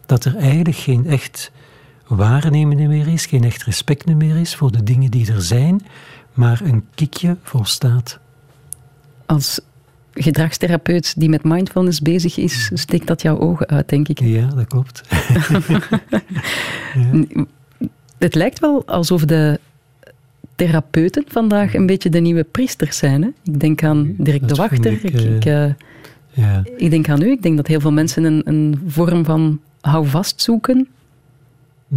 [0.06, 1.50] Dat er eigenlijk geen echt
[2.06, 5.86] waarnemen meer is, geen echt respect meer is voor de dingen die er zijn,
[6.32, 8.18] maar een kiekje volstaat.
[9.26, 9.60] Als
[10.22, 14.20] gedragstherapeut die met mindfulness bezig is, steekt dat jouw ogen uit, denk ik.
[14.20, 15.02] Ja, dat klopt.
[18.18, 19.60] Het lijkt wel alsof de
[20.54, 23.22] therapeuten vandaag een beetje de nieuwe priesters zijn.
[23.22, 23.28] Hè?
[23.44, 24.92] Ik denk aan Dirk de Wachter.
[24.92, 25.66] Ik, ik, uh,
[26.30, 26.62] ja.
[26.76, 27.30] ik, denk aan u.
[27.30, 30.88] Ik denk dat heel veel mensen een, een vorm van houvast zoeken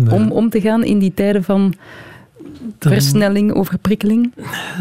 [0.09, 1.73] om om te gaan in die tijden van
[2.77, 4.33] dan, versnelling, overprikkeling.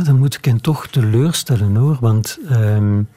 [0.05, 3.09] Dan moet ik hen toch teleurstellen hoor, want um,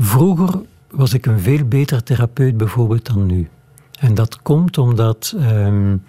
[0.00, 0.60] vroeger
[0.90, 3.48] was ik een veel beter therapeut bijvoorbeeld dan nu.
[3.98, 6.02] En dat komt omdat um,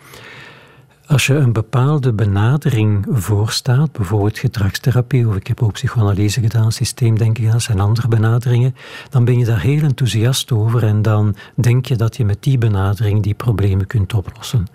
[1.11, 7.61] als je een bepaalde benadering voorstaat, bijvoorbeeld gedragstherapie, of ik heb ook psychoanalyse gedaan, systeemdenken
[7.61, 8.75] zijn andere benaderingen,
[9.09, 12.57] dan ben je daar heel enthousiast over en dan denk je dat je met die
[12.57, 14.67] benadering die problemen kunt oplossen.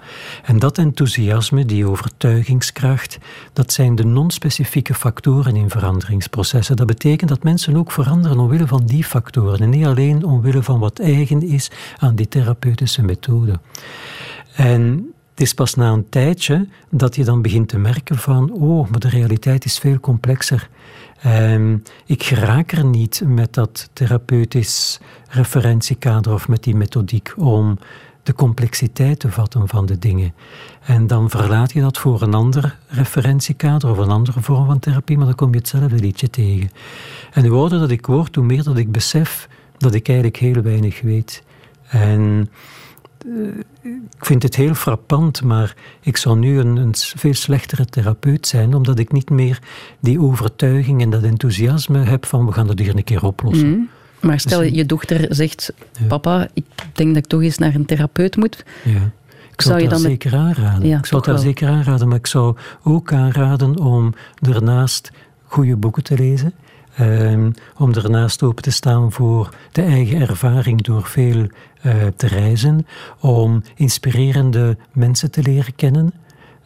[0.45, 3.19] En dat enthousiasme, die overtuigingskracht,
[3.53, 6.77] dat zijn de non-specifieke factoren in veranderingsprocessen.
[6.77, 10.79] Dat betekent dat mensen ook veranderen omwille van die factoren en niet alleen omwille van
[10.79, 13.61] wat eigen is aan die therapeutische methode.
[14.55, 18.89] En het is pas na een tijdje dat je dan begint te merken van, oh,
[18.89, 20.69] maar de realiteit is veel complexer.
[21.27, 27.79] Um, ik geraak er niet met dat therapeutisch referentiekader of met die methodiek om
[28.23, 30.35] de complexiteit te vatten van de dingen.
[30.83, 35.17] En dan verlaat je dat voor een ander referentiekader of een andere vorm van therapie,
[35.17, 36.71] maar dan kom je hetzelfde liedje tegen.
[37.33, 39.49] En hoe ouder dat ik word, hoe meer dat ik besef
[39.79, 41.43] dat ik eigenlijk heel weinig weet.
[41.89, 42.51] En
[43.83, 48.75] ik vind het heel frappant, maar ik zou nu een, een, veel slechtere therapeut zijn,
[48.75, 49.59] omdat ik niet meer
[50.01, 53.69] die overtuiging en dat enthousiasme heb van we gaan dat hier een keer oplossen.
[53.69, 53.89] Mm.
[54.21, 55.73] Maar stel, dus, je dochter zegt,
[56.09, 58.65] papa, ik denk dat ik toch eens naar een therapeut moet.
[58.85, 59.11] Ja.
[59.53, 60.89] Ik zou, je dan zeker aanraden.
[60.89, 65.11] Ja, ik zou het daar zeker aanraden, maar ik zou ook aanraden om daarnaast
[65.45, 66.53] goede boeken te lezen.
[67.01, 72.87] Um, om ernaast open te staan voor de eigen ervaring door veel uh, te reizen,
[73.21, 76.13] om inspirerende mensen te leren kennen,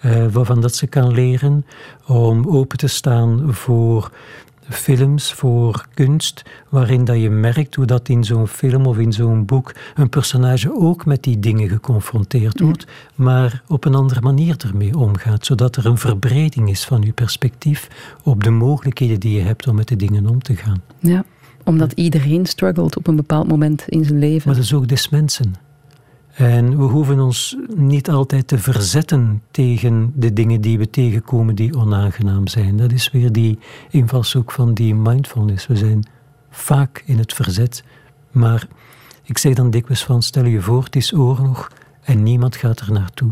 [0.05, 1.67] uh, waarvan dat ze kan leren,
[2.07, 4.11] om open te staan voor
[4.71, 9.45] films, voor kunst, waarin dat je merkt hoe dat in zo'n film of in zo'n
[9.45, 14.99] boek een personage ook met die dingen geconfronteerd wordt, maar op een andere manier ermee
[14.99, 17.89] omgaat, zodat er een verbreding is van je perspectief
[18.23, 20.83] op de mogelijkheden die je hebt om met de dingen om te gaan.
[20.99, 21.25] Ja,
[21.65, 24.43] omdat iedereen struggelt op een bepaald moment in zijn leven.
[24.49, 25.55] Maar dat is ook des mensen.
[26.35, 31.77] En we hoeven ons niet altijd te verzetten tegen de dingen die we tegenkomen die
[31.77, 32.77] onaangenaam zijn.
[32.77, 33.59] Dat is weer die
[33.91, 35.67] invalshoek van die mindfulness.
[35.67, 36.07] We zijn
[36.51, 37.85] vaak in het verzet,
[38.31, 38.67] maar
[39.23, 41.71] ik zeg dan dikwijls van stel je voor, het is oorlog
[42.03, 43.31] en niemand gaat er naartoe.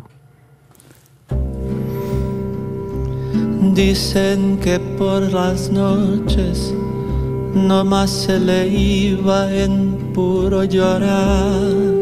[3.75, 6.73] Dicen que por las noches
[7.53, 11.98] no más se le iba en puro llorar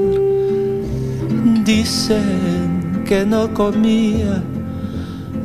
[1.67, 4.41] Dicen que no comía,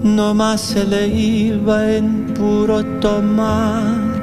[0.04, 4.22] más se le iba en puro tomar.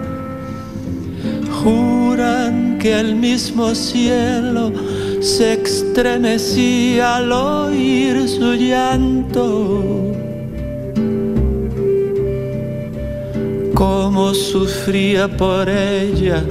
[1.60, 4.72] Juran que el mismo cielo
[5.20, 9.82] se estremecía al oír su llanto.
[13.74, 16.44] Cómo sufría por ella,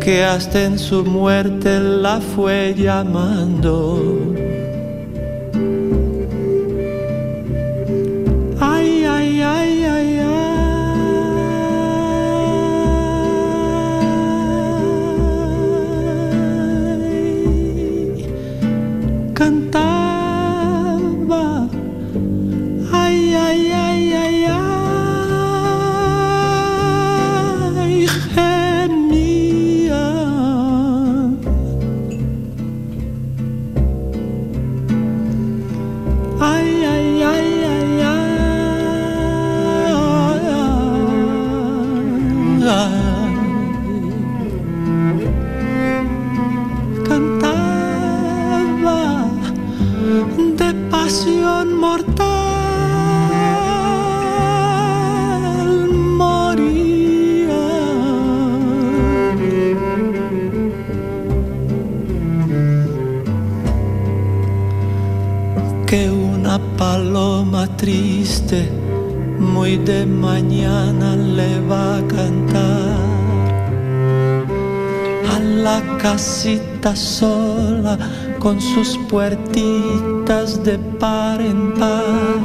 [0.00, 4.46] que hasta en su muerte la fue llamando.
[19.38, 19.97] 更大。
[51.78, 52.26] inmortal
[56.18, 57.66] María.
[65.86, 68.68] Que una paloma triste
[69.38, 72.98] muy de mañana le va a cantar
[75.32, 77.96] a la casita sola
[78.38, 82.40] con sus puertitas de par en par.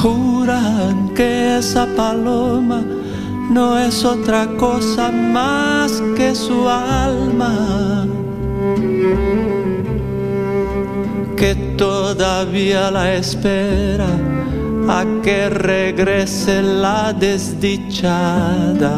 [0.00, 2.82] Juran que esa paloma
[3.50, 8.06] no es otra cosa más que su alma
[11.40, 14.08] que todavía la espera
[14.88, 18.90] a que regrese la desdichada.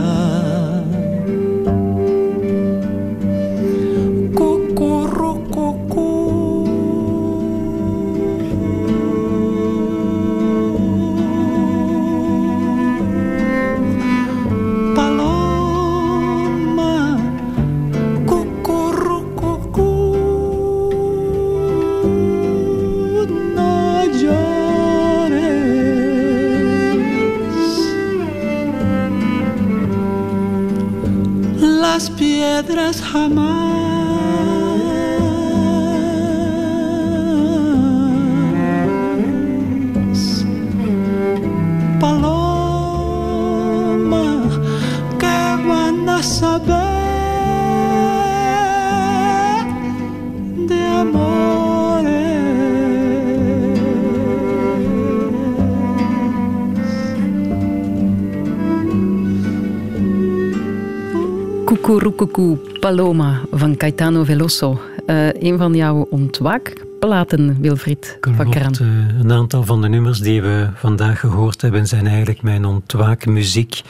[62.33, 64.81] Kukurukuku Paloma van Caetano Veloso.
[65.07, 68.77] Uh, een van jouw ontwaakplaten, Wilfried van Kran.
[68.81, 73.83] Uh, een aantal van de nummers die we vandaag gehoord hebben zijn eigenlijk mijn ontwaakmuziek.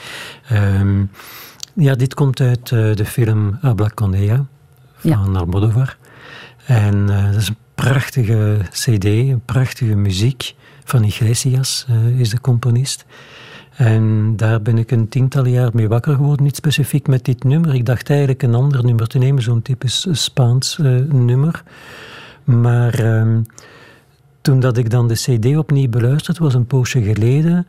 [0.51, 1.09] Um,
[1.73, 4.45] ja, dit komt uit uh, de film Habla con ella
[4.95, 5.39] van ja.
[5.39, 5.97] Almodovar.
[6.65, 10.53] En dat is een prachtige cd, een prachtige muziek
[10.83, 11.85] van Iglesias
[12.17, 13.05] is de componist.
[13.75, 17.73] En daar ben ik een tiental jaar mee wakker geworden, niet specifiek met dit nummer.
[17.73, 21.63] Ik dacht eigenlijk een ander nummer te nemen, zo'n typisch Spaans uh, nummer.
[22.43, 23.37] Maar uh,
[24.41, 27.67] toen dat ik dan de cd opnieuw beluisterde, was een poosje geleden,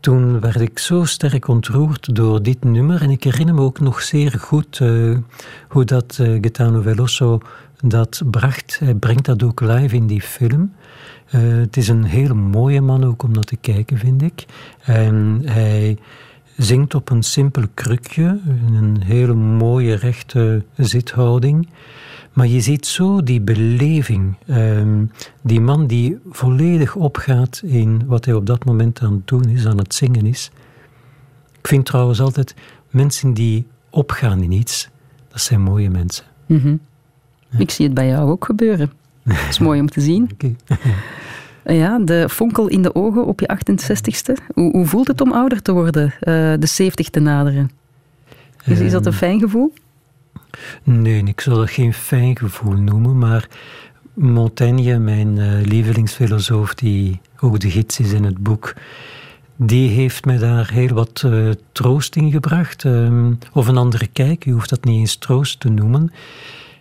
[0.00, 3.02] toen werd ik zo sterk ontroerd door dit nummer.
[3.02, 5.16] En ik herinner me ook nog zeer goed uh,
[5.68, 7.40] hoe dat uh, Gaetano Veloso
[7.82, 8.78] dat bracht.
[8.78, 10.72] Hij brengt dat ook live in die film.
[11.34, 14.46] Uh, het is een hele mooie man ook om naar te kijken, vind ik.
[14.84, 15.98] En hij
[16.56, 21.68] zingt op een simpel krukje, in een hele mooie rechte zithouding.
[22.32, 24.36] Maar je ziet zo die beleving.
[24.46, 25.10] Um,
[25.42, 29.66] die man die volledig opgaat in wat hij op dat moment aan het doen is,
[29.66, 30.50] aan het zingen is.
[31.58, 32.54] Ik vind trouwens altijd
[32.90, 34.88] mensen die opgaan in iets,
[35.28, 36.24] dat zijn mooie mensen.
[36.46, 36.80] Mm -hmm.
[37.48, 37.58] ja.
[37.58, 38.92] Ik zie het bij jou ook gebeuren.
[39.28, 40.30] Dat is mooi om te zien.
[40.32, 40.56] Okay.
[41.76, 44.44] Ja, de fonkel in de ogen op je 68ste.
[44.54, 46.14] Hoe, hoe voelt het om ouder te worden, uh,
[46.58, 47.70] de 70 te naderen?
[48.64, 49.72] Is, is dat een fijn gevoel?
[50.82, 53.48] Nee, ik zou dat geen fijn gevoel noemen, maar
[54.14, 58.74] Montaigne, mijn uh, lievelingsfilosoof, die ook de gids is in het boek,
[59.56, 62.84] die heeft mij daar heel wat uh, troost in gebracht.
[62.84, 66.12] Um, of een andere kijk, je hoeft dat niet eens troost te noemen.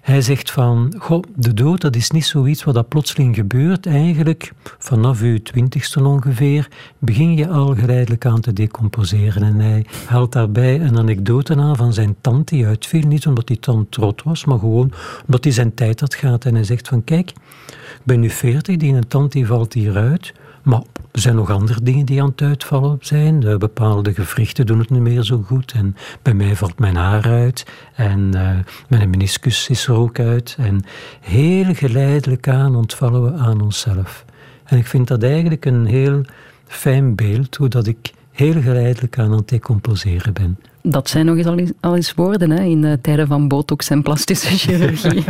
[0.07, 3.85] Hij zegt van, goh, de dood dat is niet zoiets wat dat plotseling gebeurt.
[3.85, 6.67] Eigenlijk, vanaf uw twintigste ongeveer,
[6.99, 9.43] begin je al geleidelijk aan te decomposeren.
[9.43, 13.07] En hij haalt daarbij een anekdote aan van zijn tante die uitviel.
[13.07, 14.91] Niet omdat die tante trot was, maar gewoon
[15.25, 16.45] omdat hij zijn tijd had gehad.
[16.45, 17.29] En hij zegt van, kijk,
[17.69, 20.33] ik ben nu veertig, die een tante die valt hieruit.
[20.63, 20.81] Maar
[21.17, 23.39] er zijn nog andere dingen die aan het uitvallen zijn.
[23.39, 25.71] De bepaalde gewrichten doen het niet meer zo goed.
[25.71, 27.65] En bij mij valt mijn haar uit.
[27.95, 28.49] En uh,
[28.87, 30.55] mijn meniscus is er ook uit.
[30.59, 30.83] En
[31.21, 34.25] heel geleidelijk aan ontvallen we aan onszelf.
[34.63, 36.21] En ik vind dat eigenlijk een heel
[36.65, 40.59] fijn beeld, hoe dat ik heel geleidelijk aan aan het decomposeren ben.
[40.81, 43.89] Dat zijn nog eens al eens, al eens woorden hè, in de tijden van botox
[43.89, 45.23] en plastische chirurgie.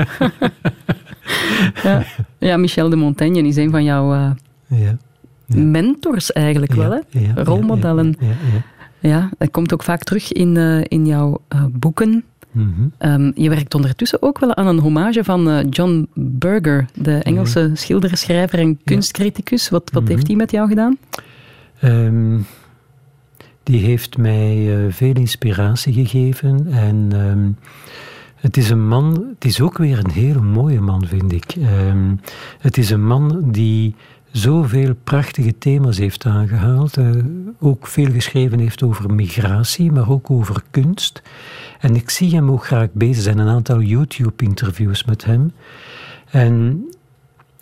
[1.84, 2.04] ja.
[2.38, 4.14] ja, Michel de Montaigne is een van jouw...
[4.14, 4.30] Uh,
[4.68, 4.98] ja ja.
[5.48, 7.00] Mentors eigenlijk wel, hè?
[7.44, 8.16] Rolmodellen.
[9.00, 12.24] Ja, dat komt ook vaak terug in, uh, in jouw uh, boeken.
[12.52, 13.12] Mm -hmm.
[13.12, 17.72] um, je werkt ondertussen ook wel aan een hommage van uh, John Berger, de Engelse
[17.74, 19.70] schilder, schrijver en kunstcriticus.
[19.70, 20.12] Wat, wat Mhm.
[20.12, 20.98] heeft hij met jou gedaan?
[21.84, 22.46] Um,
[23.64, 27.58] die heeft mij veel inspiratie gegeven en um,
[28.36, 31.56] het is een man, het is ook weer een hele mooie man, vind ik.
[32.60, 33.96] het is een man die
[34.38, 36.98] zoveel prachtige thema's heeft aangehaald.
[36.98, 37.10] Uh,
[37.60, 41.22] ook veel geschreven heeft over migratie, maar ook over kunst.
[41.80, 43.38] En ik zie hem ook graag bezig zijn.
[43.38, 45.52] Een aantal YouTube-interviews met hem.
[46.30, 46.86] En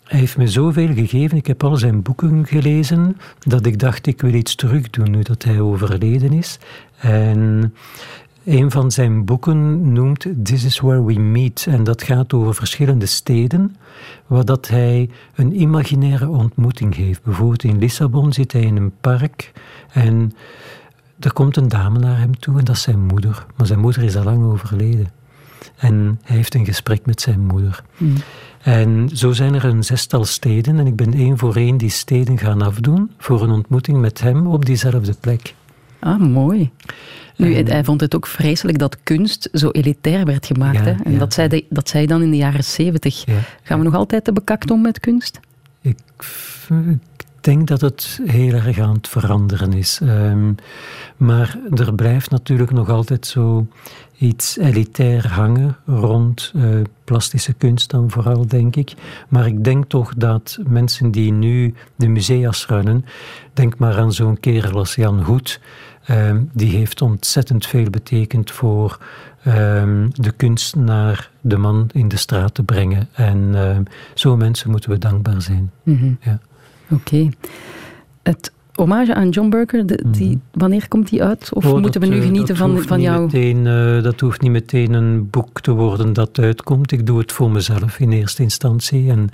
[0.03, 1.38] hij heeft me zoveel gegeven.
[1.38, 5.43] Ik heb al zijn boeken gelezen, dat ik dacht, ik wil iets terugdoen nu dat
[5.43, 6.60] hij overleden is.
[6.99, 7.73] En
[8.45, 11.65] een van zijn boeken noemt This is Where We Meet.
[11.69, 13.76] En dat gaat over verschillende steden,
[14.27, 17.23] waar dat hij een imaginaire ontmoeting heeft.
[17.23, 19.51] Bijvoorbeeld in Lissabon zit hij in een park
[19.91, 20.34] en
[21.19, 23.45] er komt een dame naar hem toe en dat is zijn moeder.
[23.55, 25.07] Maar zijn moeder is al lang overleden.
[25.76, 27.84] En hij heeft een gesprek met zijn moeder.
[28.61, 32.38] En zo zijn er een zestal steden en ik ben één voor één die steden
[32.38, 35.55] gaan afdoen voor een ontmoeting met hem op diezelfde plek.
[36.06, 36.72] Ah, mooi.
[37.36, 40.77] Nu, hij vond het ook vreselijk dat kunst zo elitair werd gemaakt.
[40.77, 40.95] Ja, hè?
[41.03, 41.19] En ja.
[41.19, 43.26] dat, zei de, dat zei dan in de jaren zeventig.
[43.26, 43.40] Ja.
[43.64, 45.40] Gaan we nog altijd te bekakt om met kunst?
[45.82, 45.98] Ik,
[46.88, 49.99] ik denk dat het heel erg aan het veranderen is.
[50.02, 50.52] Ehm,
[51.18, 53.68] maar er blijft natuurlijk nog altijd zo
[54.18, 56.64] iets elitair hangen rond eh,
[57.03, 58.94] plastische kunst dan vooral, denk ik.
[59.30, 63.06] Maar ik denk toch dat mensen die nu de musea's runnen,
[63.53, 65.60] denk maar aan zo'n kerel als Jan Hoed,
[66.06, 68.98] ehm, die heeft ontzettend veel betekend voor
[69.44, 73.07] ehm, de kunst naar de man in de straat te brengen.
[73.14, 73.84] En ehm,
[74.14, 75.72] zo mensen moeten we dankbaar zijn.
[75.84, 76.11] Mhm.
[76.22, 76.40] Ja.
[76.90, 77.30] Oké.
[78.23, 81.53] Het hommage aan John Burker, de- die, wanneer komt die uit?
[81.53, 83.22] Of Oh, moeten we nu eh, genieten van, van jouw...
[83.23, 86.91] Meteen, eh, dat hoeft niet meteen een boek te worden dat uitkomt.
[86.91, 89.30] Ik doe het voor mezelf in eerste instantie en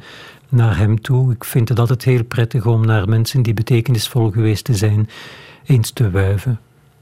[0.49, 1.31] naar hem toe.
[1.31, 5.09] Ik vind het altijd heel prettig om naar mensen die betekenisvol geweest te zijn,
[5.65, 6.59] eens te wuiven.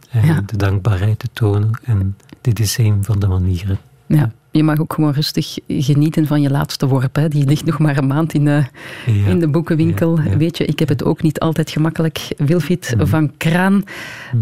[0.09, 0.41] En Ja.
[0.45, 1.71] de dankbaarheid te tonen.
[1.83, 3.77] En dit is een van de manieren.
[4.07, 7.15] Ja, je mag ook gewoon rustig genieten van je laatste worp.
[7.15, 7.27] Hè.
[7.27, 8.63] Die ligt nog maar een maand in de,
[9.05, 9.27] Ja.
[9.27, 10.17] in de boekenwinkel.
[10.17, 10.37] Ja, ja.
[10.37, 12.27] Weet je, ik heb het ook niet altijd gemakkelijk.
[12.37, 13.83] Wilfried van Kraan,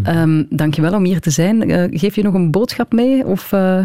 [0.02, 1.70] Ehm dank je wel om hier te zijn.
[1.70, 3.26] Eh, geef je nog een boodschap mee?
[3.26, 3.82] Of eh,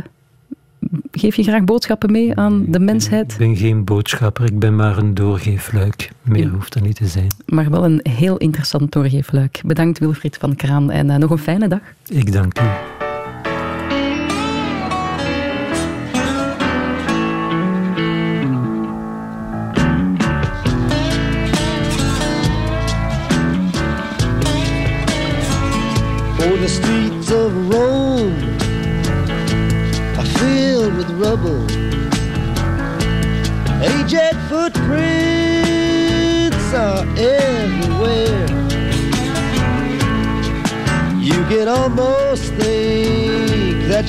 [1.11, 3.31] geef je graag boodschappen mee aan de mensheid?
[3.31, 6.11] Ik ben geen boodschapper, ik ben maar een doorgeefluik.
[6.21, 7.27] Meer hoeft er niet te zijn.
[7.45, 9.61] Maar wel een heel interessant doorgeefluik.
[9.65, 11.81] Bedankt Wilfried van Kraan en eh, nog een fijne dag.
[12.09, 12.92] Ik dank u.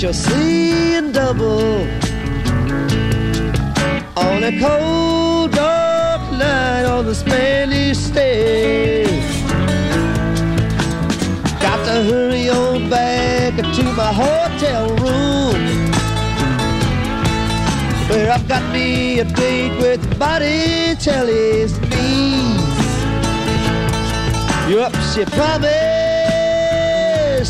[0.04, 1.80] you're seeing double
[4.18, 9.08] on a cold, dark night on the Spanish stage.
[11.58, 15.90] Got to hurry on back to my hotel room
[18.10, 22.74] Where I've got me a date with Botticelli's niece
[24.68, 25.83] Yup, she promised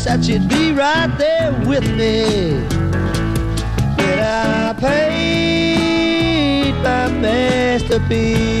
[0.05, 2.53] that she'd be right there with me.
[3.97, 8.55] When I paid my masterpiece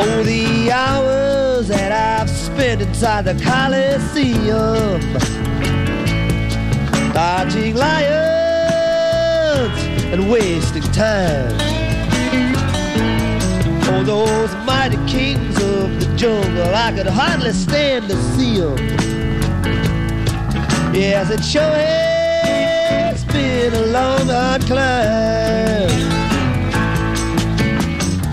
[0.00, 5.00] Oh, the hours that I've spent inside the Coliseum,
[7.12, 8.18] dodging lions
[10.12, 11.67] and wasting time.
[14.04, 18.78] Those mighty kings of the jungle, I could hardly stand to see them.
[20.94, 25.90] Yes, it sure has been a long, hard climb.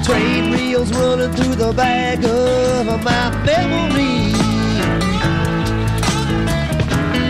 [0.06, 4.34] Train wheels running through the back of my memory.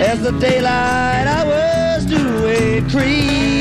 [0.04, 3.55] As the daylight hours do increase.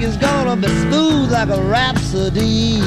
[0.00, 2.80] Everything is gonna be smooth like a rhapsody.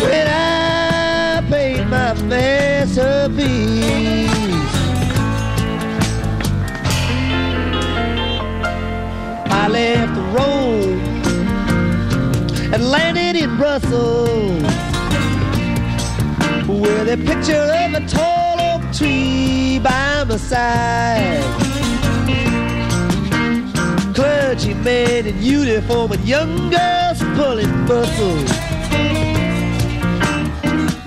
[0.00, 3.50] When I paint my masterpiece.
[9.52, 11.00] I left Rome
[12.72, 14.62] and landed in Brussels,
[16.66, 21.69] with a picture of a tall oak tree by my side.
[24.50, 28.50] Clergymen in uniform and young girls pulling bustles.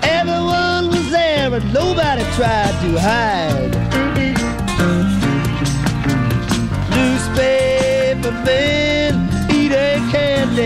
[0.02, 3.74] Everyone was there and nobody tried to hide.
[6.88, 10.64] Newspaper men eating candy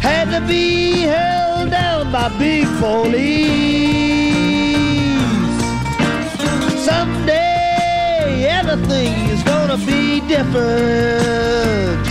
[0.00, 3.46] had to be held down by big police.
[6.84, 9.27] Someday everything
[10.28, 12.06] different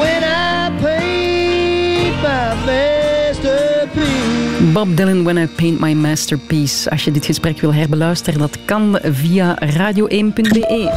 [0.00, 4.72] when I paint my masterpiece.
[4.72, 6.90] Bob Dylan, When I Paint My Masterpiece.
[6.90, 10.92] Als je dit gesprek wil herbeluisteren, dat kan via radio1.be.